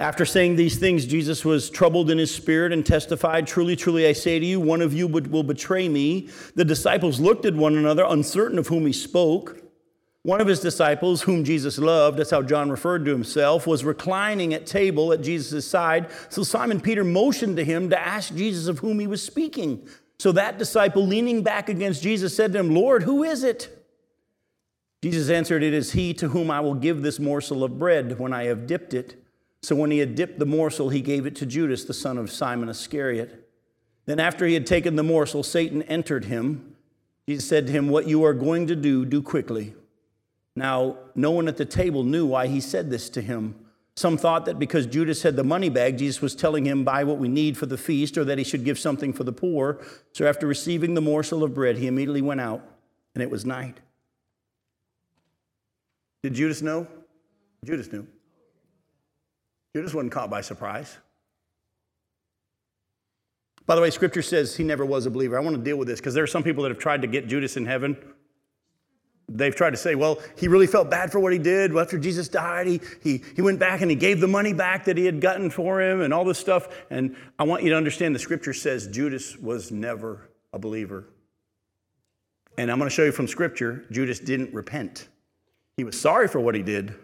After 0.00 0.24
saying 0.24 0.56
these 0.56 0.78
things, 0.78 1.06
Jesus 1.06 1.44
was 1.44 1.70
troubled 1.70 2.10
in 2.10 2.18
his 2.18 2.34
spirit 2.34 2.72
and 2.72 2.84
testified, 2.84 3.46
Truly, 3.46 3.76
truly, 3.76 4.06
I 4.06 4.12
say 4.12 4.38
to 4.38 4.46
you, 4.46 4.58
one 4.58 4.80
of 4.80 4.92
you 4.92 5.06
will 5.06 5.42
betray 5.42 5.88
me. 5.88 6.28
The 6.54 6.64
disciples 6.64 7.20
looked 7.20 7.44
at 7.44 7.54
one 7.54 7.76
another, 7.76 8.04
uncertain 8.08 8.58
of 8.58 8.68
whom 8.68 8.86
he 8.86 8.92
spoke. 8.92 9.62
One 10.24 10.40
of 10.40 10.46
his 10.46 10.60
disciples, 10.60 11.22
whom 11.22 11.42
Jesus 11.42 11.78
loved, 11.78 12.18
that's 12.18 12.30
how 12.30 12.42
John 12.42 12.70
referred 12.70 13.04
to 13.04 13.10
himself, 13.10 13.66
was 13.66 13.84
reclining 13.84 14.54
at 14.54 14.66
table 14.66 15.12
at 15.12 15.20
Jesus' 15.20 15.66
side. 15.66 16.08
So 16.28 16.44
Simon 16.44 16.80
Peter 16.80 17.02
motioned 17.02 17.56
to 17.56 17.64
him 17.64 17.90
to 17.90 17.98
ask 17.98 18.34
Jesus 18.34 18.68
of 18.68 18.78
whom 18.78 19.00
he 19.00 19.08
was 19.08 19.22
speaking. 19.22 19.88
So 20.22 20.30
that 20.30 20.56
disciple, 20.56 21.04
leaning 21.04 21.42
back 21.42 21.68
against 21.68 22.00
Jesus, 22.00 22.36
said 22.36 22.52
to 22.52 22.60
him, 22.60 22.72
Lord, 22.72 23.02
who 23.02 23.24
is 23.24 23.42
it? 23.42 23.76
Jesus 25.02 25.28
answered, 25.28 25.64
It 25.64 25.74
is 25.74 25.94
he 25.94 26.14
to 26.14 26.28
whom 26.28 26.48
I 26.48 26.60
will 26.60 26.76
give 26.76 27.02
this 27.02 27.18
morsel 27.18 27.64
of 27.64 27.76
bread 27.76 28.20
when 28.20 28.32
I 28.32 28.44
have 28.44 28.68
dipped 28.68 28.94
it. 28.94 29.20
So 29.62 29.74
when 29.74 29.90
he 29.90 29.98
had 29.98 30.14
dipped 30.14 30.38
the 30.38 30.46
morsel, 30.46 30.90
he 30.90 31.00
gave 31.00 31.26
it 31.26 31.34
to 31.34 31.44
Judas, 31.44 31.86
the 31.86 31.92
son 31.92 32.18
of 32.18 32.30
Simon 32.30 32.68
Iscariot. 32.68 33.50
Then, 34.06 34.20
after 34.20 34.46
he 34.46 34.54
had 34.54 34.64
taken 34.64 34.94
the 34.94 35.02
morsel, 35.02 35.42
Satan 35.42 35.82
entered 35.82 36.26
him. 36.26 36.76
Jesus 37.28 37.48
said 37.48 37.66
to 37.66 37.72
him, 37.72 37.88
What 37.88 38.06
you 38.06 38.24
are 38.24 38.32
going 38.32 38.68
to 38.68 38.76
do, 38.76 39.04
do 39.04 39.22
quickly. 39.22 39.74
Now, 40.54 40.98
no 41.16 41.32
one 41.32 41.48
at 41.48 41.56
the 41.56 41.64
table 41.64 42.04
knew 42.04 42.26
why 42.26 42.46
he 42.46 42.60
said 42.60 42.90
this 42.90 43.10
to 43.10 43.22
him. 43.22 43.56
Some 43.96 44.16
thought 44.16 44.46
that 44.46 44.58
because 44.58 44.86
Judas 44.86 45.22
had 45.22 45.36
the 45.36 45.44
money 45.44 45.68
bag, 45.68 45.98
Jesus 45.98 46.22
was 46.22 46.34
telling 46.34 46.64
him, 46.64 46.82
buy 46.82 47.04
what 47.04 47.18
we 47.18 47.28
need 47.28 47.58
for 47.58 47.66
the 47.66 47.76
feast, 47.76 48.16
or 48.16 48.24
that 48.24 48.38
he 48.38 48.44
should 48.44 48.64
give 48.64 48.78
something 48.78 49.12
for 49.12 49.24
the 49.24 49.32
poor. 49.32 49.84
So 50.12 50.26
after 50.26 50.46
receiving 50.46 50.94
the 50.94 51.02
morsel 51.02 51.44
of 51.44 51.54
bread, 51.54 51.76
he 51.76 51.86
immediately 51.86 52.22
went 52.22 52.40
out, 52.40 52.62
and 53.14 53.22
it 53.22 53.30
was 53.30 53.44
night. 53.44 53.80
Did 56.22 56.34
Judas 56.34 56.62
know? 56.62 56.86
Judas 57.64 57.92
knew. 57.92 58.06
Judas 59.74 59.92
wasn't 59.92 60.12
caught 60.12 60.30
by 60.30 60.40
surprise. 60.40 60.96
By 63.66 63.74
the 63.74 63.82
way, 63.82 63.90
scripture 63.90 64.22
says 64.22 64.56
he 64.56 64.64
never 64.64 64.84
was 64.84 65.06
a 65.06 65.10
believer. 65.10 65.36
I 65.36 65.40
want 65.40 65.56
to 65.56 65.62
deal 65.62 65.76
with 65.76 65.86
this 65.86 66.00
because 66.00 66.14
there 66.14 66.24
are 66.24 66.28
some 66.28 66.42
people 66.42 66.62
that 66.62 66.70
have 66.70 66.78
tried 66.78 67.02
to 67.02 67.08
get 67.08 67.28
Judas 67.28 67.56
in 67.56 67.66
heaven 67.66 67.96
They've 69.34 69.54
tried 69.54 69.70
to 69.70 69.76
say, 69.76 69.94
well, 69.94 70.20
he 70.36 70.46
really 70.46 70.66
felt 70.66 70.90
bad 70.90 71.10
for 71.10 71.18
what 71.18 71.32
he 71.32 71.38
did. 71.38 71.72
Well, 71.72 71.82
after 71.82 71.98
Jesus 71.98 72.28
died, 72.28 72.66
he, 72.66 72.80
he, 73.02 73.22
he 73.34 73.40
went 73.40 73.58
back 73.58 73.80
and 73.80 73.90
he 73.90 73.96
gave 73.96 74.20
the 74.20 74.28
money 74.28 74.52
back 74.52 74.84
that 74.84 74.98
he 74.98 75.06
had 75.06 75.20
gotten 75.20 75.48
for 75.48 75.80
him 75.80 76.02
and 76.02 76.12
all 76.12 76.24
this 76.24 76.38
stuff. 76.38 76.68
And 76.90 77.16
I 77.38 77.44
want 77.44 77.62
you 77.62 77.70
to 77.70 77.76
understand 77.76 78.14
the 78.14 78.18
scripture 78.18 78.52
says 78.52 78.86
Judas 78.88 79.38
was 79.38 79.70
never 79.70 80.28
a 80.52 80.58
believer. 80.58 81.08
And 82.58 82.70
I'm 82.70 82.78
going 82.78 82.90
to 82.90 82.94
show 82.94 83.04
you 83.04 83.12
from 83.12 83.26
scripture, 83.26 83.86
Judas 83.90 84.18
didn't 84.20 84.52
repent. 84.52 85.08
He 85.76 85.84
was 85.84 85.98
sorry 85.98 86.28
for 86.28 86.40
what 86.40 86.54
he 86.54 86.62
did, 86.62 86.94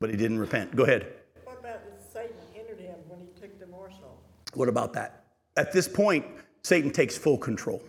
but 0.00 0.10
he 0.10 0.16
didn't 0.16 0.38
repent. 0.38 0.76
Go 0.76 0.82
ahead. 0.82 1.10
What 1.44 1.58
about 1.60 1.80
Satan 2.12 2.36
entered 2.54 2.80
him 2.80 2.96
when 3.08 3.20
he 3.20 3.40
took 3.40 3.58
the 3.58 3.66
morsel? 3.66 4.20
What 4.52 4.68
about 4.68 4.92
that? 4.92 5.24
At 5.56 5.72
this 5.72 5.88
point, 5.88 6.26
Satan 6.62 6.90
takes 6.90 7.16
full 7.16 7.38
control. 7.38 7.82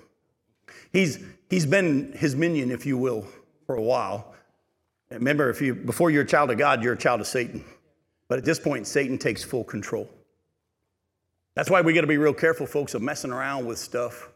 He's, 0.93 1.19
he's 1.49 1.65
been 1.65 2.13
his 2.13 2.35
minion, 2.35 2.71
if 2.71 2.85
you 2.85 2.97
will, 2.97 3.27
for 3.65 3.75
a 3.75 3.81
while. 3.81 4.33
Remember, 5.09 5.49
if 5.49 5.61
you 5.61 5.75
before 5.75 6.09
you're 6.09 6.23
a 6.23 6.27
child 6.27 6.51
of 6.51 6.57
God, 6.57 6.83
you're 6.83 6.93
a 6.93 6.97
child 6.97 7.21
of 7.21 7.27
Satan. 7.27 7.63
But 8.27 8.39
at 8.39 8.45
this 8.45 8.59
point, 8.59 8.87
Satan 8.87 9.17
takes 9.17 9.43
full 9.43 9.63
control. 9.63 10.09
That's 11.55 11.69
why 11.69 11.81
we 11.81 11.93
got 11.93 12.01
to 12.01 12.07
be 12.07 12.17
real 12.17 12.33
careful, 12.33 12.65
folks, 12.65 12.93
of 12.95 13.01
messing 13.01 13.31
around 13.31 13.65
with 13.65 13.77
stuff. 13.77 14.29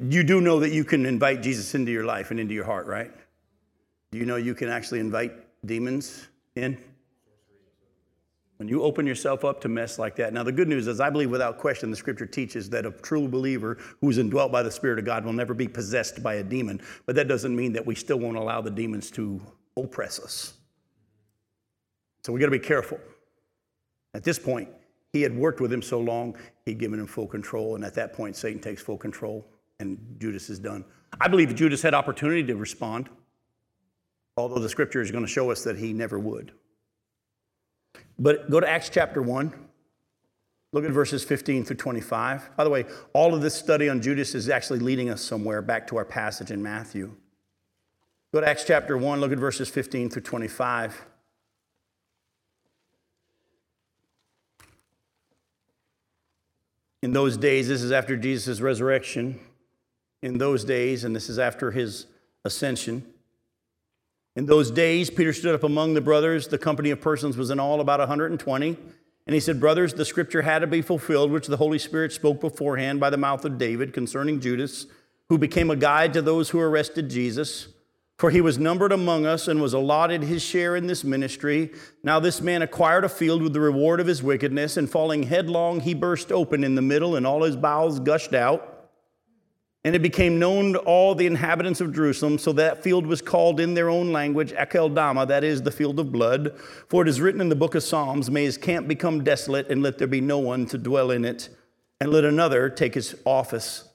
You 0.00 0.22
do 0.22 0.40
know 0.40 0.60
that 0.60 0.70
you 0.70 0.84
can 0.84 1.06
invite 1.06 1.42
Jesus 1.42 1.74
into 1.74 1.90
your 1.90 2.04
life 2.04 2.30
and 2.30 2.38
into 2.38 2.54
your 2.54 2.64
heart, 2.64 2.86
right? 2.86 3.10
Do 4.12 4.18
you 4.18 4.26
know 4.26 4.36
you 4.36 4.54
can 4.54 4.68
actually 4.68 5.00
invite 5.00 5.32
demons 5.66 6.28
in? 6.54 6.78
When 8.56 8.68
you 8.68 8.82
open 8.82 9.06
yourself 9.06 9.44
up 9.44 9.60
to 9.62 9.68
mess 9.68 9.98
like 9.98 10.16
that. 10.16 10.32
Now, 10.32 10.42
the 10.42 10.52
good 10.52 10.68
news 10.68 10.86
is, 10.86 10.98
I 10.98 11.10
believe 11.10 11.30
without 11.30 11.58
question, 11.58 11.90
the 11.90 11.96
scripture 11.96 12.24
teaches 12.24 12.70
that 12.70 12.86
a 12.86 12.90
true 12.90 13.28
believer 13.28 13.76
who 14.00 14.08
is 14.08 14.16
indwelt 14.16 14.50
by 14.50 14.62
the 14.62 14.70
Spirit 14.70 14.98
of 14.98 15.04
God 15.04 15.24
will 15.24 15.34
never 15.34 15.52
be 15.52 15.68
possessed 15.68 16.22
by 16.22 16.34
a 16.34 16.42
demon. 16.42 16.80
But 17.04 17.16
that 17.16 17.28
doesn't 17.28 17.54
mean 17.54 17.74
that 17.74 17.84
we 17.84 17.94
still 17.94 18.18
won't 18.18 18.36
allow 18.36 18.62
the 18.62 18.70
demons 18.70 19.10
to 19.12 19.42
oppress 19.76 20.18
us. 20.18 20.54
So 22.24 22.32
we 22.32 22.40
got 22.40 22.46
to 22.46 22.50
be 22.50 22.58
careful. 22.58 22.98
At 24.14 24.24
this 24.24 24.38
point, 24.38 24.70
he 25.12 25.20
had 25.20 25.36
worked 25.36 25.60
with 25.60 25.72
him 25.72 25.82
so 25.82 26.00
long, 26.00 26.34
he'd 26.64 26.78
given 26.78 26.98
him 26.98 27.06
full 27.06 27.26
control. 27.26 27.74
And 27.74 27.84
at 27.84 27.94
that 27.94 28.14
point, 28.14 28.36
Satan 28.36 28.60
takes 28.60 28.82
full 28.82 28.98
control, 28.98 29.46
and 29.80 29.98
Judas 30.18 30.48
is 30.48 30.58
done. 30.58 30.84
I 31.20 31.28
believe 31.28 31.54
Judas 31.54 31.82
had 31.82 31.92
opportunity 31.92 32.42
to 32.44 32.56
respond, 32.56 33.10
although 34.38 34.60
the 34.60 34.68
scripture 34.68 35.02
is 35.02 35.10
going 35.10 35.24
to 35.24 35.30
show 35.30 35.50
us 35.50 35.62
that 35.64 35.76
he 35.76 35.92
never 35.92 36.18
would. 36.18 36.52
But 38.18 38.50
go 38.50 38.60
to 38.60 38.68
Acts 38.68 38.88
chapter 38.88 39.20
1. 39.22 39.52
Look 40.72 40.84
at 40.84 40.90
verses 40.90 41.24
15 41.24 41.64
through 41.64 41.76
25. 41.76 42.56
By 42.56 42.64
the 42.64 42.70
way, 42.70 42.84
all 43.12 43.34
of 43.34 43.40
this 43.40 43.54
study 43.54 43.88
on 43.88 44.02
Judas 44.02 44.34
is 44.34 44.48
actually 44.48 44.80
leading 44.80 45.10
us 45.10 45.22
somewhere 45.22 45.62
back 45.62 45.86
to 45.88 45.96
our 45.96 46.04
passage 46.04 46.50
in 46.50 46.62
Matthew. 46.62 47.14
Go 48.32 48.40
to 48.40 48.48
Acts 48.48 48.64
chapter 48.64 48.98
1, 48.98 49.20
look 49.20 49.32
at 49.32 49.38
verses 49.38 49.68
15 49.68 50.10
through 50.10 50.22
25. 50.22 51.04
In 57.02 57.12
those 57.12 57.36
days, 57.36 57.68
this 57.68 57.82
is 57.82 57.92
after 57.92 58.16
Jesus' 58.16 58.60
resurrection. 58.60 59.38
In 60.22 60.38
those 60.38 60.64
days, 60.64 61.04
and 61.04 61.14
this 61.14 61.28
is 61.28 61.38
after 61.38 61.70
his 61.70 62.06
ascension, 62.44 63.06
in 64.36 64.44
those 64.44 64.70
days, 64.70 65.08
Peter 65.08 65.32
stood 65.32 65.54
up 65.54 65.64
among 65.64 65.94
the 65.94 66.02
brothers. 66.02 66.46
The 66.46 66.58
company 66.58 66.90
of 66.90 67.00
persons 67.00 67.38
was 67.38 67.50
in 67.50 67.58
all 67.58 67.80
about 67.80 68.00
120. 68.00 68.76
And 69.26 69.34
he 69.34 69.40
said, 69.40 69.58
Brothers, 69.58 69.94
the 69.94 70.04
scripture 70.04 70.42
had 70.42 70.58
to 70.58 70.66
be 70.66 70.82
fulfilled, 70.82 71.32
which 71.32 71.46
the 71.46 71.56
Holy 71.56 71.78
Spirit 71.78 72.12
spoke 72.12 72.40
beforehand 72.40 73.00
by 73.00 73.08
the 73.08 73.16
mouth 73.16 73.46
of 73.46 73.56
David 73.56 73.94
concerning 73.94 74.38
Judas, 74.38 74.86
who 75.30 75.38
became 75.38 75.70
a 75.70 75.76
guide 75.76 76.12
to 76.12 76.22
those 76.22 76.50
who 76.50 76.60
arrested 76.60 77.08
Jesus. 77.08 77.68
For 78.18 78.30
he 78.30 78.42
was 78.42 78.58
numbered 78.58 78.92
among 78.92 79.26
us 79.26 79.48
and 79.48 79.60
was 79.60 79.72
allotted 79.72 80.22
his 80.22 80.42
share 80.42 80.76
in 80.76 80.86
this 80.86 81.02
ministry. 81.02 81.72
Now 82.02 82.20
this 82.20 82.40
man 82.40 82.62
acquired 82.62 83.04
a 83.04 83.08
field 83.08 83.42
with 83.42 83.54
the 83.54 83.60
reward 83.60 84.00
of 84.00 84.06
his 84.06 84.22
wickedness, 84.22 84.76
and 84.76 84.88
falling 84.88 85.24
headlong, 85.24 85.80
he 85.80 85.94
burst 85.94 86.30
open 86.30 86.62
in 86.62 86.74
the 86.74 86.82
middle, 86.82 87.16
and 87.16 87.26
all 87.26 87.42
his 87.42 87.56
bowels 87.56 88.00
gushed 88.00 88.34
out. 88.34 88.75
And 89.86 89.94
it 89.94 90.02
became 90.02 90.40
known 90.40 90.72
to 90.72 90.80
all 90.80 91.14
the 91.14 91.28
inhabitants 91.28 91.80
of 91.80 91.94
Jerusalem, 91.94 92.38
so 92.38 92.52
that 92.54 92.82
field 92.82 93.06
was 93.06 93.22
called 93.22 93.60
in 93.60 93.74
their 93.74 93.88
own 93.88 94.10
language 94.10 94.52
Akeldama, 94.52 95.28
that 95.28 95.44
is, 95.44 95.62
the 95.62 95.70
field 95.70 96.00
of 96.00 96.10
blood. 96.10 96.58
For 96.88 97.02
it 97.02 97.08
is 97.08 97.20
written 97.20 97.40
in 97.40 97.50
the 97.50 97.54
book 97.54 97.76
of 97.76 97.84
Psalms, 97.84 98.28
May 98.28 98.42
his 98.42 98.58
camp 98.58 98.88
become 98.88 99.22
desolate, 99.22 99.70
and 99.70 99.84
let 99.84 99.98
there 99.98 100.08
be 100.08 100.20
no 100.20 100.40
one 100.40 100.66
to 100.66 100.76
dwell 100.76 101.12
in 101.12 101.24
it, 101.24 101.50
and 102.00 102.10
let 102.10 102.24
another 102.24 102.68
take 102.68 102.94
his 102.94 103.14
office. 103.24 103.88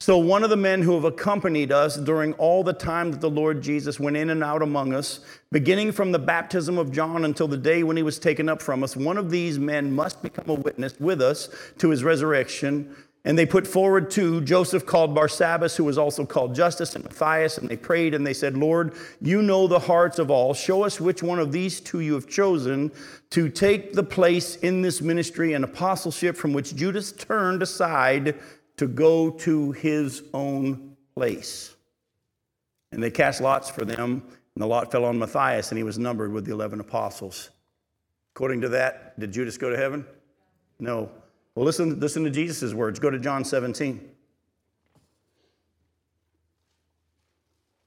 So, 0.00 0.18
one 0.18 0.44
of 0.44 0.50
the 0.50 0.56
men 0.56 0.82
who 0.82 0.94
have 0.94 1.04
accompanied 1.04 1.72
us 1.72 1.96
during 1.96 2.34
all 2.34 2.62
the 2.62 2.74
time 2.74 3.10
that 3.10 3.22
the 3.22 3.30
Lord 3.30 3.62
Jesus 3.62 3.98
went 3.98 4.18
in 4.18 4.28
and 4.28 4.44
out 4.44 4.60
among 4.60 4.92
us, 4.92 5.20
beginning 5.50 5.92
from 5.92 6.12
the 6.12 6.20
baptism 6.20 6.76
of 6.76 6.92
John 6.92 7.24
until 7.24 7.48
the 7.48 7.56
day 7.56 7.82
when 7.82 7.96
he 7.96 8.04
was 8.04 8.18
taken 8.18 8.50
up 8.50 8.60
from 8.60 8.84
us, 8.84 8.96
one 8.96 9.16
of 9.16 9.30
these 9.30 9.58
men 9.58 9.90
must 9.90 10.22
become 10.22 10.50
a 10.50 10.54
witness 10.54 11.00
with 11.00 11.22
us 11.22 11.48
to 11.78 11.88
his 11.88 12.04
resurrection. 12.04 12.94
And 13.24 13.36
they 13.36 13.46
put 13.46 13.66
forward 13.66 14.10
two 14.10 14.40
Joseph 14.42 14.86
called 14.86 15.14
Barsabbas, 15.14 15.76
who 15.76 15.84
was 15.84 15.98
also 15.98 16.24
called 16.24 16.54
Justus, 16.54 16.94
and 16.94 17.04
Matthias, 17.04 17.58
and 17.58 17.68
they 17.68 17.76
prayed 17.76 18.14
and 18.14 18.26
they 18.26 18.32
said, 18.32 18.56
Lord, 18.56 18.94
you 19.20 19.42
know 19.42 19.66
the 19.66 19.80
hearts 19.80 20.18
of 20.18 20.30
all. 20.30 20.54
Show 20.54 20.84
us 20.84 21.00
which 21.00 21.22
one 21.22 21.38
of 21.38 21.52
these 21.52 21.80
two 21.80 22.00
you 22.00 22.14
have 22.14 22.28
chosen 22.28 22.92
to 23.30 23.48
take 23.48 23.92
the 23.92 24.02
place 24.02 24.56
in 24.56 24.82
this 24.82 25.02
ministry 25.02 25.52
and 25.52 25.64
apostleship 25.64 26.36
from 26.36 26.52
which 26.52 26.76
Judas 26.76 27.12
turned 27.12 27.60
aside 27.60 28.36
to 28.76 28.86
go 28.86 29.30
to 29.30 29.72
his 29.72 30.22
own 30.32 30.96
place. 31.14 31.74
And 32.92 33.02
they 33.02 33.10
cast 33.10 33.40
lots 33.40 33.68
for 33.68 33.84
them, 33.84 34.22
and 34.54 34.62
the 34.62 34.66
lot 34.66 34.90
fell 34.90 35.04
on 35.04 35.18
Matthias, 35.18 35.70
and 35.70 35.76
he 35.76 35.84
was 35.84 35.98
numbered 35.98 36.32
with 36.32 36.46
the 36.46 36.52
11 36.52 36.80
apostles. 36.80 37.50
According 38.34 38.60
to 38.62 38.68
that, 38.70 39.18
did 39.18 39.32
Judas 39.32 39.58
go 39.58 39.68
to 39.68 39.76
heaven? 39.76 40.06
No. 40.78 41.10
Well, 41.58 41.64
listen, 41.64 41.98
listen 41.98 42.22
to 42.22 42.30
Jesus' 42.30 42.72
words. 42.72 43.00
Go 43.00 43.10
to 43.10 43.18
John 43.18 43.44
17. 43.44 44.00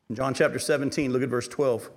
In 0.10 0.16
John 0.18 0.34
chapter 0.34 0.60
17, 0.60 1.14
look 1.14 1.24
at 1.24 1.30
verse 1.30 1.48
12. 1.48 1.90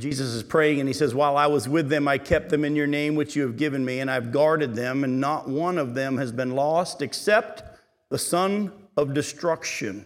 Jesus 0.00 0.30
is 0.30 0.42
praying 0.42 0.80
and 0.80 0.88
he 0.88 0.92
says, 0.92 1.14
While 1.14 1.36
I 1.36 1.46
was 1.46 1.68
with 1.68 1.88
them, 1.88 2.08
I 2.08 2.18
kept 2.18 2.48
them 2.48 2.64
in 2.64 2.74
your 2.74 2.88
name, 2.88 3.14
which 3.14 3.36
you 3.36 3.42
have 3.42 3.56
given 3.56 3.84
me, 3.84 4.00
and 4.00 4.10
I've 4.10 4.32
guarded 4.32 4.74
them, 4.74 5.04
and 5.04 5.20
not 5.20 5.48
one 5.48 5.78
of 5.78 5.94
them 5.94 6.18
has 6.18 6.32
been 6.32 6.56
lost 6.56 7.02
except 7.02 7.62
the 8.08 8.18
son 8.18 8.72
of 8.96 9.14
destruction, 9.14 10.04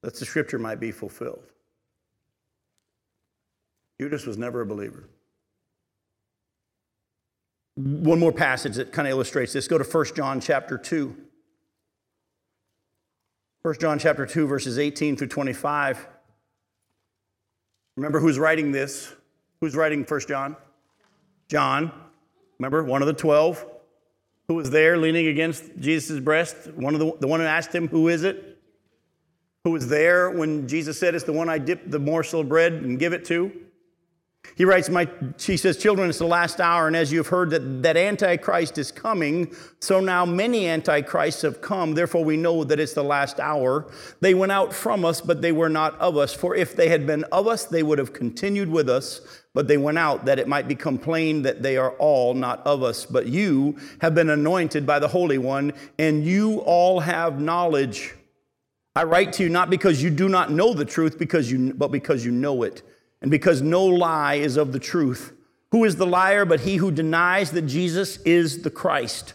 that 0.00 0.14
the 0.14 0.24
scripture 0.24 0.58
might 0.58 0.80
be 0.80 0.92
fulfilled. 0.92 1.44
Judas 4.00 4.24
was 4.24 4.38
never 4.38 4.62
a 4.62 4.66
believer. 4.66 5.10
One 7.76 8.18
more 8.18 8.32
passage 8.32 8.76
that 8.76 8.92
kind 8.92 9.06
of 9.06 9.12
illustrates 9.12 9.52
this. 9.52 9.68
Go 9.68 9.78
to 9.78 9.84
1 9.84 10.04
John 10.14 10.40
chapter 10.40 10.78
2. 10.78 11.14
1 13.62 13.74
John 13.80 13.98
chapter 13.98 14.26
2, 14.26 14.46
verses 14.46 14.78
18 14.78 15.16
through 15.16 15.26
25. 15.28 16.06
Remember 17.96 18.18
who's 18.20 18.38
writing 18.38 18.72
this? 18.72 19.12
Who's 19.60 19.76
writing 19.76 20.04
1 20.04 20.20
John? 20.28 20.56
John. 21.48 21.92
Remember, 22.58 22.82
one 22.82 23.02
of 23.02 23.06
the 23.06 23.14
12 23.14 23.64
who 24.48 24.54
was 24.54 24.70
there 24.70 24.96
leaning 24.96 25.26
against 25.26 25.64
Jesus' 25.78 26.20
breast? 26.20 26.56
One 26.74 26.94
of 26.94 27.00
the, 27.00 27.12
the 27.20 27.26
one 27.26 27.40
who 27.40 27.46
asked 27.46 27.74
him, 27.74 27.88
Who 27.88 28.08
is 28.08 28.22
it? 28.22 28.58
Who 29.64 29.72
was 29.72 29.88
there 29.88 30.30
when 30.30 30.68
Jesus 30.68 30.98
said, 30.98 31.14
It's 31.14 31.24
the 31.24 31.32
one 31.32 31.48
I 31.48 31.58
dip 31.58 31.90
the 31.90 31.98
morsel 31.98 32.40
of 32.40 32.48
bread 32.48 32.72
and 32.72 32.98
give 32.98 33.12
it 33.12 33.24
to? 33.26 33.52
He 34.54 34.64
writes, 34.64 34.88
my, 34.88 35.08
he 35.38 35.56
says, 35.56 35.76
Children, 35.76 36.08
it's 36.08 36.18
the 36.18 36.26
last 36.26 36.60
hour, 36.60 36.86
and 36.86 36.96
as 36.96 37.12
you 37.12 37.18
have 37.18 37.26
heard 37.26 37.50
that, 37.50 37.82
that 37.82 37.96
Antichrist 37.96 38.78
is 38.78 38.90
coming, 38.90 39.54
so 39.80 40.00
now 40.00 40.24
many 40.24 40.66
Antichrists 40.66 41.42
have 41.42 41.60
come. 41.60 41.92
Therefore, 41.92 42.24
we 42.24 42.38
know 42.38 42.64
that 42.64 42.80
it's 42.80 42.94
the 42.94 43.04
last 43.04 43.38
hour. 43.38 43.90
They 44.20 44.32
went 44.32 44.52
out 44.52 44.72
from 44.72 45.04
us, 45.04 45.20
but 45.20 45.42
they 45.42 45.52
were 45.52 45.68
not 45.68 45.98
of 46.00 46.16
us. 46.16 46.32
For 46.32 46.54
if 46.54 46.74
they 46.74 46.88
had 46.88 47.06
been 47.06 47.24
of 47.24 47.46
us, 47.46 47.64
they 47.64 47.82
would 47.82 47.98
have 47.98 48.14
continued 48.14 48.70
with 48.70 48.88
us. 48.88 49.20
But 49.52 49.68
they 49.68 49.78
went 49.78 49.98
out 49.98 50.26
that 50.26 50.38
it 50.38 50.48
might 50.48 50.68
become 50.68 50.98
plain 50.98 51.42
that 51.42 51.62
they 51.62 51.76
are 51.76 51.92
all 51.92 52.34
not 52.34 52.66
of 52.66 52.82
us. 52.82 53.04
But 53.06 53.26
you 53.26 53.78
have 54.00 54.14
been 54.14 54.30
anointed 54.30 54.86
by 54.86 54.98
the 54.98 55.08
Holy 55.08 55.38
One, 55.38 55.72
and 55.98 56.24
you 56.24 56.60
all 56.60 57.00
have 57.00 57.40
knowledge. 57.40 58.14
I 58.94 59.04
write 59.04 59.34
to 59.34 59.42
you 59.42 59.48
not 59.50 59.68
because 59.68 60.02
you 60.02 60.08
do 60.10 60.28
not 60.28 60.50
know 60.50 60.72
the 60.72 60.84
truth, 60.86 61.18
because 61.18 61.50
you, 61.52 61.74
but 61.74 61.88
because 61.88 62.24
you 62.24 62.32
know 62.32 62.62
it 62.62 62.82
and 63.20 63.30
because 63.30 63.62
no 63.62 63.84
lie 63.84 64.34
is 64.34 64.56
of 64.56 64.72
the 64.72 64.78
truth. 64.78 65.32
Who 65.72 65.84
is 65.84 65.96
the 65.96 66.06
liar 66.06 66.44
but 66.44 66.60
he 66.60 66.76
who 66.76 66.90
denies 66.90 67.50
that 67.52 67.62
Jesus 67.62 68.18
is 68.18 68.62
the 68.62 68.70
Christ? 68.70 69.34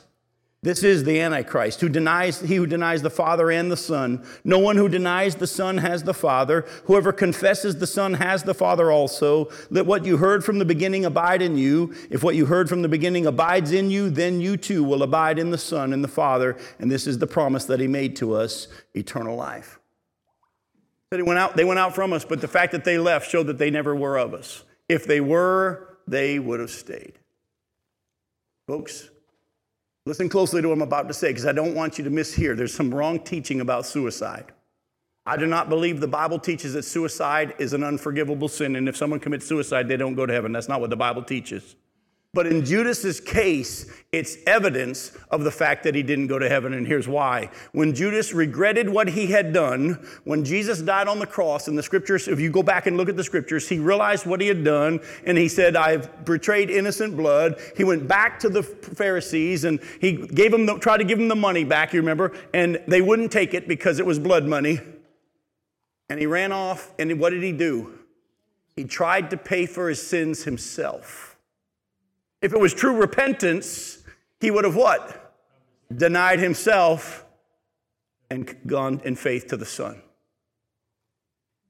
This 0.64 0.84
is 0.84 1.06
the 1.06 1.20
Antichrist, 1.20 1.82
who 1.82 1.90
denies 1.90 2.40
he 2.40 2.56
who 2.56 2.68
denies 2.68 3.02
the 3.02 3.10
Father 3.10 3.50
and 3.50 3.72
the 3.72 3.78
Son. 3.78 4.24
No 4.44 4.60
one 4.60 4.76
who 4.76 4.88
denies 4.88 5.34
the 5.34 5.48
Son 5.48 5.80
has 5.80 6.04
the 6.04 6.14
Father. 6.14 6.68
Whoever 6.86 7.12
confesses 7.12 7.80
the 7.80 7.88
Son 7.88 8.14
has 8.14 8.44
the 8.44 8.54
Father 8.54 8.92
also. 8.92 9.50
Let 9.72 9.88
what 9.88 10.06
you 10.06 10.18
heard 10.18 10.46
from 10.46 10.60
the 10.60 10.66
beginning 10.66 11.04
abide 11.04 11.42
in 11.42 11.58
you. 11.58 11.96
If 12.12 12.24
what 12.24 12.36
you 12.36 12.46
heard 12.46 12.70
from 12.70 12.84
the 12.84 12.88
beginning 12.88 13.26
abides 13.26 13.72
in 13.72 13.90
you, 13.90 14.12
then 14.12 14.40
you 14.40 14.56
too 14.56 14.84
will 14.84 15.02
abide 15.02 15.40
in 15.40 15.50
the 15.50 15.58
Son 15.58 15.94
and 15.94 16.04
the 16.04 16.08
Father. 16.08 16.56
And 16.78 16.92
this 16.92 17.08
is 17.08 17.18
the 17.18 17.26
promise 17.26 17.66
that 17.66 17.80
he 17.80 17.88
made 17.88 18.16
to 18.18 18.36
us 18.36 18.68
eternal 18.94 19.36
life. 19.36 19.81
They 21.12 21.22
went 21.22 21.40
out, 21.40 21.58
they 21.58 21.66
went 21.66 21.80
out 21.80 21.94
from 21.94 22.14
us, 22.14 22.24
but 22.24 22.40
the 22.40 22.48
fact 22.48 22.72
that 22.72 22.86
they 22.86 22.98
left 22.98 23.30
showed 23.30 23.48
that 23.48 23.58
they 23.58 23.70
never 23.70 23.94
were 23.94 24.18
of 24.18 24.34
us. 24.34 24.64
If 24.88 25.06
they 25.06 25.20
were, 25.20 25.98
they 26.08 26.40
would 26.40 26.62
have 26.62 26.70
stayed. 26.70 27.20
Folks, 28.66 29.10
listen 30.06 30.30
closely 30.30 30.62
to 30.62 30.70
what 30.70 30.76
I'm 30.76 30.82
about 30.82 31.10
to 31.10 31.14
say 31.14 31.30
because 31.30 31.46
I 31.46 31.52
don't 31.52 31.76
want 31.76 31.98
you 31.98 32.06
to 32.06 32.10
mishear. 32.10 32.56
There's 32.56 32.74
some 32.74 32.94
wrong 32.94 33.20
teaching 33.20 33.60
about 33.60 33.86
suicide. 33.86 34.54
I 35.26 35.36
do 35.36 35.46
not 35.46 35.68
believe 35.68 36.00
the 36.00 36.08
Bible 36.08 36.40
teaches 36.40 36.74
that 36.74 36.84
suicide 36.84 37.56
is 37.60 37.74
an 37.74 37.84
unforgivable 37.84 38.48
sin, 38.48 38.78
and 38.78 38.88
if 38.88 38.96
someone 38.96 39.20
commits 39.20 39.46
suicide, 39.46 39.88
they 39.90 39.98
don't 39.98 40.16
go 40.16 40.26
to 40.26 40.34
heaven. 40.34 40.54
That's 40.54 40.70
not 40.70 40.80
what 40.80 40.90
the 40.90 40.96
Bible 40.96 41.24
teaches. 41.24 41.76
But 42.34 42.48
in 42.48 42.64
Judas's 42.64 43.20
case, 43.20 43.92
it's 44.14 44.38
evidence 44.48 45.18
of 45.32 45.44
the 45.44 45.52
fact 45.52 45.84
that 45.84 45.96
he 45.96 46.02
didn't 46.02 46.28
go 46.28 46.40
to 46.40 46.48
heaven, 46.48 46.74
and 46.74 46.88
here's 46.88 47.06
why. 47.06 47.50
When 47.74 47.94
Judas 47.94 48.34
regretted 48.34 48.88
what 48.88 49.10
he 49.10 49.28
had 49.28 49.52
done, 49.52 50.08
when 50.24 50.46
Jesus 50.46 50.82
died 50.82 51.10
on 51.10 51.20
the 51.20 51.28
cross, 51.28 51.68
in 51.68 51.76
the 51.76 51.84
scriptures, 51.84 52.30
if 52.30 52.40
you 52.40 52.50
go 52.50 52.64
back 52.64 52.88
and 52.88 52.96
look 52.96 53.10
at 53.10 53.18
the 53.18 53.24
scriptures, 53.24 53.68
he 53.68 53.80
realized 53.80 54.26
what 54.26 54.40
he 54.40 54.48
had 54.48 54.64
done, 54.64 55.02
and 55.26 55.38
he 55.38 55.50
said, 55.50 55.76
I've 55.76 56.24
betrayed 56.24 56.70
innocent 56.70 57.18
blood. 57.18 57.60
He 57.76 57.84
went 57.84 58.08
back 58.08 58.40
to 58.40 58.50
the 58.50 58.64
Pharisees 58.64 59.66
and 59.66 59.82
he 60.00 60.14
gave 60.14 60.52
them 60.52 60.66
the, 60.66 60.80
tried 60.80 60.98
to 60.98 61.04
give 61.04 61.18
them 61.18 61.28
the 61.28 61.36
money 61.36 61.66
back, 61.66 61.92
you 61.92 62.00
remember, 62.00 62.32
and 62.54 62.82
they 62.88 63.02
wouldn't 63.02 63.34
take 63.34 63.54
it 63.54 63.68
because 63.68 64.00
it 64.00 64.06
was 64.06 64.20
blood 64.20 64.46
money. 64.46 64.80
And 66.10 66.18
he 66.18 66.28
ran 66.28 66.54
off, 66.54 66.94
and 66.98 67.20
what 67.20 67.32
did 67.32 67.44
he 67.44 67.52
do? 67.52 68.00
He 68.74 68.86
tried 68.86 69.32
to 69.32 69.38
pay 69.38 69.66
for 69.66 69.90
his 69.90 70.02
sins 70.02 70.46
himself. 70.46 71.31
If 72.42 72.54
it 72.54 72.60
was 72.60 72.74
true 72.74 72.96
repentance, 72.96 74.00
he 74.40 74.52
would 74.52 74.66
have 74.66 74.76
what? 74.76 75.36
Denied 75.96 76.40
himself 76.40 77.26
and 78.30 78.56
gone 78.66 79.02
in 79.04 79.16
faith 79.16 79.48
to 79.48 79.58
the 79.58 79.66
Son. 79.66 80.02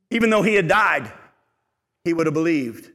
Even 0.09 0.29
though 0.29 0.43
he 0.43 0.55
had 0.55 0.67
died, 0.67 1.11
he 2.03 2.13
would 2.13 2.27
have 2.27 2.33
believed 2.33 2.91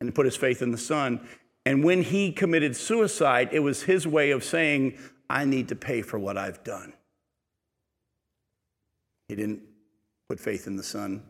and 0.00 0.14
put 0.14 0.26
his 0.26 0.36
faith 0.36 0.62
in 0.62 0.70
the 0.70 0.78
Son. 0.78 1.26
And 1.64 1.84
when 1.84 2.02
he 2.02 2.32
committed 2.32 2.76
suicide, 2.76 3.50
it 3.52 3.60
was 3.60 3.82
his 3.82 4.06
way 4.06 4.30
of 4.30 4.42
saying, 4.42 4.98
I 5.30 5.44
need 5.44 5.68
to 5.68 5.76
pay 5.76 6.02
for 6.02 6.18
what 6.18 6.36
I've 6.36 6.62
done. 6.64 6.92
He 9.28 9.36
didn't 9.36 9.62
put 10.28 10.40
faith 10.40 10.66
in 10.66 10.76
the 10.76 10.82
Son. 10.82 11.22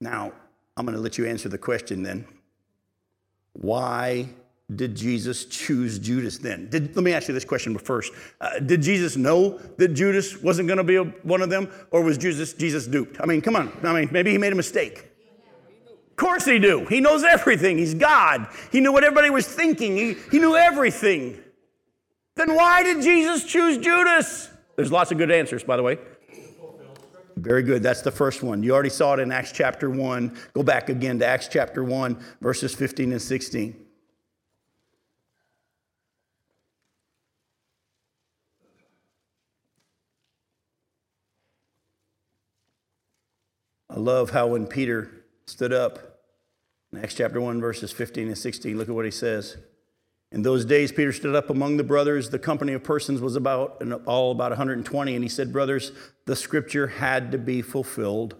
Now, 0.00 0.32
I'm 0.76 0.86
going 0.86 0.96
to 0.96 1.02
let 1.02 1.18
you 1.18 1.26
answer 1.26 1.48
the 1.48 1.58
question 1.58 2.02
then. 2.02 2.26
Why 3.52 4.28
did 4.74 4.94
Jesus 4.94 5.44
choose 5.46 5.98
Judas 5.98 6.38
then? 6.38 6.68
Did, 6.70 6.94
let 6.94 7.04
me 7.04 7.12
ask 7.12 7.28
you 7.28 7.34
this 7.34 7.44
question 7.44 7.76
first. 7.76 8.12
Uh, 8.40 8.60
did 8.60 8.82
Jesus 8.82 9.16
know 9.16 9.58
that 9.78 9.88
Judas 9.88 10.40
wasn't 10.40 10.68
going 10.68 10.78
to 10.78 10.84
be 10.84 10.96
a, 10.96 11.04
one 11.04 11.42
of 11.42 11.50
them, 11.50 11.68
or 11.90 12.02
was 12.02 12.16
Jesus, 12.16 12.52
Jesus 12.52 12.86
duped? 12.86 13.20
I 13.20 13.26
mean, 13.26 13.40
come 13.40 13.56
on. 13.56 13.72
I 13.82 13.92
mean, 13.92 14.08
maybe 14.12 14.30
he 14.30 14.38
made 14.38 14.52
a 14.52 14.56
mistake. 14.56 15.10
Of 16.10 16.16
course 16.16 16.44
he 16.44 16.58
knew. 16.58 16.84
He 16.86 17.00
knows 17.00 17.24
everything. 17.24 17.78
He's 17.78 17.94
God. 17.94 18.46
He 18.70 18.80
knew 18.80 18.92
what 18.92 19.04
everybody 19.04 19.30
was 19.30 19.46
thinking. 19.46 19.96
He, 19.96 20.16
he 20.30 20.38
knew 20.38 20.54
everything. 20.54 21.38
Then 22.36 22.54
why 22.54 22.82
did 22.82 23.02
Jesus 23.02 23.44
choose 23.44 23.78
Judas? 23.78 24.50
There's 24.76 24.92
lots 24.92 25.10
of 25.10 25.18
good 25.18 25.30
answers, 25.30 25.64
by 25.64 25.76
the 25.76 25.82
way. 25.82 25.98
Very 27.40 27.62
good. 27.62 27.82
That's 27.82 28.02
the 28.02 28.10
first 28.10 28.42
one. 28.42 28.62
You 28.62 28.74
already 28.74 28.90
saw 28.90 29.14
it 29.14 29.20
in 29.20 29.32
Acts 29.32 29.52
chapter 29.52 29.88
1. 29.88 30.36
Go 30.52 30.62
back 30.62 30.90
again 30.90 31.18
to 31.20 31.26
Acts 31.26 31.48
chapter 31.48 31.82
1, 31.82 32.22
verses 32.40 32.74
15 32.74 33.12
and 33.12 33.22
16. 33.22 33.86
I 43.88 43.96
love 43.96 44.30
how 44.30 44.48
when 44.48 44.66
Peter 44.66 45.24
stood 45.46 45.72
up 45.72 46.20
in 46.92 47.02
Acts 47.02 47.14
chapter 47.14 47.40
1, 47.40 47.60
verses 47.60 47.90
15 47.90 48.28
and 48.28 48.38
16, 48.38 48.76
look 48.76 48.88
at 48.88 48.94
what 48.94 49.04
he 49.06 49.10
says. 49.10 49.56
In 50.32 50.42
those 50.42 50.64
days, 50.64 50.92
Peter 50.92 51.12
stood 51.12 51.34
up 51.34 51.50
among 51.50 51.76
the 51.76 51.84
brothers. 51.84 52.30
The 52.30 52.38
company 52.38 52.72
of 52.72 52.84
persons 52.84 53.20
was 53.20 53.34
about 53.34 53.82
all 54.06 54.30
about 54.30 54.52
120, 54.52 55.14
and 55.14 55.24
he 55.24 55.28
said, 55.28 55.52
Brothers, 55.52 55.90
the 56.24 56.36
scripture 56.36 56.86
had 56.86 57.32
to 57.32 57.38
be 57.38 57.62
fulfilled, 57.62 58.36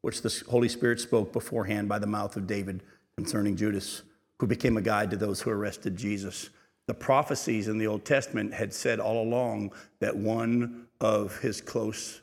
which 0.00 0.22
the 0.22 0.44
Holy 0.48 0.68
Spirit 0.68 0.98
spoke 0.98 1.32
beforehand 1.32 1.88
by 1.88 1.98
the 1.98 2.06
mouth 2.06 2.36
of 2.36 2.46
David 2.46 2.82
concerning 3.16 3.54
Judas, 3.54 4.02
who 4.38 4.46
became 4.46 4.78
a 4.78 4.82
guide 4.82 5.10
to 5.10 5.16
those 5.16 5.40
who 5.40 5.50
arrested 5.50 5.96
Jesus. 5.96 6.48
The 6.86 6.94
prophecies 6.94 7.68
in 7.68 7.76
the 7.76 7.86
Old 7.86 8.04
Testament 8.04 8.54
had 8.54 8.72
said 8.72 8.98
all 8.98 9.22
along 9.22 9.72
that 9.98 10.16
one 10.16 10.86
of 11.00 11.36
his 11.40 11.60
close 11.60 12.22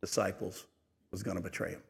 disciples 0.00 0.66
was 1.12 1.22
going 1.22 1.36
to 1.36 1.42
betray 1.42 1.72
him. 1.72 1.82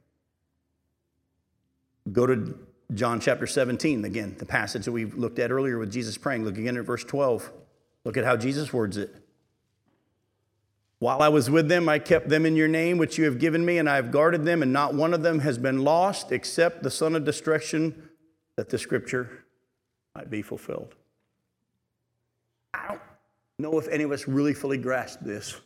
Go 2.13 2.27
to 2.27 2.59
John 2.95 3.21
chapter 3.21 3.47
17, 3.47 4.05
again, 4.05 4.37
the 4.39 4.47
passage 4.47 4.87
that 4.87 4.93
we 4.93 5.05
looked 5.05 5.39
at 5.39 5.51
earlier 5.51 5.79
with 5.79 5.93
Jesus 5.93 6.17
praying. 6.17 6.45
Look 6.45 6.57
again 6.57 6.77
at 6.77 6.85
verse 6.85 7.05
12. 7.05 7.51
Look 8.05 8.17
at 8.17 8.25
how 8.25 8.37
Jesus 8.37 8.73
words 8.73 8.97
it. 8.97 9.15
While 10.99 11.23
I 11.23 11.29
was 11.29 11.51
with 11.51 11.69
them, 11.69 11.89
I 11.89 11.99
kept 11.99 12.29
them 12.29 12.47
in 12.47 12.57
your 12.57 12.67
name, 12.67 12.99
which 12.99 13.19
you 13.19 13.25
have 13.27 13.39
given 13.39 13.65
me, 13.65 13.79
and 13.79 13.89
I 13.89 13.97
have 13.97 14.11
guarded 14.11 14.45
them, 14.45 14.63
and 14.63 14.73
not 14.73 14.95
one 14.95 15.15
of 15.15 15.23
them 15.23 15.41
has 15.41 15.59
been 15.59 15.85
lost 15.85 16.33
except 16.33 16.83
the 16.83 16.91
son 16.91 17.15
of 17.15 17.25
destruction, 17.25 18.09
that 18.57 18.71
the 18.71 18.79
scripture 18.79 19.45
might 20.17 20.31
be 20.31 20.43
fulfilled. 20.43 20.95
I 22.75 22.89
don't 22.89 23.01
know 23.59 23.79
if 23.79 23.87
any 23.89 24.03
of 24.03 24.11
us 24.11 24.27
really 24.27 24.55
fully 24.55 24.79
grasp 24.79 25.21
this. 25.21 25.61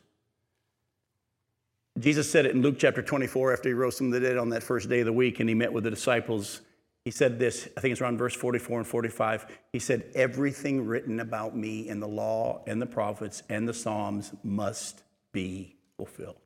Jesus 1.99 2.31
said 2.31 2.45
it 2.45 2.55
in 2.55 2.63
Luke 2.63 2.77
chapter 2.79 3.01
24 3.01 3.53
after 3.53 3.69
he 3.69 3.75
rose 3.75 3.97
from 3.97 4.11
the 4.11 4.21
dead 4.21 4.37
on 4.37 4.49
that 4.51 4.63
first 4.63 4.89
day 4.89 5.01
of 5.01 5.07
the 5.07 5.13
week, 5.13 5.41
and 5.41 5.49
he 5.49 5.55
met 5.55 5.73
with 5.73 5.85
the 5.85 5.91
disciples 5.91 6.61
he 7.05 7.11
said 7.11 7.39
this, 7.39 7.69
I 7.77 7.81
think 7.81 7.93
it's 7.93 8.01
around 8.01 8.19
verse 8.19 8.35
44 8.35 8.79
and 8.79 8.87
45. 8.87 9.47
He 9.73 9.79
said, 9.79 10.05
Everything 10.15 10.87
written 10.87 11.21
about 11.21 11.57
me 11.57 11.89
in 11.89 11.99
the 11.99 12.09
law 12.09 12.63
and 12.67 12.81
the 12.81 12.87
prophets 12.87 13.43
and 13.49 13.69
the 13.69 13.75
Psalms 13.75 14.33
must 14.45 15.03
be 15.33 15.77
fulfilled. 15.97 16.37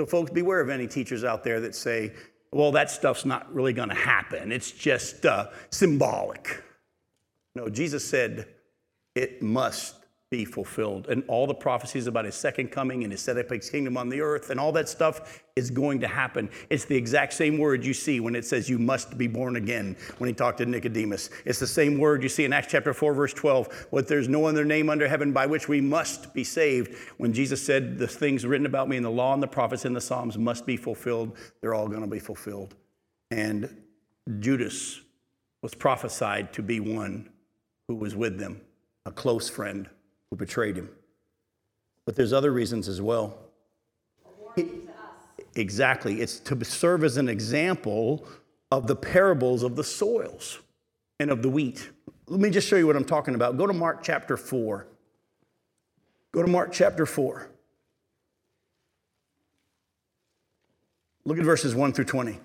So, 0.00 0.06
folks, 0.06 0.30
beware 0.30 0.60
of 0.60 0.70
any 0.70 0.86
teachers 0.86 1.24
out 1.24 1.44
there 1.44 1.60
that 1.60 1.74
say, 1.74 2.12
well, 2.52 2.72
that 2.72 2.90
stuff's 2.90 3.24
not 3.24 3.52
really 3.52 3.72
going 3.72 3.88
to 3.88 3.94
happen. 3.94 4.52
It's 4.52 4.70
just 4.70 5.26
uh, 5.26 5.48
symbolic. 5.70 6.62
No, 7.54 7.68
Jesus 7.68 8.04
said 8.04 8.46
it 9.14 9.42
must 9.42 10.03
be 10.34 10.44
fulfilled. 10.44 11.06
And 11.08 11.22
all 11.28 11.46
the 11.46 11.54
prophecies 11.54 12.08
about 12.08 12.24
his 12.24 12.34
second 12.34 12.72
coming 12.72 13.04
and 13.04 13.12
his 13.12 13.20
set 13.20 13.38
up 13.38 13.50
his 13.50 13.70
kingdom 13.70 13.96
on 13.96 14.08
the 14.08 14.20
earth 14.20 14.50
and 14.50 14.58
all 14.58 14.72
that 14.72 14.88
stuff 14.88 15.44
is 15.54 15.70
going 15.70 16.00
to 16.00 16.08
happen. 16.08 16.50
It's 16.70 16.84
the 16.84 16.96
exact 16.96 17.34
same 17.34 17.56
word 17.56 17.84
you 17.84 17.94
see 17.94 18.18
when 18.18 18.34
it 18.34 18.44
says 18.44 18.68
you 18.68 18.80
must 18.80 19.16
be 19.16 19.28
born 19.28 19.54
again 19.54 19.96
when 20.18 20.26
he 20.26 20.34
talked 20.34 20.58
to 20.58 20.66
Nicodemus. 20.66 21.30
It's 21.44 21.60
the 21.60 21.68
same 21.68 21.98
word 21.98 22.24
you 22.24 22.28
see 22.28 22.44
in 22.44 22.52
Acts 22.52 22.66
chapter 22.72 22.92
4, 22.92 23.14
verse 23.14 23.32
12, 23.32 23.86
what 23.90 24.08
there's 24.08 24.28
no 24.28 24.46
other 24.46 24.64
name 24.64 24.90
under 24.90 25.06
heaven 25.06 25.32
by 25.32 25.46
which 25.46 25.68
we 25.68 25.80
must 25.80 26.34
be 26.34 26.42
saved. 26.42 26.96
When 27.18 27.32
Jesus 27.32 27.64
said 27.64 27.96
the 27.96 28.08
things 28.08 28.44
written 28.44 28.66
about 28.66 28.88
me 28.88 28.96
in 28.96 29.04
the 29.04 29.10
law 29.12 29.34
and 29.34 29.42
the 29.42 29.46
prophets 29.46 29.84
and 29.84 29.94
the 29.94 30.00
Psalms 30.00 30.36
must 30.36 30.66
be 30.66 30.76
fulfilled, 30.76 31.36
they're 31.60 31.74
all 31.74 31.86
going 31.86 32.00
to 32.00 32.08
be 32.08 32.18
fulfilled. 32.18 32.74
And 33.30 33.84
Judas 34.40 35.00
was 35.62 35.76
prophesied 35.76 36.52
to 36.54 36.62
be 36.62 36.80
one 36.80 37.30
who 37.86 37.94
was 37.94 38.16
with 38.16 38.36
them, 38.40 38.60
a 39.06 39.12
close 39.12 39.48
friend 39.48 39.88
who 40.30 40.36
betrayed 40.36 40.76
him. 40.76 40.90
But 42.04 42.16
there's 42.16 42.32
other 42.32 42.52
reasons 42.52 42.88
as 42.88 43.00
well. 43.00 43.38
exactly. 45.54 46.20
It's 46.20 46.38
to 46.40 46.64
serve 46.64 47.04
as 47.04 47.16
an 47.16 47.28
example 47.28 48.26
of 48.70 48.86
the 48.86 48.96
parables 48.96 49.62
of 49.62 49.76
the 49.76 49.84
soils 49.84 50.58
and 51.20 51.30
of 51.30 51.42
the 51.42 51.48
wheat. 51.48 51.90
Let 52.26 52.40
me 52.40 52.50
just 52.50 52.68
show 52.68 52.76
you 52.76 52.86
what 52.86 52.96
I'm 52.96 53.04
talking 53.04 53.34
about. 53.34 53.56
Go 53.56 53.66
to 53.66 53.72
Mark 53.72 54.02
chapter 54.02 54.36
4. 54.36 54.86
Go 56.32 56.42
to 56.42 56.48
Mark 56.48 56.72
chapter 56.72 57.06
4. 57.06 57.48
Look 61.24 61.38
at 61.38 61.44
verses 61.44 61.74
1 61.74 61.92
through 61.92 62.04
20. 62.04 62.38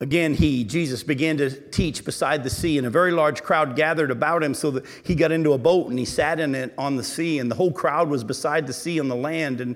Again, 0.00 0.34
he, 0.34 0.62
Jesus, 0.62 1.02
began 1.02 1.38
to 1.38 1.50
teach 1.50 2.04
beside 2.04 2.44
the 2.44 2.50
sea, 2.50 2.78
and 2.78 2.86
a 2.86 2.90
very 2.90 3.10
large 3.10 3.42
crowd 3.42 3.74
gathered 3.74 4.12
about 4.12 4.44
him 4.44 4.54
so 4.54 4.70
that 4.70 4.86
he 5.02 5.16
got 5.16 5.32
into 5.32 5.54
a 5.54 5.58
boat 5.58 5.88
and 5.88 5.98
he 5.98 6.04
sat 6.04 6.38
in 6.38 6.54
it 6.54 6.72
on 6.78 6.94
the 6.94 7.02
sea, 7.02 7.40
and 7.40 7.50
the 7.50 7.56
whole 7.56 7.72
crowd 7.72 8.08
was 8.08 8.22
beside 8.22 8.68
the 8.68 8.72
sea 8.72 9.00
on 9.00 9.08
the 9.08 9.16
land. 9.16 9.60
And 9.60 9.74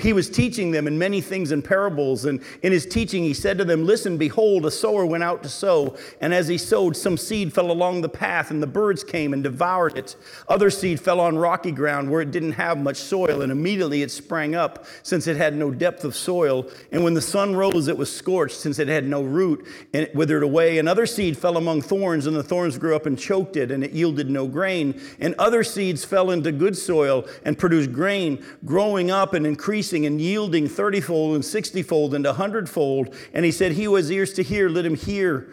he 0.00 0.14
was 0.14 0.30
teaching 0.30 0.70
them 0.70 0.86
in 0.86 0.98
many 0.98 1.20
things 1.20 1.52
in 1.52 1.60
parables. 1.60 2.24
And 2.24 2.42
in 2.62 2.72
his 2.72 2.86
teaching, 2.86 3.22
he 3.22 3.34
said 3.34 3.58
to 3.58 3.64
them, 3.64 3.84
Listen, 3.84 4.16
behold, 4.16 4.64
a 4.64 4.70
sower 4.70 5.04
went 5.04 5.22
out 5.22 5.42
to 5.42 5.50
sow. 5.50 5.96
And 6.22 6.32
as 6.32 6.48
he 6.48 6.56
sowed, 6.56 6.96
some 6.96 7.18
seed 7.18 7.52
fell 7.52 7.70
along 7.70 8.00
the 8.00 8.08
path, 8.08 8.50
and 8.50 8.62
the 8.62 8.66
birds 8.66 9.04
came 9.04 9.34
and 9.34 9.42
devoured 9.42 9.98
it. 9.98 10.16
Other 10.48 10.70
seed 10.70 10.98
fell 10.98 11.20
on 11.20 11.36
rocky 11.36 11.72
ground 11.72 12.10
where 12.10 12.22
it 12.22 12.30
didn't 12.30 12.52
have 12.52 12.78
much 12.78 12.96
soil, 12.96 13.42
and 13.42 13.52
immediately 13.52 14.00
it 14.00 14.10
sprang 14.10 14.54
up, 14.54 14.86
since 15.02 15.26
it 15.26 15.36
had 15.36 15.54
no 15.54 15.70
depth 15.70 16.04
of 16.04 16.16
soil. 16.16 16.66
And 16.90 17.04
when 17.04 17.12
the 17.12 17.20
sun 17.20 17.54
rose, 17.54 17.88
it 17.88 17.98
was 17.98 18.14
scorched, 18.14 18.56
since 18.56 18.78
it 18.78 18.88
had 18.88 19.06
no 19.06 19.22
root 19.22 19.57
and 19.92 20.02
it 20.02 20.14
withered 20.14 20.42
away. 20.42 20.78
And 20.78 20.88
other 20.88 21.06
seed 21.06 21.36
fell 21.36 21.56
among 21.56 21.82
thorns, 21.82 22.26
and 22.26 22.36
the 22.36 22.42
thorns 22.42 22.78
grew 22.78 22.94
up 22.94 23.06
and 23.06 23.18
choked 23.18 23.56
it, 23.56 23.70
and 23.70 23.84
it 23.84 23.92
yielded 23.92 24.30
no 24.30 24.46
grain. 24.46 25.00
And 25.20 25.34
other 25.38 25.64
seeds 25.64 26.04
fell 26.04 26.30
into 26.30 26.52
good 26.52 26.76
soil 26.76 27.26
and 27.44 27.58
produced 27.58 27.92
grain, 27.92 28.44
growing 28.64 29.10
up 29.10 29.34
and 29.34 29.46
increasing 29.46 30.06
and 30.06 30.20
yielding 30.20 30.66
thirtyfold 30.66 31.34
and 31.34 31.44
sixtyfold 31.44 32.14
and 32.14 32.26
a 32.26 32.34
hundredfold. 32.34 33.14
And 33.32 33.44
he 33.44 33.52
said, 33.52 33.72
He 33.72 33.84
who 33.84 33.94
has 33.96 34.10
ears 34.10 34.32
to 34.34 34.42
hear, 34.42 34.68
let 34.68 34.84
him 34.84 34.94
hear. 34.94 35.52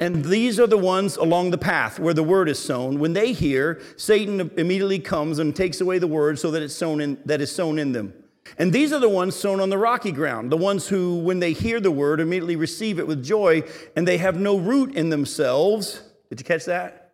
And 0.00 0.24
these 0.24 0.60
are 0.60 0.66
the 0.66 0.78
ones 0.78 1.16
along 1.16 1.50
the 1.50 1.58
path 1.58 1.98
where 1.98 2.14
the 2.14 2.22
word 2.22 2.48
is 2.48 2.58
sown. 2.58 3.00
When 3.00 3.14
they 3.14 3.32
hear, 3.32 3.80
Satan 3.96 4.50
immediately 4.56 5.00
comes 5.00 5.40
and 5.40 5.54
takes 5.54 5.80
away 5.80 5.98
the 5.98 6.06
word 6.06 6.38
so 6.38 6.52
that 6.52 6.62
it's 6.62 6.74
sown 6.74 7.00
in, 7.00 7.18
that 7.24 7.40
is 7.40 7.50
sown 7.50 7.78
in 7.78 7.92
them. 7.92 8.14
And 8.56 8.72
these 8.72 8.92
are 8.92 9.00
the 9.00 9.08
ones 9.08 9.34
sown 9.34 9.60
on 9.60 9.70
the 9.70 9.76
rocky 9.76 10.12
ground, 10.12 10.50
the 10.50 10.56
ones 10.56 10.88
who, 10.88 11.18
when 11.18 11.40
they 11.40 11.52
hear 11.52 11.80
the 11.80 11.90
word, 11.90 12.20
immediately 12.20 12.56
receive 12.56 12.98
it 12.98 13.06
with 13.06 13.24
joy, 13.24 13.62
and 13.96 14.06
they 14.06 14.18
have 14.18 14.36
no 14.38 14.56
root 14.56 14.94
in 14.94 15.10
themselves. 15.10 16.00
Did 16.30 16.40
you 16.40 16.44
catch 16.44 16.64
that? 16.64 17.12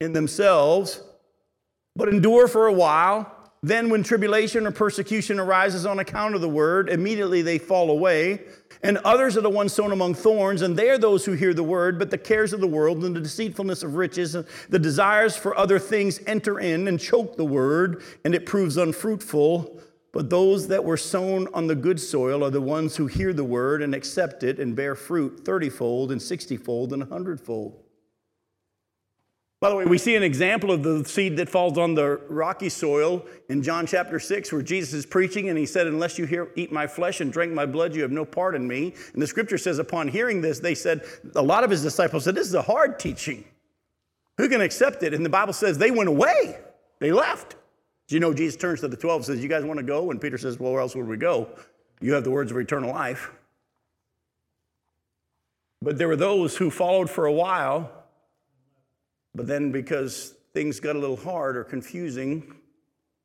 In 0.00 0.12
themselves, 0.12 1.02
but 1.94 2.08
endure 2.08 2.48
for 2.48 2.66
a 2.66 2.72
while. 2.72 3.39
Then, 3.62 3.90
when 3.90 4.02
tribulation 4.02 4.66
or 4.66 4.70
persecution 4.70 5.38
arises 5.38 5.84
on 5.84 5.98
account 5.98 6.34
of 6.34 6.40
the 6.40 6.48
word, 6.48 6.88
immediately 6.88 7.42
they 7.42 7.58
fall 7.58 7.90
away. 7.90 8.40
And 8.82 8.96
others 8.98 9.36
are 9.36 9.42
the 9.42 9.50
ones 9.50 9.74
sown 9.74 9.92
among 9.92 10.14
thorns, 10.14 10.62
and 10.62 10.74
they 10.74 10.88
are 10.88 10.96
those 10.96 11.26
who 11.26 11.32
hear 11.32 11.52
the 11.52 11.62
word, 11.62 11.98
but 11.98 12.10
the 12.10 12.16
cares 12.16 12.54
of 12.54 12.60
the 12.60 12.66
world 12.66 13.04
and 13.04 13.14
the 13.14 13.20
deceitfulness 13.20 13.82
of 13.82 13.96
riches, 13.96 14.34
and 14.34 14.46
the 14.70 14.78
desires 14.78 15.36
for 15.36 15.56
other 15.58 15.78
things 15.78 16.20
enter 16.26 16.58
in 16.58 16.88
and 16.88 16.98
choke 16.98 17.36
the 17.36 17.44
word, 17.44 18.02
and 18.24 18.34
it 18.34 18.46
proves 18.46 18.78
unfruitful. 18.78 19.78
But 20.12 20.30
those 20.30 20.68
that 20.68 20.82
were 20.82 20.96
sown 20.96 21.46
on 21.52 21.66
the 21.66 21.74
good 21.74 22.00
soil 22.00 22.42
are 22.42 22.50
the 22.50 22.62
ones 22.62 22.96
who 22.96 23.06
hear 23.06 23.34
the 23.34 23.44
word 23.44 23.82
and 23.82 23.94
accept 23.94 24.42
it 24.42 24.58
and 24.58 24.74
bear 24.74 24.94
fruit 24.94 25.44
thirtyfold 25.44 26.10
and 26.10 26.20
sixtyfold 26.20 26.94
and 26.94 27.02
a 27.02 27.06
hundredfold. 27.06 27.78
By 29.60 29.68
the 29.68 29.76
way, 29.76 29.84
we 29.84 29.98
see 29.98 30.16
an 30.16 30.22
example 30.22 30.70
of 30.70 30.82
the 30.82 31.04
seed 31.04 31.36
that 31.36 31.50
falls 31.50 31.76
on 31.76 31.94
the 31.94 32.16
rocky 32.28 32.70
soil 32.70 33.26
in 33.50 33.62
John 33.62 33.86
chapter 33.86 34.18
6, 34.18 34.50
where 34.52 34.62
Jesus 34.62 34.94
is 34.94 35.04
preaching 35.04 35.50
and 35.50 35.58
he 35.58 35.66
said, 35.66 35.86
Unless 35.86 36.18
you 36.18 36.24
hear, 36.24 36.50
eat 36.56 36.72
my 36.72 36.86
flesh 36.86 37.20
and 37.20 37.30
drink 37.30 37.52
my 37.52 37.66
blood, 37.66 37.94
you 37.94 38.00
have 38.00 38.10
no 38.10 38.24
part 38.24 38.54
in 38.54 38.66
me. 38.66 38.94
And 39.12 39.20
the 39.20 39.26
scripture 39.26 39.58
says, 39.58 39.78
Upon 39.78 40.08
hearing 40.08 40.40
this, 40.40 40.60
they 40.60 40.74
said, 40.74 41.04
A 41.34 41.42
lot 41.42 41.62
of 41.62 41.70
his 41.70 41.82
disciples 41.82 42.24
said, 42.24 42.34
This 42.34 42.46
is 42.46 42.54
a 42.54 42.62
hard 42.62 42.98
teaching. 42.98 43.44
Who 44.38 44.48
can 44.48 44.62
accept 44.62 45.02
it? 45.02 45.12
And 45.12 45.24
the 45.24 45.30
Bible 45.30 45.52
says 45.52 45.76
they 45.76 45.90
went 45.90 46.08
away, 46.08 46.58
they 46.98 47.12
left. 47.12 47.56
Do 48.08 48.16
you 48.16 48.20
know 48.20 48.32
Jesus 48.32 48.56
turns 48.56 48.80
to 48.80 48.88
the 48.88 48.96
12 48.96 49.18
and 49.18 49.26
says, 49.26 49.42
You 49.42 49.48
guys 49.48 49.64
want 49.64 49.78
to 49.78 49.84
go? 49.84 50.10
And 50.10 50.18
Peter 50.18 50.38
says, 50.38 50.58
Well, 50.58 50.72
where 50.72 50.80
else 50.80 50.96
would 50.96 51.06
we 51.06 51.18
go? 51.18 51.48
you 52.00 52.14
have 52.14 52.24
the 52.24 52.30
words 52.30 52.50
of 52.50 52.58
eternal 52.58 52.90
life. 52.90 53.30
But 55.82 55.98
there 55.98 56.08
were 56.08 56.16
those 56.16 56.56
who 56.56 56.70
followed 56.70 57.08
for 57.08 57.26
a 57.26 57.32
while, 57.32 57.90
but 59.34 59.46
then 59.46 59.72
because 59.72 60.34
things 60.52 60.80
got 60.80 60.96
a 60.96 60.98
little 60.98 61.16
hard 61.16 61.56
or 61.56 61.64
confusing, 61.64 62.54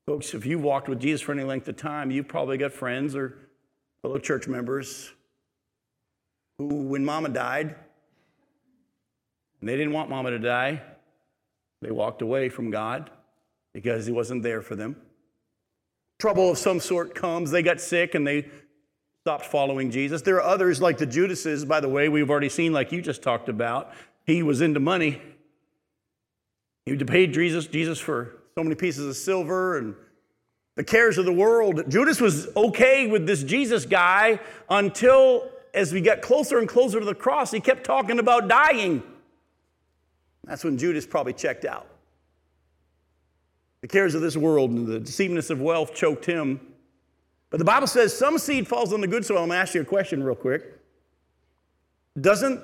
folks, 0.05 0.33
if 0.33 0.45
you 0.45 0.59
walked 0.59 0.87
with 0.87 0.99
Jesus 0.99 1.21
for 1.21 1.31
any 1.31 1.43
length 1.43 1.67
of 1.67 1.77
time, 1.77 2.11
you've 2.11 2.27
probably 2.27 2.57
got 2.57 2.71
friends 2.71 3.15
or 3.15 3.37
fellow 4.01 4.19
church 4.19 4.47
members 4.47 5.11
who, 6.57 6.67
when 6.67 7.03
mama 7.03 7.29
died, 7.29 7.75
and 9.59 9.69
they 9.69 9.75
didn't 9.75 9.93
want 9.93 10.09
mama 10.09 10.29
to 10.29 10.39
die, 10.39 10.81
they 11.81 11.91
walked 11.91 12.21
away 12.21 12.49
from 12.49 12.69
God 12.71 13.09
because 13.73 14.05
he 14.05 14.11
wasn't 14.11 14.43
there 14.43 14.61
for 14.61 14.75
them. 14.75 14.95
Trouble 16.19 16.51
of 16.51 16.57
some 16.57 16.79
sort 16.79 17.13
comes, 17.13 17.51
they 17.51 17.61
got 17.61 17.81
sick 17.81 18.15
and 18.15 18.25
they 18.25 18.47
stopped 19.21 19.45
following 19.45 19.91
Jesus. 19.91 20.21
There 20.21 20.35
are 20.37 20.43
others 20.43 20.81
like 20.81 20.97
the 20.97 21.05
Judases, 21.05 21.65
by 21.65 21.79
the 21.79 21.89
way, 21.89 22.09
we've 22.09 22.29
already 22.29 22.47
seen, 22.47 22.73
like 22.73 22.91
you 22.91 23.01
just 23.01 23.21
talked 23.23 23.49
about. 23.49 23.91
He 24.25 24.43
was 24.43 24.61
into 24.61 24.79
money. 24.79 25.21
He 26.86 26.95
paid 26.97 27.33
Jesus, 27.33 27.65
Jesus 27.67 27.99
for 27.99 28.36
so 28.53 28.63
many 28.63 28.75
pieces 28.75 29.07
of 29.07 29.15
silver 29.15 29.77
and 29.77 29.95
the 30.75 30.83
cares 30.83 31.17
of 31.17 31.25
the 31.25 31.33
world. 31.33 31.89
Judas 31.89 32.21
was 32.21 32.47
okay 32.55 33.07
with 33.07 33.25
this 33.25 33.43
Jesus 33.43 33.86
guy 33.86 34.39
until, 34.69 35.49
as 35.73 35.91
we 35.91 36.01
got 36.01 36.21
closer 36.21 36.59
and 36.59 36.69
closer 36.69 36.99
to 36.99 37.05
the 37.05 37.15
cross, 37.15 37.51
he 37.51 37.59
kept 37.59 37.83
talking 37.83 38.19
about 38.19 38.47
dying. 38.47 39.01
That's 40.43 40.63
when 40.63 40.77
Judas 40.77 41.07
probably 41.07 41.33
checked 41.33 41.65
out. 41.65 41.88
The 43.81 43.88
cares 43.88 44.13
of 44.13 44.21
this 44.21 44.38
world 44.38 44.71
and 44.71 44.86
the 44.86 44.99
deceivingness 44.99 45.49
of 45.49 45.61
wealth 45.61 45.95
choked 45.95 46.25
him. 46.25 46.59
But 47.49 47.57
the 47.57 47.65
Bible 47.65 47.88
says 47.88 48.15
some 48.15 48.38
seed 48.38 48.67
falls 48.67 48.93
on 48.93 49.01
the 49.01 49.07
good 49.07 49.25
soil. 49.25 49.39
I'm 49.39 49.47
going 49.47 49.57
to 49.57 49.61
ask 49.61 49.73
you 49.73 49.81
a 49.81 49.86
question 49.86 50.23
real 50.23 50.36
quick. 50.36 50.79
Doesn't 52.19 52.61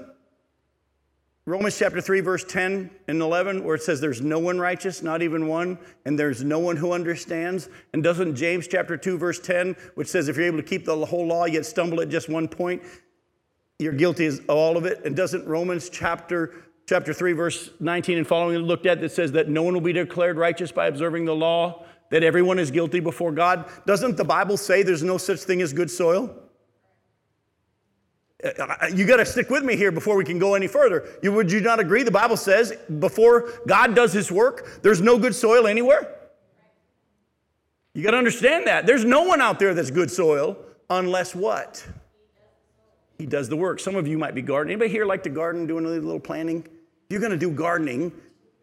Romans 1.48 1.76
chapter 1.76 2.00
3, 2.00 2.20
verse 2.20 2.44
10 2.44 2.92
and 3.08 3.22
11, 3.22 3.64
where 3.64 3.74
it 3.74 3.82
says 3.82 4.00
there's 4.00 4.22
no 4.22 4.38
one 4.38 4.60
righteous, 4.60 5.02
not 5.02 5.24
even 5.24 5.48
one, 5.48 5.80
and 6.06 6.18
there's 6.18 6.44
no 6.44 6.60
one 6.60 6.78
who 6.78 6.92
understands? 6.92 7.68
And 7.94 8.04
doesn't 8.04 8.36
James 8.36 8.68
chapter 8.68 8.96
2, 8.96 9.18
verse 9.18 9.40
10, 9.40 9.76
which 9.96 10.08
says 10.08 10.28
if 10.30 10.38
you're 10.38 10.46
able 10.46 10.58
to 10.58 10.64
keep 10.64 10.86
the 10.86 11.04
whole 11.04 11.26
law, 11.26 11.46
yet 11.46 11.66
stumble 11.66 12.00
at 12.02 12.10
just 12.10 12.30
one 12.30 12.48
point, 12.48 12.84
you're 13.80 13.92
guilty 13.92 14.28
of 14.28 14.48
all 14.50 14.78
of 14.78 14.86
it? 14.86 15.04
And 15.04 15.16
doesn't 15.16 15.48
Romans 15.48 15.90
chapter 15.90 16.54
chapter 16.88 17.12
3, 17.12 17.34
verse 17.34 17.72
19 17.80 18.20
and 18.20 18.28
following 18.28 18.58
looked 18.58 18.86
at 18.86 19.02
that 19.02 19.12
says 19.12 19.32
that 19.32 19.50
no 19.50 19.64
one 19.64 19.74
will 19.74 19.82
be 19.82 19.94
declared 19.94 20.38
righteous 20.38 20.72
by 20.72 20.88
observing 20.88 21.26
the 21.26 21.36
law, 21.36 21.86
that 22.12 22.24
everyone 22.24 22.60
is 22.60 22.70
guilty 22.70 23.00
before 23.00 23.32
God. 23.32 23.68
Doesn't 23.88 24.16
the 24.16 24.26
Bible 24.26 24.58
say 24.58 24.84
there's 24.84 25.02
no 25.02 25.18
such 25.18 25.40
thing 25.40 25.64
as 25.64 25.74
good 25.74 25.90
soil? 25.90 26.36
You 28.96 29.06
got 29.06 29.18
to 29.18 29.26
stick 29.26 29.50
with 29.50 29.64
me 29.64 29.76
here 29.76 29.92
before 29.92 30.16
we 30.16 30.26
can 30.26 30.40
go 30.40 30.56
any 30.56 30.68
further. 30.68 31.08
You, 31.22 31.32
would 31.34 31.52
you 31.52 31.62
not 31.62 31.80
agree? 31.80 32.04
The 32.04 32.12
Bible 32.12 32.38
says 32.38 32.74
before 33.00 33.52
God 33.68 33.96
does 33.96 34.14
his 34.14 34.32
work, 34.32 34.82
there's 34.82 35.02
no 35.02 35.20
good 35.20 35.36
soil 35.36 35.68
anywhere. 35.68 36.16
You 37.94 38.04
got 38.04 38.12
to 38.12 38.18
understand 38.18 38.68
that. 38.68 38.86
There's 38.86 39.06
no 39.06 39.24
one 39.24 39.42
out 39.42 39.60
there 39.60 39.74
that's 39.74 39.92
good 39.92 40.10
soil 40.10 40.58
unless 40.90 41.36
what? 41.36 41.86
He 43.18 43.26
does 43.26 43.50
the 43.50 43.58
work. 43.58 43.80
Some 43.80 43.96
of 43.96 44.08
you 44.08 44.18
might 44.18 44.34
be 44.34 44.42
gardening. 44.42 44.74
Anybody 44.74 44.92
here 44.92 45.06
like 45.06 45.24
to 45.24 45.30
garden, 45.30 45.68
doing 45.68 45.86
a 45.86 45.90
little 45.90 46.20
planting? 46.20 46.66
you're 47.12 47.20
going 47.20 47.32
to 47.32 47.38
do 47.38 47.52
gardening, 47.52 48.12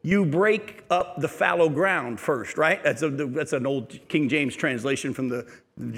you 0.02 0.24
break 0.24 0.84
up 0.90 1.20
the 1.20 1.28
fallow 1.28 1.68
ground 1.68 2.20
first, 2.20 2.56
right? 2.56 2.82
That's, 2.82 3.02
a, 3.02 3.10
that's 3.10 3.52
an 3.52 3.66
old 3.66 3.98
King 4.08 4.28
James 4.28 4.54
translation 4.54 5.12
from 5.12 5.28
the 5.28 5.46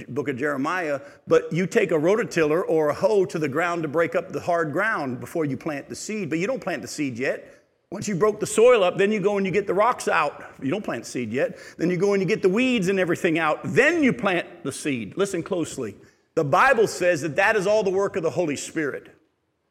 book 0.08 0.28
of 0.28 0.36
Jeremiah. 0.36 1.00
But 1.26 1.52
you 1.52 1.66
take 1.66 1.90
a 1.90 1.98
rototiller 1.98 2.62
or 2.66 2.90
a 2.90 2.94
hoe 2.94 3.24
to 3.26 3.38
the 3.38 3.48
ground 3.48 3.82
to 3.82 3.88
break 3.88 4.14
up 4.14 4.32
the 4.32 4.40
hard 4.40 4.72
ground 4.72 5.20
before 5.20 5.44
you 5.44 5.56
plant 5.56 5.88
the 5.88 5.94
seed. 5.94 6.30
But 6.30 6.38
you 6.38 6.46
don't 6.46 6.62
plant 6.62 6.82
the 6.82 6.88
seed 6.88 7.18
yet. 7.18 7.56
Once 7.90 8.06
you 8.06 8.14
broke 8.14 8.38
the 8.38 8.46
soil 8.46 8.84
up, 8.84 8.96
then 8.96 9.10
you 9.10 9.18
go 9.18 9.36
and 9.36 9.44
you 9.44 9.50
get 9.50 9.66
the 9.66 9.74
rocks 9.74 10.06
out. 10.06 10.44
You 10.62 10.70
don't 10.70 10.84
plant 10.84 11.04
seed 11.04 11.32
yet. 11.32 11.58
Then 11.76 11.90
you 11.90 11.96
go 11.96 12.12
and 12.14 12.22
you 12.22 12.28
get 12.28 12.40
the 12.40 12.48
weeds 12.48 12.88
and 12.88 13.00
everything 13.00 13.38
out. 13.38 13.60
Then 13.64 14.02
you 14.02 14.12
plant 14.12 14.62
the 14.62 14.70
seed. 14.70 15.16
Listen 15.16 15.42
closely. 15.42 15.96
The 16.36 16.44
Bible 16.44 16.86
says 16.86 17.20
that 17.22 17.34
that 17.36 17.56
is 17.56 17.66
all 17.66 17.82
the 17.82 17.90
work 17.90 18.14
of 18.14 18.22
the 18.22 18.30
Holy 18.30 18.54
Spirit. 18.54 19.08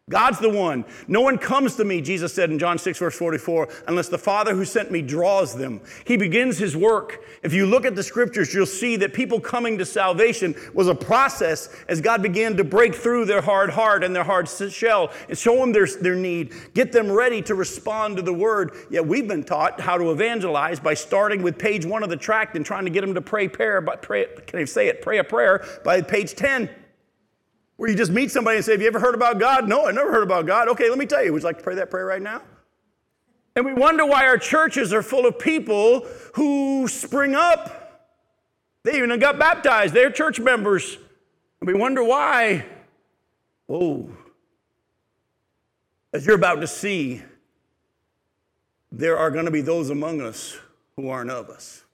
God's 0.10 0.40
the 0.40 0.50
one. 0.50 0.86
No 1.08 1.22
one 1.22 1.38
comes 1.38 1.76
to 1.76 1.86
me, 1.86 2.02
Jesus 2.02 2.34
said 2.34 2.50
in 2.50 2.58
John 2.58 2.80
6, 2.80 2.98
verse 2.98 3.16
44, 3.16 3.70
unless 3.88 4.10
the 4.10 4.18
Father 4.18 4.56
who 4.56 4.66
sent 4.66 4.92
me 4.92 5.04
draws 5.04 5.56
them. 5.56 5.82
He 6.04 6.18
begins 6.18 6.58
his 6.58 6.76
work. 6.76 7.24
If 7.44 7.54
you 7.54 7.68
look 7.68 7.86
at 7.86 7.96
the 7.96 8.02
scriptures, 8.02 8.54
you'll 8.54 8.66
see 8.66 8.96
that 8.98 9.14
people 9.14 9.40
coming 9.40 9.78
to 9.78 9.86
salvation 9.86 10.56
was 10.74 10.88
a 10.88 10.96
process 10.96 11.70
as 11.88 12.02
God 12.02 12.24
began 12.24 12.58
to 12.58 12.64
break 12.64 12.96
through 12.96 13.26
their 13.26 13.42
hard 13.42 13.70
heart 13.70 14.04
and 14.04 14.16
their 14.16 14.24
hard 14.24 14.50
shell 14.50 15.12
and 15.30 15.38
show 15.38 15.56
them 15.58 15.72
their, 15.72 15.86
their 16.02 16.16
need, 16.16 16.54
get 16.74 16.92
them 16.92 17.12
ready 17.12 17.42
to 17.44 17.54
respond 17.54 18.18
to 18.18 18.24
the 18.24 18.34
word. 18.34 18.74
Yet 18.90 19.06
we've 19.06 19.28
been 19.28 19.44
taught 19.44 19.80
how 19.80 19.98
to 19.98 20.12
evangelize 20.12 20.80
by 20.80 20.96
starting 20.96 21.44
with 21.44 21.60
page 21.60 21.86
one 21.86 22.02
of 22.02 22.10
the 22.10 22.18
tract 22.18 22.56
and 22.56 22.66
trying 22.66 22.86
to 22.86 22.92
get 22.92 23.02
them 23.02 23.14
to 23.14 23.22
pray 23.22 23.48
prayer, 23.48 23.80
but 23.80 24.02
pray, 24.02 24.26
can 24.48 24.60
I 24.60 24.66
say 24.66 24.88
it? 24.88 25.04
Pray 25.04 25.20
a 25.20 25.24
prayer 25.24 25.64
by 25.84 26.02
page 26.02 26.34
10 26.34 26.70
where 27.80 27.90
you 27.90 27.96
just 27.96 28.12
meet 28.12 28.30
somebody 28.30 28.58
and 28.58 28.66
say, 28.66 28.74
Have 28.74 28.82
you 28.82 28.88
ever 28.88 29.00
heard 29.00 29.16
about 29.16 29.40
God? 29.40 29.70
No, 29.70 29.88
I 29.88 29.92
never 29.92 30.12
heard 30.12 30.24
about 30.24 30.46
God. 30.46 30.68
Okay, 30.68 30.90
let 30.90 30.98
me 30.98 31.06
tell 31.06 31.24
you. 31.24 31.32
Would 31.32 31.44
you 31.44 31.48
like 31.48 31.60
to 31.60 31.64
pray 31.64 31.76
that 31.76 31.90
prayer 31.90 32.06
right 32.06 32.22
now? 32.22 32.42
And 33.56 33.66
we 33.66 33.72
wonder 33.72 34.06
why 34.06 34.28
our 34.28 34.38
churches 34.38 34.92
are 34.92 35.02
full 35.02 35.26
of 35.26 35.40
people 35.40 36.06
who 36.34 36.90
spring 36.90 37.36
up. 37.36 38.12
They 38.84 38.98
even 38.98 39.18
got 39.18 39.40
baptized, 39.40 39.94
they're 39.94 40.12
church 40.12 40.42
members. 40.42 40.98
And 41.62 41.68
we 41.68 41.74
wonder 41.74 42.04
why. 42.04 42.66
Oh, 43.70 44.10
as 46.12 46.26
you're 46.26 46.36
about 46.36 46.60
to 46.60 46.68
see, 46.68 47.22
there 48.92 49.18
are 49.18 49.32
going 49.32 49.46
to 49.46 49.52
be 49.52 49.62
those 49.62 49.90
among 49.90 50.20
us 50.20 50.58
who 50.98 51.08
aren't 51.08 51.32
of 51.32 51.50
us. 51.50 51.86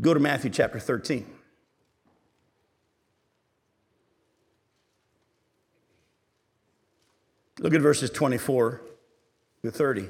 Go 0.00 0.14
to 0.14 0.20
Matthew 0.20 0.50
chapter 0.50 0.78
13. 0.78 1.26
Look 7.62 7.74
at 7.74 7.80
verses 7.80 8.10
24 8.10 8.82
to 9.62 9.70
30. 9.70 10.08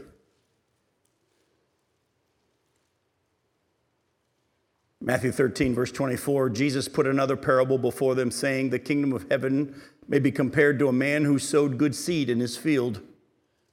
Matthew 5.02 5.32
13, 5.32 5.74
verse 5.74 5.92
24, 5.92 6.48
Jesus 6.48 6.88
put 6.88 7.06
another 7.06 7.36
parable 7.36 7.76
before 7.76 8.14
them, 8.14 8.30
saying, 8.30 8.70
The 8.70 8.78
kingdom 8.78 9.12
of 9.12 9.26
heaven 9.30 9.82
may 10.08 10.18
be 10.18 10.32
compared 10.32 10.78
to 10.78 10.88
a 10.88 10.94
man 10.94 11.24
who 11.24 11.38
sowed 11.38 11.76
good 11.76 11.94
seed 11.94 12.30
in 12.30 12.40
his 12.40 12.56
field. 12.56 13.02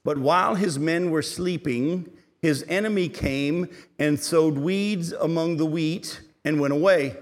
But 0.04 0.18
while 0.18 0.56
his 0.56 0.78
men 0.78 1.10
were 1.10 1.22
sleeping, 1.22 2.10
his 2.42 2.66
enemy 2.68 3.08
came 3.08 3.70
and 3.98 4.20
sowed 4.20 4.58
weeds 4.58 5.14
among 5.14 5.56
the 5.56 5.66
wheat 5.66 6.20
and 6.44 6.60
went 6.60 6.74
away. 6.74 7.16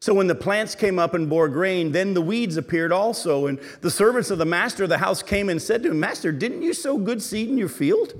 So 0.00 0.14
when 0.14 0.28
the 0.28 0.34
plants 0.34 0.74
came 0.74 0.98
up 0.98 1.12
and 1.12 1.28
bore 1.28 1.48
grain, 1.48 1.92
then 1.92 2.14
the 2.14 2.22
weeds 2.22 2.56
appeared 2.56 2.90
also. 2.90 3.46
And 3.46 3.60
the 3.82 3.90
servants 3.90 4.30
of 4.30 4.38
the 4.38 4.46
master 4.46 4.84
of 4.84 4.88
the 4.88 4.98
house 4.98 5.22
came 5.22 5.50
and 5.50 5.60
said 5.60 5.82
to 5.82 5.90
him, 5.90 6.00
Master, 6.00 6.32
didn't 6.32 6.62
you 6.62 6.72
sow 6.72 6.96
good 6.96 7.22
seed 7.22 7.50
in 7.50 7.58
your 7.58 7.68
field? 7.68 8.14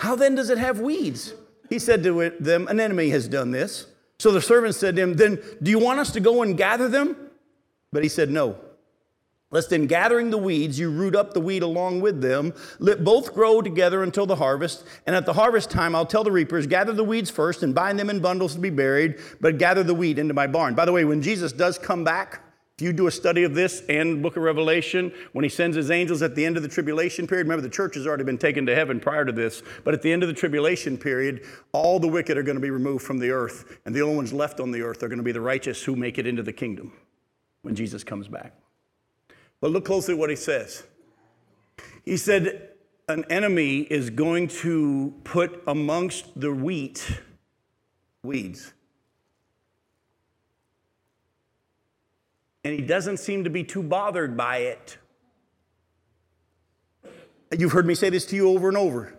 How 0.00 0.14
then 0.14 0.34
does 0.34 0.50
it 0.50 0.58
have 0.58 0.80
weeds? 0.80 1.32
He 1.70 1.78
said 1.78 2.02
to 2.02 2.30
them, 2.38 2.68
An 2.68 2.80
enemy 2.80 3.08
has 3.10 3.28
done 3.28 3.50
this. 3.50 3.86
So 4.18 4.30
the 4.30 4.42
servants 4.42 4.78
said 4.78 4.96
to 4.96 5.02
him, 5.02 5.14
Then 5.14 5.38
do 5.62 5.70
you 5.70 5.78
want 5.78 6.00
us 6.00 6.12
to 6.12 6.20
go 6.20 6.42
and 6.42 6.56
gather 6.56 6.88
them? 6.88 7.16
But 7.92 8.02
he 8.02 8.10
said, 8.10 8.30
No. 8.30 8.58
Lest 9.52 9.70
in 9.70 9.86
gathering 9.86 10.30
the 10.30 10.38
weeds, 10.38 10.78
you 10.78 10.90
root 10.90 11.14
up 11.14 11.32
the 11.32 11.40
wheat 11.40 11.62
along 11.62 12.00
with 12.00 12.20
them. 12.20 12.52
Let 12.80 13.04
both 13.04 13.32
grow 13.32 13.62
together 13.62 14.02
until 14.02 14.26
the 14.26 14.36
harvest. 14.36 14.84
And 15.06 15.14
at 15.14 15.24
the 15.24 15.34
harvest 15.34 15.70
time, 15.70 15.94
I'll 15.94 16.04
tell 16.04 16.24
the 16.24 16.32
reapers, 16.32 16.66
gather 16.66 16.92
the 16.92 17.04
weeds 17.04 17.30
first 17.30 17.62
and 17.62 17.72
bind 17.74 17.98
them 17.98 18.10
in 18.10 18.18
bundles 18.18 18.54
to 18.54 18.60
be 18.60 18.70
buried, 18.70 19.20
but 19.40 19.58
gather 19.58 19.84
the 19.84 19.94
wheat 19.94 20.18
into 20.18 20.34
my 20.34 20.48
barn. 20.48 20.74
By 20.74 20.84
the 20.84 20.92
way, 20.92 21.04
when 21.04 21.22
Jesus 21.22 21.52
does 21.52 21.78
come 21.78 22.02
back, 22.02 22.42
if 22.76 22.82
you 22.82 22.92
do 22.92 23.06
a 23.06 23.10
study 23.10 23.44
of 23.44 23.54
this 23.54 23.82
and 23.88 24.20
book 24.20 24.36
of 24.36 24.42
Revelation, 24.42 25.12
when 25.32 25.44
he 25.44 25.48
sends 25.48 25.76
his 25.76 25.90
angels 25.90 26.20
at 26.20 26.34
the 26.34 26.44
end 26.44 26.58
of 26.58 26.62
the 26.62 26.68
tribulation 26.68 27.26
period, 27.26 27.46
remember 27.46 27.62
the 27.62 27.70
church 27.70 27.94
has 27.94 28.06
already 28.06 28.24
been 28.24 28.36
taken 28.36 28.66
to 28.66 28.74
heaven 28.74 29.00
prior 29.00 29.24
to 29.24 29.32
this, 29.32 29.62
but 29.84 29.94
at 29.94 30.02
the 30.02 30.12
end 30.12 30.22
of 30.22 30.28
the 30.28 30.34
tribulation 30.34 30.98
period, 30.98 31.46
all 31.72 31.98
the 31.98 32.08
wicked 32.08 32.36
are 32.36 32.42
going 32.42 32.56
to 32.56 32.60
be 32.60 32.68
removed 32.68 33.02
from 33.02 33.18
the 33.18 33.30
earth, 33.30 33.78
and 33.86 33.94
the 33.94 34.02
only 34.02 34.16
ones 34.16 34.32
left 34.32 34.60
on 34.60 34.72
the 34.72 34.82
earth 34.82 35.02
are 35.02 35.08
going 35.08 35.16
to 35.16 35.24
be 35.24 35.32
the 35.32 35.40
righteous 35.40 35.84
who 35.84 35.96
make 35.96 36.18
it 36.18 36.26
into 36.26 36.42
the 36.42 36.52
kingdom 36.52 36.92
when 37.62 37.74
Jesus 37.74 38.04
comes 38.04 38.28
back. 38.28 38.52
But 39.66 39.72
look 39.72 39.84
closely 39.84 40.14
what 40.14 40.30
he 40.30 40.36
says. 40.36 40.84
He 42.04 42.16
said, 42.18 42.68
An 43.08 43.24
enemy 43.28 43.80
is 43.80 44.10
going 44.10 44.46
to 44.62 45.12
put 45.24 45.60
amongst 45.66 46.38
the 46.40 46.52
wheat 46.54 47.04
weeds. 48.22 48.72
And 52.62 52.78
he 52.78 52.80
doesn't 52.80 53.16
seem 53.16 53.42
to 53.42 53.50
be 53.50 53.64
too 53.64 53.82
bothered 53.82 54.36
by 54.36 54.58
it. 54.58 54.98
You've 57.58 57.72
heard 57.72 57.86
me 57.86 57.96
say 57.96 58.08
this 58.08 58.24
to 58.26 58.36
you 58.36 58.50
over 58.50 58.68
and 58.68 58.76
over. 58.76 59.16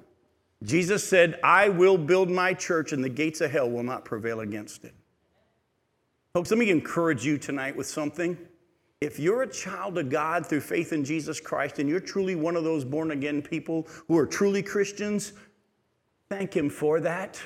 Jesus 0.64 1.04
said, 1.04 1.42
I 1.44 1.68
will 1.68 1.98
build 1.98 2.30
my 2.30 2.54
church, 2.54 2.94
and 2.94 3.04
the 3.04 3.10
gates 3.10 3.42
of 3.42 3.52
hell 3.52 3.70
will 3.70 3.84
not 3.84 4.06
prevail 4.06 4.40
against 4.40 4.86
it. 4.86 4.94
Folks, 6.34 6.52
let 6.52 6.58
me 6.58 6.70
encourage 6.70 7.26
you 7.26 7.38
tonight 7.38 7.76
with 7.76 7.88
something. 7.88 8.38
If 9.00 9.20
you're 9.20 9.44
a 9.44 9.52
child 9.52 10.00
of 10.00 10.10
God 10.10 10.46
through 10.46 10.62
faith 10.62 10.92
in 10.92 11.04
Jesus 11.04 11.40
Christ 11.40 11.78
and 11.78 11.88
you're 11.88 12.00
truly 12.00 12.36
one 12.36 12.56
of 12.56 12.64
those 12.64 12.84
born 12.84 13.12
again 13.12 13.44
people 13.44 13.88
who 14.08 14.18
are 14.18 14.26
truly 14.26 14.64
Christians, 14.64 15.34
thank 16.30 16.56
Him 16.56 16.70
for 16.70 17.00
that. 17.02 17.40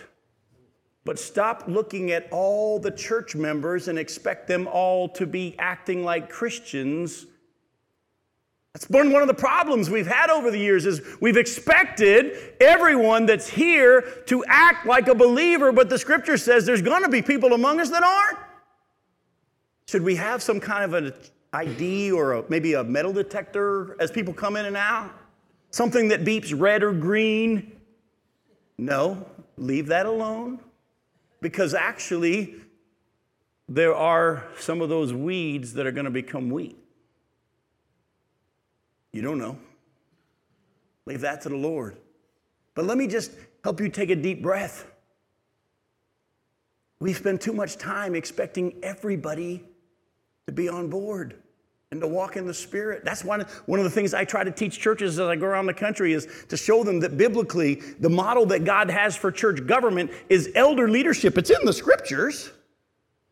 But 1.04 1.20
stop 1.20 1.66
looking 1.68 2.12
at 2.12 2.28
all 2.32 2.80
the 2.80 2.92
church 2.92 3.36
members 3.36 3.90
and 3.90 4.00
expect 4.00 4.48
them 4.48 4.68
all 4.68 5.10
to 5.10 5.26
be 5.26 5.56
acting 5.60 6.06
like 6.06 6.30
Christians. 6.30 7.26
That's 8.74 8.86
been 8.86 9.12
one 9.12 9.22
of 9.22 9.28
the 9.28 9.34
problems 9.34 9.90
we've 9.90 10.08
had 10.08 10.30
over 10.30 10.52
the 10.52 10.60
years 10.60 10.86
is 10.86 11.02
we've 11.20 11.36
expected 11.36 12.56
everyone 12.62 13.26
that's 13.26 13.50
here 13.50 14.04
to 14.28 14.46
act 14.48 14.86
like 14.86 15.10
a 15.10 15.16
believer, 15.16 15.74
but 15.74 15.90
the 15.90 15.98
scripture 15.98 16.38
says 16.38 16.66
there's 16.66 16.82
going 16.82 17.04
to 17.04 17.10
be 17.10 17.22
people 17.22 17.52
among 17.52 17.82
us 17.82 17.90
that 17.90 18.04
aren't. 18.04 18.38
Should 19.88 20.04
we 20.04 20.16
have 20.16 20.42
some 20.42 20.62
kind 20.62 20.86
of 20.86 20.94
an 20.94 21.14
ID 21.54 22.12
or 22.12 22.34
a, 22.34 22.44
maybe 22.50 22.74
a 22.74 22.84
metal 22.84 23.14
detector 23.14 23.96
as 24.00 24.12
people 24.12 24.34
come 24.34 24.56
in 24.56 24.66
and 24.66 24.78
out? 24.78 25.12
Something 25.72 26.10
that 26.10 26.24
beeps 26.24 26.54
red 26.58 26.84
or 26.84 26.94
green? 26.94 27.80
No, 28.78 29.26
leave 29.58 29.88
that 29.88 30.06
alone 30.06 30.60
because 31.42 31.74
actually 31.74 32.56
there 33.68 33.96
are 33.96 34.46
some 34.58 34.82
of 34.82 34.90
those 34.90 35.14
weeds 35.14 35.74
that 35.74 35.86
are 35.86 35.92
going 35.92 36.06
to 36.06 36.12
become 36.12 36.50
wheat. 36.50 36.78
You 39.12 39.22
don't 39.22 39.38
know. 39.38 39.58
Leave 41.06 41.22
that 41.22 41.42
to 41.42 41.50
the 41.50 41.56
Lord. 41.58 41.98
But 42.76 42.86
let 42.86 42.98
me 42.98 43.08
just 43.08 43.32
help 43.64 43.80
you 43.80 43.90
take 43.90 44.10
a 44.10 44.16
deep 44.16 44.42
breath. 44.42 44.86
We 47.00 47.14
spend 47.14 47.42
too 47.42 47.54
much 47.54 47.78
time 47.78 48.16
expecting 48.16 48.76
everybody 48.84 49.64
to 50.48 50.54
be 50.54 50.70
on 50.70 50.90
board 50.90 51.36
and 51.92 52.00
to 52.02 52.08
walk 52.08 52.38
in 52.38 52.48
the 52.48 52.54
Spirit. 52.54 53.04
That's 53.04 53.24
one, 53.24 53.42
one 53.66 53.80
of 53.80 53.84
the 53.84 53.90
things 53.92 54.14
I 54.14 54.24
try 54.24 54.44
to 54.44 54.52
teach 54.52 54.80
churches 54.80 55.20
as 55.20 55.28
I 55.28 55.36
go 55.36 55.46
around 55.46 55.66
the 55.66 55.74
country 55.74 56.14
is 56.14 56.28
to 56.48 56.56
show 56.56 56.84
them 56.84 57.00
that 57.02 57.18
biblically, 57.18 57.76
the 58.00 58.10
model 58.10 58.46
that 58.48 58.64
God 58.64 58.90
has 58.90 59.16
for 59.16 59.32
church 59.32 59.66
government 59.68 60.12
is 60.30 60.50
elder 60.56 60.90
leadership. 60.90 61.38
It's 61.38 61.50
in 61.50 61.66
the 61.66 61.74
scriptures 61.74 62.52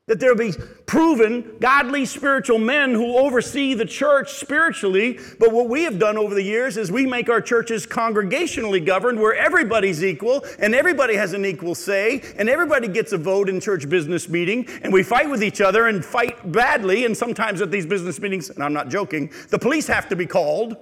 that 0.10 0.20
there'll 0.20 0.36
be 0.36 0.54
proven 0.88 1.56
godly 1.60 2.04
spiritual 2.04 2.58
men 2.58 2.96
who 2.96 3.16
oversee 3.16 3.76
the 3.76 3.86
church 3.86 4.34
spiritually. 4.34 5.20
But 5.38 5.52
what 5.52 5.70
we 5.70 5.84
have 5.84 6.00
done 6.00 6.18
over 6.18 6.34
the 6.34 6.42
years 6.42 6.78
is 6.78 6.92
we 6.92 7.06
make 7.06 7.30
our 7.30 7.42
churches 7.42 7.86
congregationally 7.86 8.84
governed 8.84 9.20
where 9.20 9.36
everybody's 9.36 10.04
equal 10.04 10.44
and 10.58 10.74
everybody 10.74 11.16
has 11.16 11.34
an 11.34 11.46
equal 11.46 11.76
say 11.76 12.24
and 12.38 12.50
everybody 12.50 12.88
gets 12.88 13.12
a 13.12 13.20
vote 13.20 13.50
in 13.50 13.62
church 13.62 13.88
business 13.88 14.28
meeting 14.28 14.68
and 14.82 14.92
we 14.92 15.04
fight 15.04 15.30
with 15.30 15.44
each 15.44 15.62
other 15.62 15.88
and 15.88 16.04
fight 16.04 16.52
badly. 16.52 17.06
And 17.06 17.16
sometimes 17.16 17.62
at 17.62 17.70
these 17.70 17.86
business 17.86 18.20
meetings, 18.20 18.50
and 18.50 18.64
I'm 18.64 18.74
not 18.74 18.90
joking, 18.90 19.32
the 19.50 19.60
police 19.60 19.86
have 19.86 20.10
to 20.10 20.16
be 20.16 20.26
called. 20.26 20.76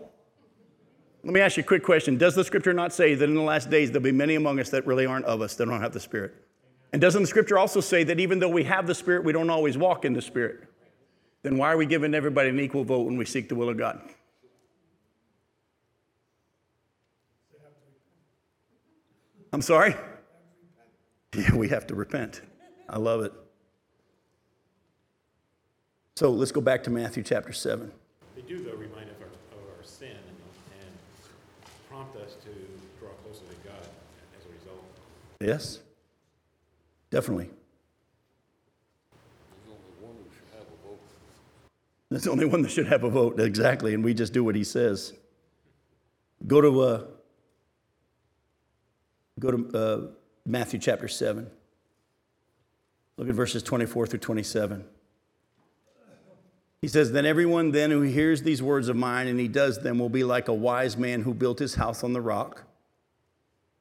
Let 1.26 1.34
me 1.34 1.42
ask 1.42 1.58
you 1.58 1.64
a 1.64 1.66
quick 1.66 1.84
question. 1.84 2.18
Does 2.18 2.34
the 2.34 2.46
scripture 2.46 2.74
not 2.74 2.94
say 2.94 3.14
that 3.14 3.28
in 3.28 3.36
the 3.36 3.42
last 3.42 3.70
days 3.70 3.92
there'll 3.92 4.06
be 4.06 4.14
many 4.14 4.36
among 4.36 4.62
us 4.62 4.70
that 4.70 4.88
really 4.88 5.06
aren't 5.06 5.26
of 5.26 5.42
us, 5.42 5.56
that 5.56 5.66
don't 5.66 5.82
have 5.82 5.92
the 5.92 6.00
Spirit? 6.00 6.47
And 6.94 7.02
doesn't 7.02 7.22
the 7.22 7.28
scripture 7.28 7.58
also 7.58 7.82
say 7.82 8.04
that 8.06 8.20
even 8.20 8.40
though 8.40 8.50
we 8.50 8.64
have 8.64 8.88
the 8.88 8.96
Spirit, 8.96 9.24
we 9.24 9.34
don't 9.34 9.50
always 9.50 9.78
walk 9.78 10.06
in 10.06 10.14
the 10.14 10.22
Spirit? 10.22 10.64
Then 11.44 11.58
why 11.58 11.72
are 11.72 11.78
we 11.78 11.86
giving 11.86 12.14
everybody 12.14 12.50
an 12.50 12.60
equal 12.60 12.84
vote 12.84 13.06
when 13.06 13.18
we 13.18 13.26
seek 13.26 13.50
the 13.50 13.56
will 13.56 13.70
of 13.70 13.78
God? 13.78 14.02
I'm 19.54 19.62
sorry? 19.62 19.96
Yeah, 21.36 21.56
we 21.56 21.70
have 21.70 21.88
to 21.88 21.96
repent. 21.96 22.42
I 22.90 22.98
love 22.98 23.22
it. 23.22 23.34
So 26.16 26.32
let's 26.32 26.52
go 26.52 26.62
back 26.62 26.84
to 26.86 26.90
Matthew 26.90 27.22
chapter 27.22 27.54
7. 27.54 27.92
They 28.36 28.42
do, 28.42 28.64
though, 28.64 28.72
remind 28.72 29.10
us 29.10 29.16
of 29.18 29.22
our, 29.22 29.62
of 29.62 29.78
our 29.78 29.84
sin 29.84 30.10
and, 30.10 30.82
and 30.82 30.92
prompt 31.90 32.16
us 32.18 32.36
to 32.44 32.50
draw 33.00 33.10
closer 33.24 33.46
to 33.46 33.68
God 33.68 33.88
as 34.38 34.46
a 34.46 34.50
result. 34.60 34.84
Yes? 35.40 35.80
Definitely. 37.10 37.50
That's 42.10 42.24
the 42.24 42.32
only 42.32 42.46
one 42.46 42.62
that 42.62 42.70
should 42.70 42.88
have 42.88 43.04
a 43.04 43.10
vote, 43.10 43.40
exactly, 43.40 43.94
and 43.94 44.04
we 44.04 44.14
just 44.14 44.32
do 44.32 44.44
what 44.44 44.56
he 44.56 44.64
says. 44.64 45.14
Go 46.46 46.62
to, 46.62 46.82
uh, 46.82 47.04
go 49.40 49.52
to 49.52 49.78
uh, 49.78 50.08
Matthew 50.46 50.80
chapter 50.80 51.08
7. 51.08 51.50
Look 53.18 53.30
at 53.30 53.36
verses 53.36 53.64
24 53.64 54.08
through 54.08 54.20
27. 54.20 54.86
He 56.82 56.88
says, 56.88 57.12
Then 57.12 57.26
everyone 57.26 57.72
then 57.72 57.92
who 57.92 58.02
hears 58.02 58.44
these 58.44 58.62
words 58.62 58.88
of 58.88 58.96
mine 58.96 59.28
and 59.28 59.40
he 59.40 59.48
does 59.48 59.80
them 59.80 59.98
will 60.00 60.10
be 60.10 60.24
like 60.24 60.48
a 60.48 60.54
wise 60.54 60.96
man 60.96 61.24
who 61.24 61.34
built 61.34 61.60
his 61.60 61.76
house 61.76 62.04
on 62.04 62.14
the 62.14 62.22
rock. 62.22 62.64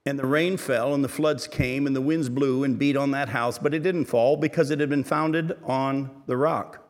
And 0.07 0.17
the 0.17 0.27
rain 0.27 0.57
fell, 0.57 0.95
and 0.95 1.03
the 1.03 1.09
floods 1.09 1.49
came, 1.49 1.85
and 1.85 1.95
the 1.95 2.01
winds 2.01 2.29
blew 2.29 2.63
and 2.63 2.79
beat 2.79 2.97
on 2.97 3.11
that 3.11 3.29
house, 3.29 3.59
but 3.59 3.75
it 3.75 3.83
didn't 3.83 4.05
fall 4.05 4.37
because 4.37 4.71
it 4.71 4.79
had 4.79 4.89
been 4.89 5.03
founded 5.03 5.59
on 5.65 6.23
the 6.27 6.37
rock. 6.37 6.87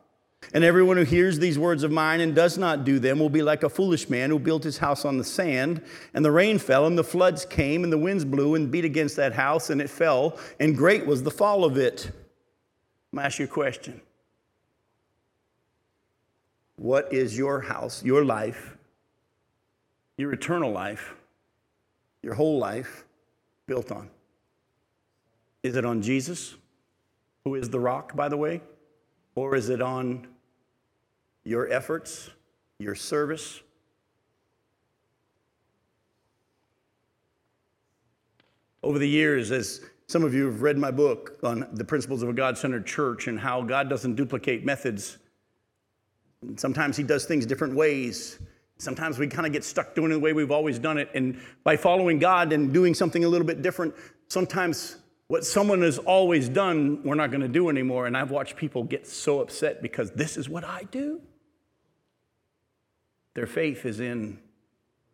And 0.53 0.63
everyone 0.63 0.97
who 0.97 1.03
hears 1.03 1.39
these 1.39 1.57
words 1.57 1.81
of 1.81 1.91
mine 1.91 2.21
and 2.21 2.35
does 2.35 2.59
not 2.59 2.85
do 2.85 2.99
them 2.99 3.17
will 3.17 3.31
be 3.31 3.41
like 3.41 3.63
a 3.63 3.69
foolish 3.69 4.07
man 4.07 4.29
who 4.29 4.37
built 4.37 4.63
his 4.63 4.77
house 4.77 5.03
on 5.03 5.17
the 5.17 5.23
sand. 5.23 5.81
And 6.13 6.23
the 6.23 6.31
rain 6.31 6.59
fell, 6.59 6.85
and 6.85 6.95
the 6.95 7.03
floods 7.03 7.43
came, 7.43 7.83
and 7.83 7.91
the 7.91 7.97
winds 7.97 8.23
blew 8.23 8.53
and 8.53 8.71
beat 8.71 8.85
against 8.85 9.15
that 9.15 9.33
house, 9.33 9.71
and 9.71 9.81
it 9.81 9.89
fell, 9.89 10.37
and 10.59 10.77
great 10.77 11.07
was 11.07 11.23
the 11.23 11.31
fall 11.31 11.65
of 11.65 11.75
it. 11.75 12.11
I'm 13.11 13.17
ask 13.17 13.39
you 13.39 13.45
a 13.45 13.47
question 13.47 13.99
What 16.75 17.11
is 17.11 17.35
your 17.35 17.61
house, 17.61 18.03
your 18.03 18.23
life, 18.23 18.77
your 20.17 20.31
eternal 20.33 20.71
life, 20.71 21.15
your 22.21 22.35
whole 22.35 22.59
life? 22.59 23.05
Built 23.67 23.91
on? 23.91 24.09
Is 25.61 25.75
it 25.75 25.85
on 25.85 26.01
Jesus, 26.01 26.55
who 27.43 27.55
is 27.55 27.69
the 27.69 27.79
rock, 27.79 28.15
by 28.15 28.29
the 28.29 28.37
way? 28.37 28.61
Or 29.35 29.55
is 29.55 29.69
it 29.69 29.81
on 29.81 30.27
your 31.43 31.71
efforts, 31.71 32.29
your 32.79 32.95
service? 32.95 33.61
Over 38.81 38.99
the 38.99 39.07
years, 39.07 39.51
as 39.51 39.81
some 40.07 40.23
of 40.23 40.33
you 40.33 40.45
have 40.45 40.61
read 40.61 40.77
my 40.77 40.89
book 40.89 41.37
on 41.43 41.67
the 41.73 41.83
principles 41.83 42.23
of 42.23 42.29
a 42.29 42.33
God 42.33 42.57
centered 42.57 42.85
church 42.85 43.27
and 43.27 43.37
how 43.37 43.61
God 43.61 43.89
doesn't 43.89 44.15
duplicate 44.15 44.63
methods, 44.63 45.17
sometimes 46.55 46.95
He 46.95 47.03
does 47.03 47.25
things 47.25 47.45
different 47.45 47.75
ways. 47.75 48.39
Sometimes 48.77 49.17
we 49.17 49.27
kind 49.27 49.47
of 49.47 49.53
get 49.53 49.63
stuck 49.63 49.95
doing 49.95 50.11
it 50.11 50.15
the 50.15 50.19
way 50.19 50.33
we've 50.33 50.51
always 50.51 50.77
done 50.77 50.97
it. 50.97 51.09
And 51.15 51.39
by 51.63 51.77
following 51.77 52.19
God 52.19 52.53
and 52.53 52.71
doing 52.71 52.93
something 52.93 53.23
a 53.23 53.27
little 53.27 53.47
bit 53.47 53.61
different, 53.61 53.95
sometimes 54.27 54.97
what 55.27 55.45
someone 55.45 55.81
has 55.81 55.97
always 55.97 56.47
done, 56.47 57.01
we're 57.03 57.15
not 57.15 57.31
going 57.31 57.41
to 57.41 57.47
do 57.47 57.69
anymore. 57.69 58.07
And 58.07 58.15
I've 58.15 58.31
watched 58.31 58.55
people 58.55 58.83
get 58.83 59.07
so 59.07 59.41
upset 59.41 59.81
because 59.81 60.11
this 60.11 60.37
is 60.37 60.47
what 60.47 60.63
I 60.63 60.83
do. 60.91 61.21
Their 63.33 63.47
faith 63.47 63.85
is 63.85 63.99
in 63.99 64.39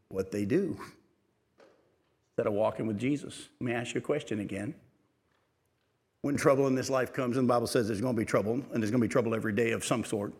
what 0.09 0.31
they 0.31 0.45
do 0.45 0.79
instead 2.31 2.47
of 2.47 2.53
walking 2.53 2.85
with 2.85 2.97
Jesus. 2.97 3.49
Let 3.59 3.65
me 3.65 3.73
ask 3.73 3.95
you 3.95 3.99
a 3.99 4.01
question 4.01 4.39
again. 4.39 4.75
When 6.21 6.37
trouble 6.37 6.67
in 6.67 6.75
this 6.75 6.89
life 6.89 7.11
comes, 7.11 7.35
and 7.35 7.47
the 7.47 7.53
Bible 7.53 7.67
says 7.67 7.87
there's 7.87 7.99
going 7.99 8.15
to 8.15 8.19
be 8.19 8.25
trouble, 8.25 8.53
and 8.53 8.81
there's 8.81 8.91
going 8.91 9.01
to 9.01 9.07
be 9.07 9.11
trouble 9.11 9.35
every 9.35 9.51
day 9.51 9.71
of 9.71 9.83
some 9.83 10.05
sort, 10.05 10.33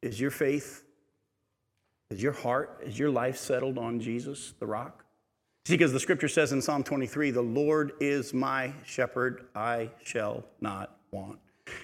is 0.00 0.18
your 0.18 0.30
faith 0.30 0.83
is 2.14 2.22
your 2.22 2.32
heart, 2.32 2.80
is 2.84 2.96
your 2.96 3.10
life 3.10 3.36
settled 3.36 3.76
on 3.76 3.98
Jesus, 3.98 4.54
the 4.60 4.66
rock? 4.66 5.04
See, 5.66 5.74
because 5.74 5.92
the 5.92 5.98
scripture 5.98 6.28
says 6.28 6.52
in 6.52 6.62
Psalm 6.62 6.84
23, 6.84 7.32
the 7.32 7.42
Lord 7.42 7.94
is 7.98 8.32
my 8.32 8.72
shepherd, 8.84 9.46
I 9.56 9.90
shall 10.04 10.44
not 10.60 10.96
want. 11.10 11.40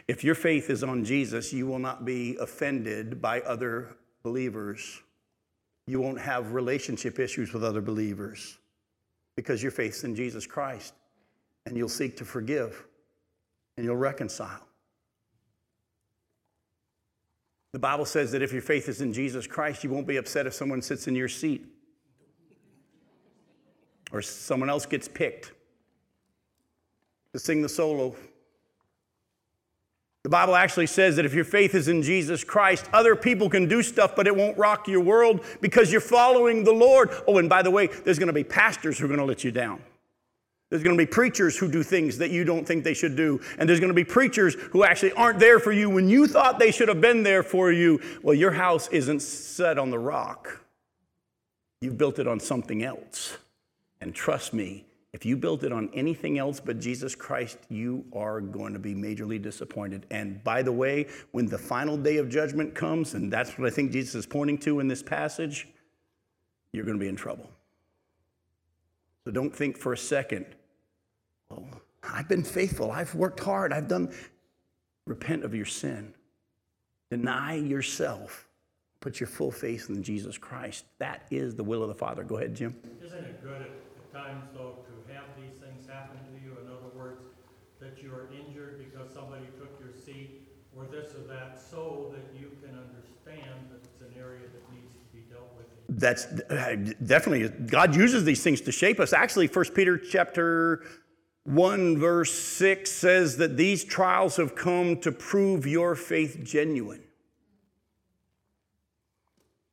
If 0.06 0.22
your 0.22 0.36
faith 0.36 0.70
is 0.70 0.84
on 0.84 1.04
Jesus, 1.04 1.52
you 1.52 1.66
will 1.66 1.80
not 1.80 2.04
be 2.04 2.36
offended 2.36 3.20
by 3.20 3.40
other 3.40 3.96
believers. 4.22 5.02
You 5.88 6.00
won't 6.00 6.20
have 6.20 6.52
relationship 6.52 7.18
issues 7.18 7.52
with 7.52 7.64
other 7.64 7.80
believers 7.80 8.58
because 9.34 9.64
your 9.64 9.72
faith's 9.72 10.04
in 10.04 10.14
Jesus 10.14 10.46
Christ. 10.46 10.94
And 11.66 11.76
you'll 11.76 11.88
seek 11.88 12.16
to 12.18 12.24
forgive 12.24 12.86
and 13.76 13.84
you'll 13.84 13.96
reconcile. 13.96 14.64
The 17.72 17.78
Bible 17.78 18.04
says 18.04 18.32
that 18.32 18.42
if 18.42 18.52
your 18.52 18.62
faith 18.62 18.88
is 18.88 19.00
in 19.00 19.12
Jesus 19.12 19.46
Christ, 19.46 19.84
you 19.84 19.90
won't 19.90 20.06
be 20.06 20.16
upset 20.16 20.46
if 20.46 20.54
someone 20.54 20.82
sits 20.82 21.06
in 21.06 21.14
your 21.14 21.28
seat 21.28 21.64
or 24.12 24.22
someone 24.22 24.68
else 24.68 24.86
gets 24.86 25.06
picked 25.06 25.52
to 27.32 27.38
sing 27.38 27.62
the 27.62 27.68
solo. 27.68 28.16
The 30.24 30.28
Bible 30.28 30.54
actually 30.54 30.88
says 30.88 31.16
that 31.16 31.24
if 31.24 31.32
your 31.32 31.44
faith 31.44 31.74
is 31.74 31.88
in 31.88 32.02
Jesus 32.02 32.44
Christ, 32.44 32.90
other 32.92 33.16
people 33.16 33.48
can 33.48 33.68
do 33.68 33.82
stuff, 33.82 34.14
but 34.14 34.26
it 34.26 34.36
won't 34.36 34.58
rock 34.58 34.86
your 34.86 35.00
world 35.00 35.44
because 35.60 35.90
you're 35.90 36.00
following 36.00 36.64
the 36.64 36.72
Lord. 36.72 37.10
Oh, 37.26 37.38
and 37.38 37.48
by 37.48 37.62
the 37.62 37.70
way, 37.70 37.86
there's 37.86 38.18
going 38.18 38.26
to 38.26 38.32
be 38.32 38.44
pastors 38.44 38.98
who 38.98 39.06
are 39.06 39.08
going 39.08 39.20
to 39.20 39.24
let 39.24 39.44
you 39.44 39.50
down. 39.50 39.80
There's 40.70 40.84
going 40.84 40.96
to 40.96 41.04
be 41.04 41.10
preachers 41.10 41.56
who 41.56 41.68
do 41.68 41.82
things 41.82 42.16
that 42.18 42.30
you 42.30 42.44
don't 42.44 42.64
think 42.64 42.84
they 42.84 42.94
should 42.94 43.16
do. 43.16 43.40
And 43.58 43.68
there's 43.68 43.80
going 43.80 43.90
to 43.90 43.94
be 43.94 44.04
preachers 44.04 44.54
who 44.54 44.84
actually 44.84 45.12
aren't 45.12 45.40
there 45.40 45.58
for 45.58 45.72
you 45.72 45.90
when 45.90 46.08
you 46.08 46.28
thought 46.28 46.60
they 46.60 46.70
should 46.70 46.88
have 46.88 47.00
been 47.00 47.24
there 47.24 47.42
for 47.42 47.72
you. 47.72 48.00
Well, 48.22 48.34
your 48.34 48.52
house 48.52 48.88
isn't 48.88 49.20
set 49.20 49.78
on 49.78 49.90
the 49.90 49.98
rock, 49.98 50.64
you've 51.80 51.98
built 51.98 52.18
it 52.20 52.28
on 52.28 52.38
something 52.38 52.84
else. 52.84 53.36
And 54.00 54.14
trust 54.14 54.54
me, 54.54 54.86
if 55.12 55.26
you 55.26 55.36
built 55.36 55.64
it 55.64 55.72
on 55.72 55.90
anything 55.92 56.38
else 56.38 56.60
but 56.60 56.78
Jesus 56.78 57.16
Christ, 57.16 57.58
you 57.68 58.04
are 58.14 58.40
going 58.40 58.72
to 58.72 58.78
be 58.78 58.94
majorly 58.94 59.42
disappointed. 59.42 60.06
And 60.10 60.42
by 60.44 60.62
the 60.62 60.72
way, 60.72 61.08
when 61.32 61.46
the 61.46 61.58
final 61.58 61.96
day 61.96 62.18
of 62.18 62.28
judgment 62.28 62.76
comes, 62.76 63.14
and 63.14 63.30
that's 63.30 63.58
what 63.58 63.66
I 63.66 63.70
think 63.70 63.90
Jesus 63.90 64.14
is 64.14 64.26
pointing 64.26 64.56
to 64.58 64.78
in 64.78 64.86
this 64.86 65.02
passage, 65.02 65.68
you're 66.72 66.84
going 66.84 66.96
to 66.96 67.02
be 67.02 67.08
in 67.08 67.16
trouble. 67.16 67.50
So 69.24 69.32
don't 69.32 69.54
think 69.54 69.76
for 69.76 69.92
a 69.92 69.98
second 69.98 70.46
Oh, 71.50 71.66
I've 72.02 72.28
been 72.28 72.44
faithful. 72.44 72.90
I've 72.90 73.14
worked 73.14 73.40
hard. 73.40 73.72
I've 73.72 73.88
done. 73.88 74.12
Repent 75.06 75.44
of 75.44 75.54
your 75.54 75.66
sin. 75.66 76.14
Deny 77.10 77.54
yourself. 77.54 78.46
Put 79.00 79.18
your 79.18 79.26
full 79.26 79.50
faith 79.50 79.88
in 79.88 80.02
Jesus 80.02 80.38
Christ. 80.38 80.84
That 80.98 81.22
is 81.30 81.56
the 81.56 81.64
will 81.64 81.82
of 81.82 81.88
the 81.88 81.94
Father. 81.94 82.22
Go 82.22 82.36
ahead, 82.36 82.54
Jim. 82.54 82.76
Isn't 83.04 83.24
it 83.24 83.42
good 83.42 83.62
at, 83.62 84.12
times, 84.12 84.44
though, 84.54 84.76
to 84.86 85.12
have 85.12 85.24
these 85.40 85.58
things 85.58 85.88
happen 85.88 86.18
to 86.18 86.44
you? 86.44 86.56
In 86.62 86.68
other 86.68 86.94
words, 86.94 87.22
that 87.80 88.02
you 88.02 88.12
are 88.12 88.28
injured 88.30 88.78
because 88.78 89.12
somebody 89.12 89.46
took 89.58 89.80
your 89.80 89.90
seat 90.04 90.46
or 90.76 90.84
this 90.84 91.14
or 91.14 91.26
that, 91.26 91.58
so 91.58 92.12
that 92.12 92.38
you 92.38 92.50
can 92.62 92.78
understand 92.78 93.70
that 93.70 93.80
it's 93.82 94.02
an 94.02 94.12
area 94.20 94.42
that 94.42 94.72
needs 94.72 94.92
to 94.94 95.16
be 95.16 95.24
dealt 95.32 95.50
with. 95.56 95.66
That's 95.88 96.26
uh, 96.26 96.76
definitely 97.04 97.48
God 97.66 97.96
uses 97.96 98.24
these 98.24 98.42
things 98.42 98.60
to 98.60 98.70
shape 98.72 99.00
us. 99.00 99.12
Actually, 99.12 99.48
First 99.48 99.74
Peter 99.74 99.98
chapter 99.98 100.84
1 101.50 101.98
verse 101.98 102.32
6 102.32 102.90
says 102.90 103.36
that 103.38 103.56
these 103.56 103.84
trials 103.84 104.36
have 104.36 104.54
come 104.54 104.96
to 105.00 105.10
prove 105.10 105.66
your 105.66 105.94
faith 105.94 106.40
genuine. 106.44 107.02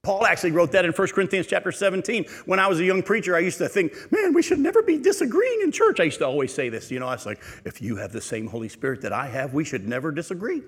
Paul 0.02 0.26
actually 0.26 0.52
wrote 0.52 0.72
that 0.72 0.86
in 0.86 0.92
1 0.92 1.08
Corinthians 1.10 1.48
chapter 1.48 1.72
17. 1.72 2.26
When 2.46 2.60
I 2.60 2.68
was 2.68 2.80
a 2.80 2.86
young 2.86 3.04
preacher, 3.04 3.36
I 3.36 3.40
used 3.40 3.58
to 3.58 3.68
think, 3.68 3.94
man, 4.10 4.34
we 4.34 4.42
should 4.42 4.60
never 4.60 4.82
be 4.82 4.98
disagreeing 4.98 5.60
in 5.62 5.72
church. 5.72 6.00
I 6.00 6.04
used 6.04 6.20
to 6.20 6.26
always 6.26 6.54
say 6.54 6.70
this, 6.70 6.90
you 6.90 7.00
know, 7.00 7.08
I 7.08 7.16
was 7.16 7.26
like, 7.26 7.44
if 7.66 7.82
you 7.82 7.98
have 7.98 8.14
the 8.14 8.22
same 8.22 8.48
Holy 8.48 8.70
Spirit 8.70 9.02
that 9.02 9.12
I 9.12 9.28
have, 9.28 9.54
we 9.54 9.66
should 9.66 9.88
never 9.88 10.12
disagree. 10.12 10.64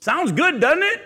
Sounds 0.00 0.32
good, 0.32 0.60
doesn't 0.60 0.82
it? 0.82 1.00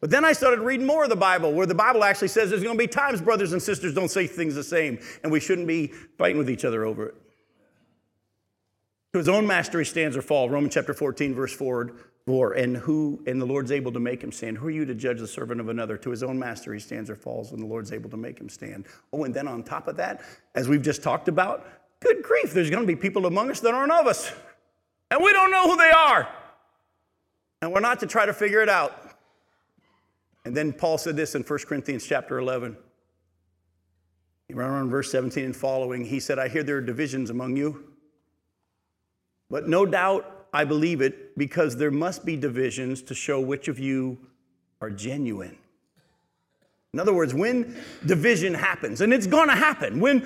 But 0.00 0.10
then 0.10 0.24
I 0.24 0.32
started 0.32 0.60
reading 0.60 0.86
more 0.86 1.04
of 1.04 1.10
the 1.10 1.16
Bible, 1.16 1.52
where 1.52 1.66
the 1.66 1.74
Bible 1.74 2.04
actually 2.04 2.28
says 2.28 2.50
there's 2.50 2.62
going 2.62 2.76
to 2.76 2.82
be 2.82 2.88
times 2.88 3.20
brothers 3.20 3.52
and 3.52 3.62
sisters 3.62 3.92
don't 3.92 4.10
say 4.10 4.26
things 4.26 4.54
the 4.54 4.64
same, 4.64 4.98
and 5.22 5.30
we 5.30 5.40
shouldn't 5.40 5.66
be 5.66 5.88
fighting 6.18 6.38
with 6.38 6.48
each 6.48 6.64
other 6.64 6.84
over 6.84 7.06
it. 7.06 7.14
To 9.12 9.18
his 9.18 9.28
own 9.28 9.46
master 9.46 9.78
he 9.78 9.84
stands 9.84 10.16
or 10.16 10.22
falls. 10.22 10.50
Romans 10.50 10.72
chapter 10.74 10.94
14, 10.94 11.34
verse 11.34 11.54
4. 11.54 11.92
And 12.54 12.76
who 12.76 13.22
and 13.26 13.40
the 13.40 13.44
Lord's 13.44 13.72
able 13.72 13.92
to 13.92 14.00
make 14.00 14.22
him 14.22 14.32
stand. 14.32 14.56
Who 14.56 14.68
are 14.68 14.70
you 14.70 14.84
to 14.84 14.94
judge 14.94 15.18
the 15.18 15.26
servant 15.26 15.60
of 15.60 15.68
another? 15.68 15.96
To 15.98 16.10
his 16.10 16.22
own 16.22 16.38
master 16.38 16.72
he 16.72 16.80
stands 16.80 17.10
or 17.10 17.16
falls, 17.16 17.52
and 17.52 17.60
the 17.60 17.66
Lord's 17.66 17.92
able 17.92 18.08
to 18.10 18.16
make 18.16 18.38
him 18.38 18.48
stand. 18.48 18.86
Oh, 19.12 19.24
and 19.24 19.34
then 19.34 19.48
on 19.48 19.64
top 19.64 19.88
of 19.88 19.96
that, 19.96 20.22
as 20.54 20.68
we've 20.68 20.82
just 20.82 21.02
talked 21.02 21.28
about, 21.28 21.66
good 22.00 22.22
grief, 22.22 22.54
there's 22.54 22.70
going 22.70 22.82
to 22.82 22.86
be 22.86 22.96
people 22.96 23.26
among 23.26 23.50
us 23.50 23.60
that 23.60 23.74
aren't 23.74 23.92
of 23.92 24.06
us. 24.06 24.32
And 25.10 25.22
we 25.22 25.32
don't 25.32 25.50
know 25.50 25.68
who 25.68 25.76
they 25.76 25.90
are. 25.90 26.28
And 27.60 27.72
we're 27.72 27.80
not 27.80 28.00
to 28.00 28.06
try 28.06 28.24
to 28.24 28.32
figure 28.32 28.62
it 28.62 28.68
out. 28.68 29.10
And 30.44 30.56
then 30.56 30.72
Paul 30.72 30.96
said 30.96 31.16
this 31.16 31.34
in 31.34 31.42
1 31.42 31.58
Corinthians 31.66 32.06
chapter 32.06 32.38
11. 32.38 32.76
Around 34.54 34.90
verse 34.90 35.10
17 35.10 35.44
and 35.44 35.56
following, 35.56 36.04
he 36.04 36.18
said, 36.18 36.38
I 36.38 36.48
hear 36.48 36.62
there 36.62 36.76
are 36.76 36.80
divisions 36.80 37.30
among 37.30 37.56
you. 37.56 37.91
But 39.52 39.68
no 39.68 39.84
doubt 39.84 40.46
I 40.54 40.64
believe 40.64 41.02
it 41.02 41.36
because 41.36 41.76
there 41.76 41.90
must 41.90 42.24
be 42.24 42.36
divisions 42.36 43.02
to 43.02 43.14
show 43.14 43.38
which 43.38 43.68
of 43.68 43.78
you 43.78 44.16
are 44.80 44.88
genuine. 44.88 45.58
In 46.94 47.00
other 47.00 47.12
words, 47.12 47.34
when 47.34 47.76
division 48.06 48.54
happens, 48.54 49.02
and 49.02 49.12
it's 49.12 49.26
going 49.26 49.48
to 49.48 49.54
happen, 49.54 50.00
when 50.00 50.22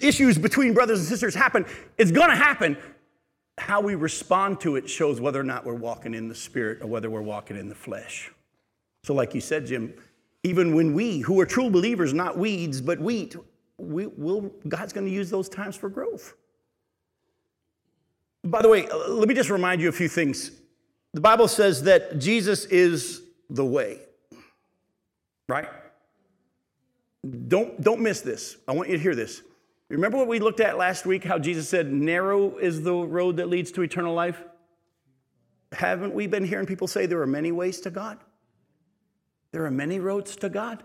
issues 0.00 0.38
between 0.38 0.72
brothers 0.72 0.98
and 0.98 1.08
sisters 1.08 1.34
happen, 1.34 1.66
it's 1.98 2.10
going 2.10 2.30
to 2.30 2.36
happen. 2.36 2.78
How 3.58 3.82
we 3.82 3.94
respond 3.94 4.60
to 4.60 4.76
it 4.76 4.88
shows 4.88 5.20
whether 5.20 5.40
or 5.40 5.44
not 5.44 5.66
we're 5.66 5.74
walking 5.74 6.14
in 6.14 6.28
the 6.28 6.34
spirit 6.34 6.80
or 6.80 6.86
whether 6.86 7.10
we're 7.10 7.22
walking 7.22 7.58
in 7.58 7.68
the 7.68 7.74
flesh. 7.74 8.30
So, 9.04 9.12
like 9.12 9.34
you 9.34 9.42
said, 9.42 9.66
Jim, 9.66 9.92
even 10.42 10.74
when 10.74 10.94
we, 10.94 11.20
who 11.20 11.38
are 11.40 11.46
true 11.46 11.68
believers, 11.68 12.14
not 12.14 12.38
weeds, 12.38 12.80
but 12.80 12.98
wheat, 12.98 13.36
we 13.76 14.06
will, 14.06 14.52
God's 14.68 14.94
going 14.94 15.06
to 15.06 15.12
use 15.12 15.28
those 15.28 15.50
times 15.50 15.76
for 15.76 15.90
growth. 15.90 16.34
By 18.46 18.62
the 18.62 18.68
way, 18.68 18.88
uh, 18.88 19.08
let 19.08 19.28
me 19.28 19.34
just 19.34 19.50
remind 19.50 19.80
you 19.80 19.88
a 19.88 19.92
few 19.92 20.08
things. 20.08 20.52
The 21.12 21.20
Bible 21.20 21.48
says 21.48 21.82
that 21.84 22.18
Jesus 22.18 22.64
is 22.66 23.22
the 23.50 23.64
way, 23.64 24.00
right? 25.48 25.68
Don't, 27.48 27.80
don't 27.80 28.00
miss 28.00 28.20
this. 28.20 28.56
I 28.68 28.72
want 28.72 28.88
you 28.88 28.96
to 28.96 29.02
hear 29.02 29.14
this. 29.14 29.42
Remember 29.88 30.16
what 30.16 30.28
we 30.28 30.38
looked 30.38 30.60
at 30.60 30.78
last 30.78 31.06
week? 31.06 31.24
How 31.24 31.38
Jesus 31.38 31.68
said, 31.68 31.92
Narrow 31.92 32.56
is 32.58 32.82
the 32.82 32.94
road 32.94 33.38
that 33.38 33.48
leads 33.48 33.72
to 33.72 33.82
eternal 33.82 34.14
life? 34.14 34.42
Haven't 35.72 36.14
we 36.14 36.26
been 36.26 36.44
hearing 36.44 36.66
people 36.66 36.86
say 36.86 37.06
there 37.06 37.20
are 37.20 37.26
many 37.26 37.50
ways 37.50 37.80
to 37.80 37.90
God? 37.90 38.18
There 39.50 39.64
are 39.64 39.70
many 39.70 39.98
roads 39.98 40.36
to 40.36 40.48
God. 40.48 40.84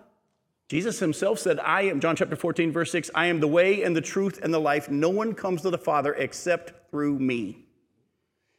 Jesus 0.69 0.99
himself 0.99 1.37
said, 1.37 1.59
I 1.59 1.83
am, 1.83 1.99
John 1.99 2.15
chapter 2.15 2.35
14, 2.35 2.71
verse 2.71 2.91
6, 2.91 3.11
I 3.13 3.25
am 3.27 3.39
the 3.39 3.47
way 3.47 3.83
and 3.83 3.95
the 3.95 4.01
truth 4.01 4.39
and 4.41 4.53
the 4.53 4.59
life. 4.59 4.89
No 4.89 5.09
one 5.09 5.33
comes 5.33 5.61
to 5.63 5.69
the 5.69 5.77
Father 5.77 6.13
except 6.13 6.73
through 6.91 7.19
me. 7.19 7.65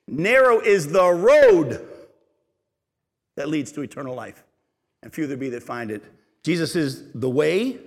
Narrow 0.08 0.60
is 0.60 0.88
the 0.88 1.08
road 1.08 1.86
that 3.36 3.48
leads 3.48 3.70
to 3.72 3.82
eternal 3.82 4.14
life, 4.14 4.42
and 5.02 5.12
few 5.12 5.26
there 5.26 5.36
be 5.36 5.50
that 5.50 5.62
find 5.62 5.90
it. 5.90 6.02
Jesus 6.42 6.74
is 6.74 7.12
the 7.12 7.30
way, 7.30 7.78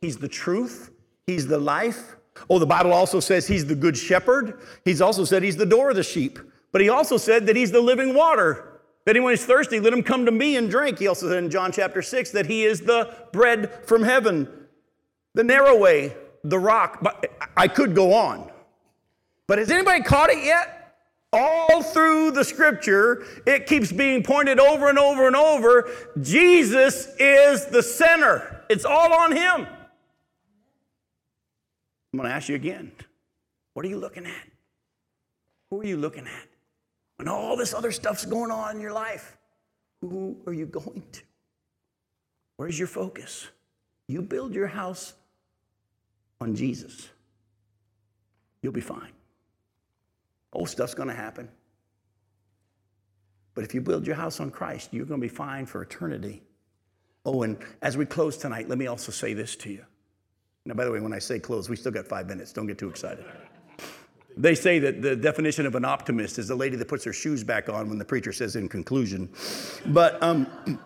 He's 0.00 0.18
the 0.18 0.28
truth, 0.28 0.90
He's 1.26 1.46
the 1.46 1.58
life. 1.58 2.16
Oh, 2.48 2.58
the 2.58 2.66
Bible 2.66 2.92
also 2.92 3.18
says 3.18 3.46
He's 3.46 3.66
the 3.66 3.74
good 3.74 3.96
shepherd. 3.96 4.60
He's 4.84 5.00
also 5.00 5.24
said 5.24 5.42
He's 5.42 5.56
the 5.56 5.66
door 5.66 5.90
of 5.90 5.96
the 5.96 6.02
sheep. 6.02 6.38
But 6.70 6.82
He 6.82 6.88
also 6.88 7.16
said 7.16 7.46
that 7.46 7.56
He's 7.56 7.72
the 7.72 7.80
living 7.80 8.14
water. 8.14 8.76
If 9.06 9.10
anyone 9.10 9.32
is 9.32 9.46
thirsty, 9.46 9.78
let 9.78 9.92
him 9.92 10.02
come 10.02 10.26
to 10.26 10.32
me 10.32 10.56
and 10.56 10.68
drink. 10.68 10.98
He 10.98 11.06
also 11.06 11.28
said 11.28 11.44
in 11.44 11.48
John 11.48 11.70
chapter 11.70 12.02
6 12.02 12.32
that 12.32 12.46
he 12.46 12.64
is 12.64 12.80
the 12.80 13.14
bread 13.32 13.72
from 13.86 14.02
heaven, 14.02 14.48
the 15.32 15.44
narrow 15.44 15.78
way, 15.78 16.12
the 16.42 16.58
rock. 16.58 16.98
But 17.00 17.24
I 17.56 17.68
could 17.68 17.94
go 17.94 18.12
on. 18.12 18.50
But 19.46 19.58
has 19.58 19.70
anybody 19.70 20.02
caught 20.02 20.30
it 20.30 20.44
yet? 20.44 20.72
All 21.32 21.82
through 21.82 22.30
the 22.32 22.44
scripture, 22.44 23.24
it 23.46 23.66
keeps 23.66 23.92
being 23.92 24.22
pointed 24.22 24.58
over 24.58 24.88
and 24.88 24.98
over 24.98 25.26
and 25.26 25.36
over. 25.36 25.90
Jesus 26.20 27.08
is 27.18 27.66
the 27.66 27.82
center, 27.82 28.64
it's 28.68 28.84
all 28.84 29.12
on 29.12 29.32
him. 29.32 29.66
I'm 32.12 32.20
going 32.20 32.28
to 32.28 32.34
ask 32.34 32.48
you 32.48 32.54
again 32.54 32.92
what 33.74 33.84
are 33.84 33.88
you 33.88 33.98
looking 33.98 34.24
at? 34.24 34.48
Who 35.70 35.80
are 35.82 35.84
you 35.84 35.98
looking 35.98 36.26
at? 36.26 36.48
when 37.16 37.28
all 37.28 37.56
this 37.56 37.74
other 37.74 37.92
stuff's 37.92 38.24
going 38.24 38.50
on 38.50 38.76
in 38.76 38.80
your 38.80 38.92
life, 38.92 39.36
who 40.00 40.36
are 40.46 40.52
you 40.52 40.66
going 40.66 41.02
to? 41.12 41.22
Where's 42.56 42.78
your 42.78 42.88
focus? 42.88 43.48
You 44.08 44.22
build 44.22 44.54
your 44.54 44.66
house 44.66 45.14
on 46.40 46.54
Jesus, 46.54 47.08
you'll 48.62 48.72
be 48.72 48.80
fine. 48.80 49.12
Old 50.52 50.68
stuff's 50.68 50.94
going 50.94 51.08
to 51.08 51.14
happen. 51.14 51.48
But 53.54 53.64
if 53.64 53.74
you 53.74 53.80
build 53.80 54.06
your 54.06 54.16
house 54.16 54.38
on 54.38 54.50
Christ, 54.50 54.92
you're 54.92 55.06
going 55.06 55.20
to 55.20 55.24
be 55.24 55.32
fine 55.32 55.66
for 55.66 55.82
eternity. 55.82 56.42
Oh, 57.24 57.42
and 57.42 57.58
as 57.82 57.96
we 57.96 58.06
close 58.06 58.36
tonight, 58.36 58.68
let 58.68 58.78
me 58.78 58.86
also 58.86 59.10
say 59.10 59.34
this 59.34 59.56
to 59.56 59.70
you. 59.70 59.84
Now, 60.66 60.74
by 60.74 60.84
the 60.84 60.92
way, 60.92 61.00
when 61.00 61.12
I 61.12 61.18
say 61.18 61.38
close, 61.38 61.68
we 61.68 61.76
still 61.76 61.92
got 61.92 62.06
five 62.06 62.26
minutes. 62.26 62.52
Don't 62.52 62.66
get 62.66 62.78
too 62.78 62.90
excited. 62.90 63.24
They 64.36 64.54
say 64.54 64.78
that 64.80 65.00
the 65.00 65.16
definition 65.16 65.64
of 65.64 65.74
an 65.74 65.84
optimist 65.84 66.38
is 66.38 66.48
the 66.48 66.54
lady 66.54 66.76
that 66.76 66.88
puts 66.88 67.04
her 67.04 67.12
shoes 67.12 67.42
back 67.42 67.70
on 67.70 67.88
when 67.88 67.98
the 67.98 68.04
preacher 68.04 68.32
says 68.32 68.54
in 68.56 68.68
conclusion. 68.68 69.30
But 69.86 70.22
um, 70.22 70.46
you 70.66 70.78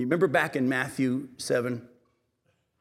remember 0.00 0.26
back 0.26 0.56
in 0.56 0.68
Matthew 0.68 1.28
7, 1.36 1.86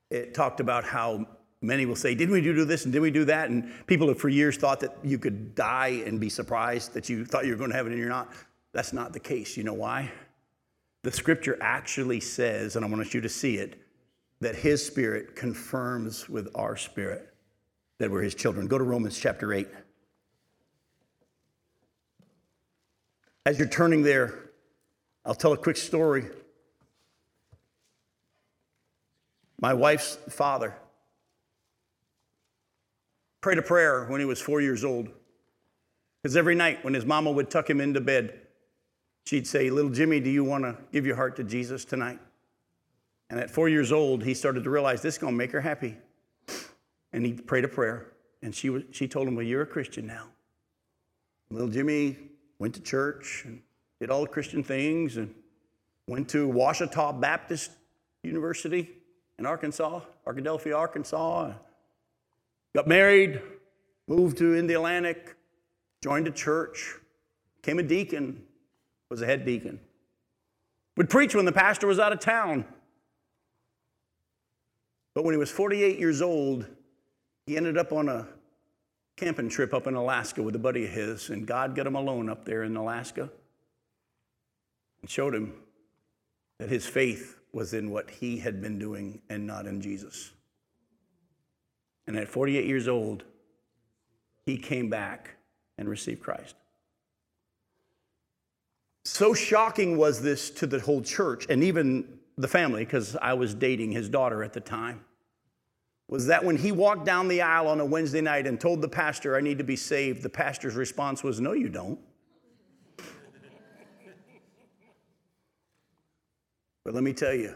it 0.10 0.34
talked 0.34 0.62
about 0.62 0.86
how 0.86 1.28
many 1.62 1.86
will 1.86 1.96
say, 1.96 2.16
Didn't 2.16 2.34
we 2.34 2.42
do 2.42 2.66
this 2.66 2.86
and 2.86 2.94
did 2.94 3.02
we 3.02 3.12
do 3.12 3.26
that? 3.26 3.50
And 3.50 3.72
people 3.88 4.08
have 4.08 4.20
for 4.20 4.30
years 4.30 4.58
thought 4.58 4.80
that 4.80 4.96
you 5.04 5.18
could 5.18 5.56
die 5.56 6.04
and 6.06 6.20
be 6.20 6.30
surprised 6.30 6.94
that 6.94 7.10
you 7.10 7.26
thought 7.26 7.46
you 7.46 7.52
were 7.52 7.58
going 7.58 7.72
to 7.72 7.76
heaven 7.76 7.92
and 7.92 8.00
you're 8.00 8.10
not. 8.10 8.32
That's 8.72 8.94
not 8.94 9.14
the 9.14 9.20
case. 9.20 9.58
You 9.58 9.64
know 9.64 9.74
why? 9.74 10.12
The 11.04 11.12
scripture 11.12 11.58
actually 11.62 12.20
says, 12.20 12.76
and 12.76 12.86
I 12.86 12.90
want 12.90 13.14
you 13.14 13.22
to 13.22 13.30
see 13.30 13.56
it, 13.56 13.82
that 14.42 14.56
his 14.56 14.86
spirit 14.86 15.36
confirms 15.36 16.30
with 16.30 16.50
our 16.56 16.78
spirit 16.78 17.34
that 17.98 18.10
we're 18.10 18.22
his 18.22 18.36
children. 18.36 18.68
Go 18.68 18.78
to 18.78 18.84
Romans 18.84 19.20
chapter 19.20 19.54
8. 19.54 19.68
As 23.46 23.58
you're 23.58 23.68
turning 23.68 24.04
there, 24.04 24.52
I'll 25.26 25.36
tell 25.36 25.54
a 25.54 25.58
quick 25.58 25.78
story. 25.78 26.26
My 29.60 29.74
wife's 29.74 30.18
father 30.30 30.76
prayed 33.42 33.58
a 33.58 33.62
prayer 33.62 34.06
when 34.06 34.20
he 34.20 34.26
was 34.26 34.40
four 34.40 34.62
years 34.62 34.84
old. 34.84 35.10
Because 36.22 36.36
every 36.36 36.56
night 36.56 36.84
when 36.84 36.94
his 36.94 37.06
mama 37.06 37.32
would 37.32 37.50
tuck 37.50 37.70
him 37.70 37.80
into 37.80 38.02
bed, 38.02 38.40
she'd 39.26 39.48
say, 39.48 39.70
Little 39.70 39.92
Jimmy, 39.92 40.20
do 40.20 40.30
you 40.30 40.44
want 40.44 40.64
to 40.64 40.78
give 40.92 41.06
your 41.06 41.16
heart 41.16 41.36
to 41.38 41.44
Jesus 41.44 41.86
tonight? 41.86 42.20
And 43.30 43.40
at 43.40 43.50
four 43.50 43.70
years 43.70 43.92
old, 43.92 44.24
he 44.24 44.34
started 44.34 44.64
to 44.64 44.70
realize 44.70 45.02
this 45.02 45.16
is 45.16 45.18
going 45.20 45.34
to 45.34 45.38
make 45.38 45.52
her 45.52 45.62
happy. 45.62 45.96
And 47.14 47.26
he 47.26 47.34
prayed 47.34 47.64
a 47.64 47.68
prayer. 47.68 48.08
And 48.42 48.54
she, 48.54 48.70
was, 48.70 48.84
she 48.92 49.08
told 49.08 49.28
him, 49.28 49.36
Well, 49.36 49.46
you're 49.46 49.62
a 49.62 49.68
Christian 49.68 50.08
now. 50.08 50.28
Little 51.50 51.68
Jimmy 51.68 52.18
went 52.60 52.76
to 52.76 52.82
church 52.82 53.44
and 53.46 53.62
did 54.00 54.10
all 54.10 54.22
the 54.22 54.28
Christian 54.28 54.64
things 54.64 55.18
and 55.18 55.34
went 56.08 56.30
to 56.30 56.48
Ouachita 56.48 57.14
Baptist 57.20 57.72
University 58.24 58.90
in 59.38 59.46
Arkansas, 59.46 60.02
Arkadelphia, 60.28 60.76
Arkansas. 60.76 61.54
Got 62.76 62.88
married, 62.88 63.42
moved 64.08 64.38
to 64.38 64.54
Indialantic, 64.54 65.34
joined 66.04 66.28
a 66.28 66.32
church, 66.32 66.96
became 67.62 67.80
a 67.80 67.84
deacon, 67.84 68.44
was 69.10 69.22
a 69.22 69.26
head 69.26 69.46
deacon. 69.46 69.80
Would 70.98 71.10
preach 71.10 71.34
when 71.34 71.46
the 71.46 71.52
pastor 71.52 71.88
was 71.88 72.00
out 72.00 72.14
of 72.14 72.20
town. 72.20 72.66
But 75.16 75.24
when 75.24 75.34
he 75.34 75.38
was 75.40 75.50
48 75.50 75.98
years 75.98 76.22
old, 76.22 76.66
he 77.46 77.58
ended 77.58 77.78
up 77.78 77.92
on 77.92 78.10
a 78.10 78.28
camping 79.18 79.50
trip 79.50 79.74
up 79.74 79.88
in 79.88 79.96
Alaska 79.96 80.42
with 80.42 80.56
a 80.56 80.60
buddy 80.60 80.86
of 80.86 80.92
his, 80.92 81.30
and 81.30 81.46
God 81.46 81.76
got 81.76 81.88
him 81.88 81.96
alone 81.96 82.30
up 82.30 82.46
there 82.46 82.64
in 82.64 82.76
Alaska 82.76 83.30
and 85.02 85.10
showed 85.10 85.34
him 85.34 85.54
that 86.60 86.70
his 86.70 86.86
faith 86.86 87.38
was 87.52 87.74
in 87.74 87.90
what 87.90 88.10
he 88.10 88.38
had 88.38 88.62
been 88.62 88.78
doing 88.78 89.22
and 89.30 89.46
not 89.48 89.66
in 89.66 89.82
Jesus. 89.82 90.32
And 92.10 92.18
at 92.18 92.28
48 92.28 92.66
years 92.66 92.88
old, 92.88 93.24
he 94.44 94.58
came 94.58 94.90
back 94.90 95.36
and 95.78 95.88
received 95.88 96.22
Christ. 96.22 96.56
So 99.06 99.36
shocking 99.36 99.96
was 99.96 100.20
this 100.20 100.50
to 100.50 100.66
the 100.66 100.80
whole 100.80 101.04
church 101.04 101.46
and 101.50 101.64
even 101.64 102.18
the 102.36 102.48
family, 102.48 102.84
because 102.84 103.16
I 103.16 103.34
was 103.36 103.54
dating 103.54 103.92
his 103.92 104.10
daughter 104.10 104.44
at 104.44 104.54
the 104.54 104.60
time, 104.60 105.06
was 106.08 106.26
that 106.26 106.44
when 106.44 106.58
he 106.58 106.72
walked 106.72 107.06
down 107.06 107.28
the 107.28 107.44
aisle 107.44 107.68
on 107.68 107.80
a 107.80 107.86
Wednesday 107.86 108.22
night 108.22 108.48
and 108.48 108.60
told 108.60 108.82
the 108.82 108.90
pastor, 108.90 109.36
I 109.36 109.42
need 109.42 109.60
to 109.60 109.64
be 109.64 109.76
saved, 109.76 110.24
the 110.24 110.30
pastor's 110.30 110.74
response 110.74 111.24
was, 111.24 111.40
No, 111.40 111.52
you 111.52 111.70
don't. 111.70 112.00
but 116.84 116.96
let 116.96 117.04
me 117.04 117.14
tell 117.14 117.36
you, 117.36 117.54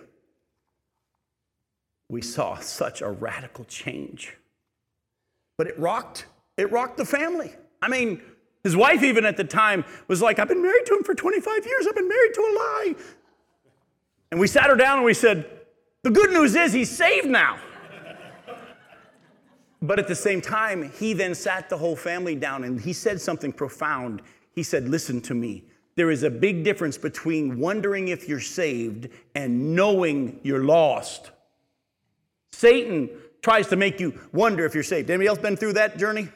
we 2.07 2.21
saw 2.21 2.59
such 2.59 3.01
a 3.01 3.09
radical 3.09 3.65
change. 3.65 4.37
But 5.57 5.67
it 5.67 5.77
rocked, 5.79 6.25
it 6.57 6.71
rocked 6.71 6.97
the 6.97 7.05
family. 7.05 7.53
I 7.81 7.87
mean, 7.87 8.21
his 8.63 8.75
wife, 8.75 9.03
even 9.03 9.25
at 9.25 9.37
the 9.37 9.43
time, 9.43 9.83
was 10.07 10.21
like, 10.21 10.39
I've 10.39 10.47
been 10.47 10.63
married 10.63 10.85
to 10.85 10.95
him 10.95 11.03
for 11.03 11.13
25 11.13 11.65
years. 11.65 11.85
I've 11.87 11.95
been 11.95 12.07
married 12.07 12.33
to 12.33 12.41
a 12.41 12.53
lie. 12.55 12.95
And 14.31 14.39
we 14.39 14.47
sat 14.47 14.69
her 14.69 14.75
down 14.75 14.97
and 14.97 15.05
we 15.05 15.13
said, 15.13 15.45
The 16.03 16.11
good 16.11 16.31
news 16.31 16.55
is 16.55 16.73
he's 16.73 16.89
saved 16.89 17.27
now. 17.27 17.59
but 19.81 19.99
at 19.99 20.07
the 20.07 20.15
same 20.15 20.41
time, 20.41 20.91
he 20.97 21.13
then 21.13 21.35
sat 21.35 21.69
the 21.69 21.77
whole 21.77 21.95
family 21.95 22.35
down 22.35 22.63
and 22.63 22.79
he 22.79 22.93
said 22.93 23.21
something 23.21 23.51
profound. 23.51 24.21
He 24.55 24.63
said, 24.63 24.87
Listen 24.87 25.21
to 25.21 25.33
me. 25.33 25.65
There 25.95 26.09
is 26.09 26.23
a 26.23 26.29
big 26.29 26.63
difference 26.63 26.97
between 26.97 27.59
wondering 27.59 28.07
if 28.07 28.27
you're 28.27 28.39
saved 28.39 29.09
and 29.35 29.75
knowing 29.75 30.39
you're 30.41 30.63
lost. 30.63 31.31
Satan 32.51 33.09
tries 33.43 33.67
to 33.67 33.75
make 33.75 33.99
you 33.99 34.17
wonder 34.31 34.65
if 34.65 34.73
you're 34.73 34.83
saved. 34.83 35.09
Anybody 35.09 35.27
else 35.27 35.37
been 35.37 35.57
through 35.57 35.73
that 35.73 35.97
journey? 35.97 36.29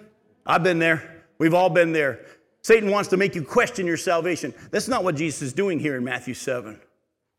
I've 0.46 0.62
been 0.62 0.78
there. 0.78 1.24
We've 1.40 1.54
all 1.54 1.70
been 1.70 1.94
there. 1.94 2.26
Satan 2.62 2.92
wants 2.92 3.10
to 3.10 3.18
make 3.18 3.34
you 3.34 3.44
question 3.44 3.88
your 3.88 3.98
salvation. 3.98 4.54
That's 4.72 4.90
not 4.90 5.04
what 5.04 5.16
Jesus 5.16 5.42
is 5.42 5.54
doing 5.54 5.80
here 5.80 5.96
in 5.96 6.04
Matthew 6.04 6.34
7. 6.34 6.80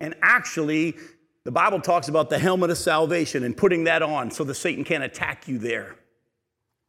And 0.00 0.14
actually, 0.22 0.96
the 1.44 1.50
Bible 1.50 1.80
talks 1.80 2.08
about 2.08 2.30
the 2.30 2.38
helmet 2.38 2.70
of 2.70 2.78
salvation 2.78 3.44
and 3.44 3.54
putting 3.54 3.84
that 3.84 4.02
on 4.02 4.30
so 4.30 4.42
that 4.44 4.54
Satan 4.54 4.84
can't 4.84 5.04
attack 5.04 5.46
you 5.46 5.58
there. 5.58 5.96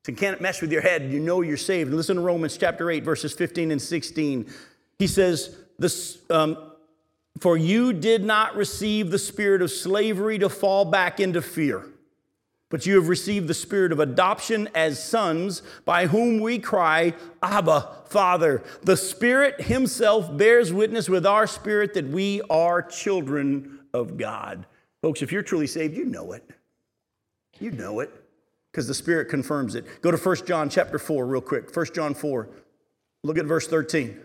So 0.06 0.14
he 0.14 0.18
can't 0.18 0.40
mess 0.40 0.62
with 0.62 0.72
your 0.72 0.82
head. 0.82 1.12
You 1.12 1.20
know 1.20 1.42
you're 1.42 1.58
saved. 1.58 1.92
Listen 1.92 2.16
to 2.16 2.22
Romans 2.22 2.58
chapter 2.58 2.90
8, 2.90 3.04
verses 3.04 3.34
15 3.34 3.72
and 3.72 3.82
16. 3.82 4.50
He 4.98 5.08
says, 5.08 5.58
this, 5.78 6.20
um, 6.30 6.58
For 7.42 7.58
you 7.58 7.92
did 7.92 8.24
not 8.24 8.56
receive 8.56 9.12
the 9.12 9.20
spirit 9.20 9.62
of 9.62 9.70
slavery 9.70 10.40
to 10.40 10.48
fall 10.48 10.86
back 10.86 11.20
into 11.20 11.42
fear 11.42 11.86
but 12.70 12.86
you 12.86 12.96
have 12.96 13.10
received 13.10 13.48
the 13.48 13.54
spirit 13.54 13.92
of 13.92 14.00
adoption 14.00 14.70
as 14.76 15.04
sons, 15.04 15.64
by 15.86 16.06
whom 16.08 16.40
we 16.40 16.60
cry, 16.60 17.14
Abba, 17.42 17.90
Father. 18.06 18.64
The 18.84 18.96
Spirit 18.96 19.62
Himself 19.62 20.36
bears 20.38 20.72
witness 20.72 21.10
with 21.10 21.26
our 21.26 21.48
spirit 21.48 21.96
that 21.96 22.08
we 22.08 22.42
are 22.50 22.82
children 22.84 23.80
of 23.94 24.18
God. 24.18 24.68
Folks, 25.02 25.22
if 25.22 25.32
you're 25.32 25.42
truly 25.42 25.68
saved, 25.68 25.98
you 25.98 26.06
know 26.06 26.32
it. 26.34 26.48
You 27.60 27.72
know 27.72 28.02
it 28.02 28.14
because 28.72 28.88
the 28.88 28.94
Spirit 28.94 29.30
confirms 29.30 29.74
it. 29.74 30.02
Go 30.02 30.12
to 30.12 30.18
1 30.18 30.46
John 30.46 30.70
chapter 30.70 31.00
4 31.00 31.26
real 31.26 31.42
quick. 31.42 31.76
1 31.76 31.86
John 31.96 32.14
4. 32.14 32.50
Look 33.24 33.38
at 33.38 33.46
verse 33.46 33.68
13. 33.68 34.18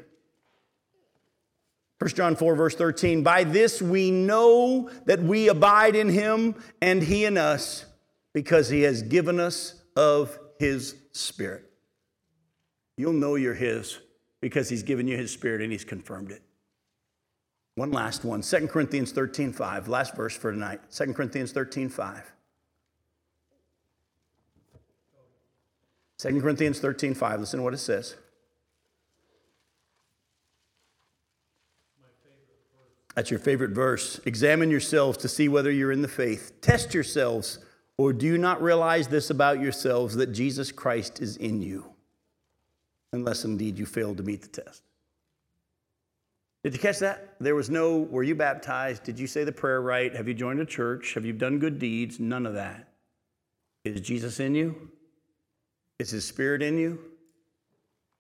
1 1.99 2.11
John 2.11 2.37
4, 2.37 2.55
verse 2.55 2.75
13. 2.75 3.23
By 3.23 3.45
this 3.45 3.81
we 3.81 4.11
know 4.11 4.91
that 5.07 5.23
we 5.23 5.49
abide 5.49 5.97
in 5.97 6.11
him 6.11 6.55
and 6.83 7.03
he 7.03 7.25
in 7.25 7.39
us 7.39 7.87
because 8.35 8.69
he 8.69 8.83
has 8.83 9.03
given 9.03 9.41
us 9.41 9.81
of 9.97 10.39
his 10.59 10.97
spirit. 11.13 11.71
You'll 12.99 13.13
know 13.15 13.37
you're 13.37 13.55
his 13.55 13.99
because 14.41 14.69
he's 14.69 14.83
given 14.83 15.09
you 15.09 15.17
his 15.17 15.33
spirit 15.33 15.63
and 15.63 15.73
he's 15.73 15.85
confirmed 15.85 16.31
it. 16.31 16.43
One 17.77 17.91
last 17.91 18.25
one 18.25 18.43
2 18.43 18.69
Corinthians 18.69 19.11
13 19.13 19.53
5, 19.53 19.89
last 19.89 20.15
verse 20.15 20.37
for 20.37 20.53
tonight. 20.53 20.81
2 20.93 21.15
Corinthians 21.15 21.53
13 21.53 21.89
5. 21.89 22.33
2 26.19 26.41
Corinthians 26.41 26.79
13 26.79 27.15
5, 27.15 27.41
listen 27.41 27.59
to 27.59 27.65
what 27.65 27.75
it 27.75 27.79
says. 27.79 28.17
That's 33.15 33.31
your 33.31 33.39
favorite 33.39 33.71
verse. 33.71 34.21
Examine 34.25 34.71
yourselves 34.71 35.19
to 35.19 35.29
see 35.29 35.49
whether 35.49 35.71
you're 35.71 35.93
in 35.93 36.03
the 36.03 36.09
faith. 36.09 36.61
Test 36.61 36.95
yourselves 36.95 37.59
or 37.97 38.13
do 38.13 38.27
you 38.27 38.39
not 38.39 38.63
realize 38.63 39.09
this 39.09 39.31
about 39.31 39.61
yourselves 39.61 40.17
that 40.17 40.33
Jesus 40.33 40.73
Christ 40.73 41.21
is 41.21 41.37
in 41.37 41.63
you? 41.63 41.87
Unless 43.13 43.45
indeed 43.45 43.79
you 43.79 43.87
failed 43.87 44.17
to 44.17 44.23
meet 44.23 44.43
the 44.43 44.63
test. 44.63 44.83
Did 46.65 46.73
you 46.73 46.81
catch 46.81 46.99
that? 47.01 47.37
There 47.41 47.55
was 47.55 47.69
no, 47.71 47.99
were 47.99 48.23
you 48.23 48.35
baptized? 48.35 49.05
Did 49.05 49.19
you 49.19 49.27
say 49.27 49.45
the 49.45 49.53
prayer 49.53 49.83
right? 49.83 50.15
Have 50.15 50.27
you 50.27 50.35
joined 50.35 50.61
a 50.61 50.67
church? 50.67 51.15
Have 51.15 51.25
you 51.25 51.33
done 51.33 51.59
good 51.59 51.79
deeds? 51.79 52.19
None 52.19 52.47
of 52.47 52.55
that. 52.55 52.89
Is 53.85 54.01
Jesus 54.01 54.41
in 54.41 54.55
you? 54.55 54.91
Is 55.99 56.11
his 56.11 56.27
spirit 56.27 56.63
in 56.63 56.79
you? 56.79 56.99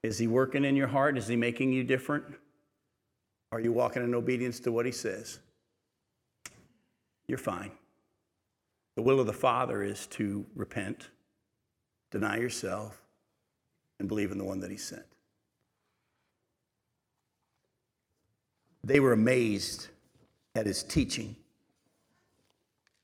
Is 0.02 0.18
he 0.18 0.26
working 0.26 0.64
in 0.64 0.76
your 0.76 0.86
heart? 0.86 1.16
Is 1.16 1.26
he 1.26 1.36
making 1.36 1.72
you 1.72 1.82
different? 1.82 2.24
Are 3.50 3.60
you 3.60 3.72
walking 3.72 4.04
in 4.04 4.14
obedience 4.14 4.60
to 4.60 4.70
what 4.70 4.84
he 4.84 4.92
says? 4.92 5.38
You're 7.26 7.38
fine. 7.38 7.70
The 8.96 9.02
will 9.02 9.20
of 9.20 9.26
the 9.26 9.32
Father 9.32 9.82
is 9.82 10.06
to 10.08 10.46
repent, 10.54 11.10
deny 12.10 12.38
yourself, 12.38 13.00
and 13.98 14.08
believe 14.08 14.30
in 14.30 14.38
the 14.38 14.44
one 14.44 14.60
that 14.60 14.70
He 14.70 14.76
sent. 14.76 15.04
They 18.84 19.00
were 19.00 19.12
amazed 19.12 19.88
at 20.54 20.66
his 20.66 20.82
teaching. 20.82 21.34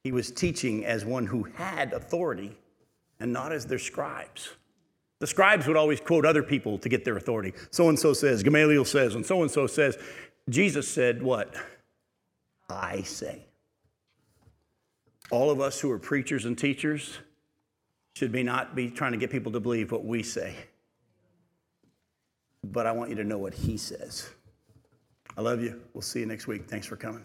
He 0.05 0.12
was 0.12 0.30
teaching 0.30 0.84
as 0.84 1.05
one 1.05 1.26
who 1.26 1.45
had 1.55 1.93
authority 1.93 2.57
and 3.18 3.32
not 3.32 3.53
as 3.53 3.66
their 3.66 3.78
scribes. 3.78 4.51
The 5.18 5.26
scribes 5.26 5.66
would 5.66 5.76
always 5.76 6.01
quote 6.01 6.24
other 6.24 6.43
people 6.43 6.78
to 6.78 6.88
get 6.88 7.05
their 7.05 7.16
authority. 7.16 7.53
So 7.70 7.88
and 7.88 7.99
so 7.99 8.12
says, 8.12 8.43
Gamaliel 8.43 8.84
says, 8.84 9.14
and 9.14 9.24
so 9.24 9.43
and 9.43 9.51
so 9.51 9.66
says. 9.66 9.99
Jesus 10.49 10.88
said, 10.88 11.22
What? 11.22 11.55
I 12.68 13.03
say. 13.03 13.45
All 15.31 15.51
of 15.51 15.61
us 15.61 15.81
who 15.81 15.91
are 15.91 15.99
preachers 15.99 16.45
and 16.45 16.59
teachers 16.59 17.18
should 18.14 18.33
be 18.33 18.43
not 18.43 18.74
be 18.74 18.91
trying 18.91 19.12
to 19.12 19.18
get 19.18 19.31
people 19.31 19.53
to 19.53 19.61
believe 19.61 19.93
what 19.93 20.05
we 20.05 20.22
say. 20.22 20.55
But 22.64 22.87
I 22.87 22.93
want 22.93 23.11
you 23.11 23.16
to 23.16 23.24
know 23.24 23.39
what 23.39 23.55
he 23.55 23.76
says. 23.76 24.28
I 25.37 25.41
love 25.41 25.62
you. 25.62 25.81
We'll 25.95 26.03
see 26.03 26.20
you 26.20 26.26
next 26.26 26.47
week. 26.47 26.68
Thanks 26.68 26.87
for 26.87 26.97
coming. 26.97 27.24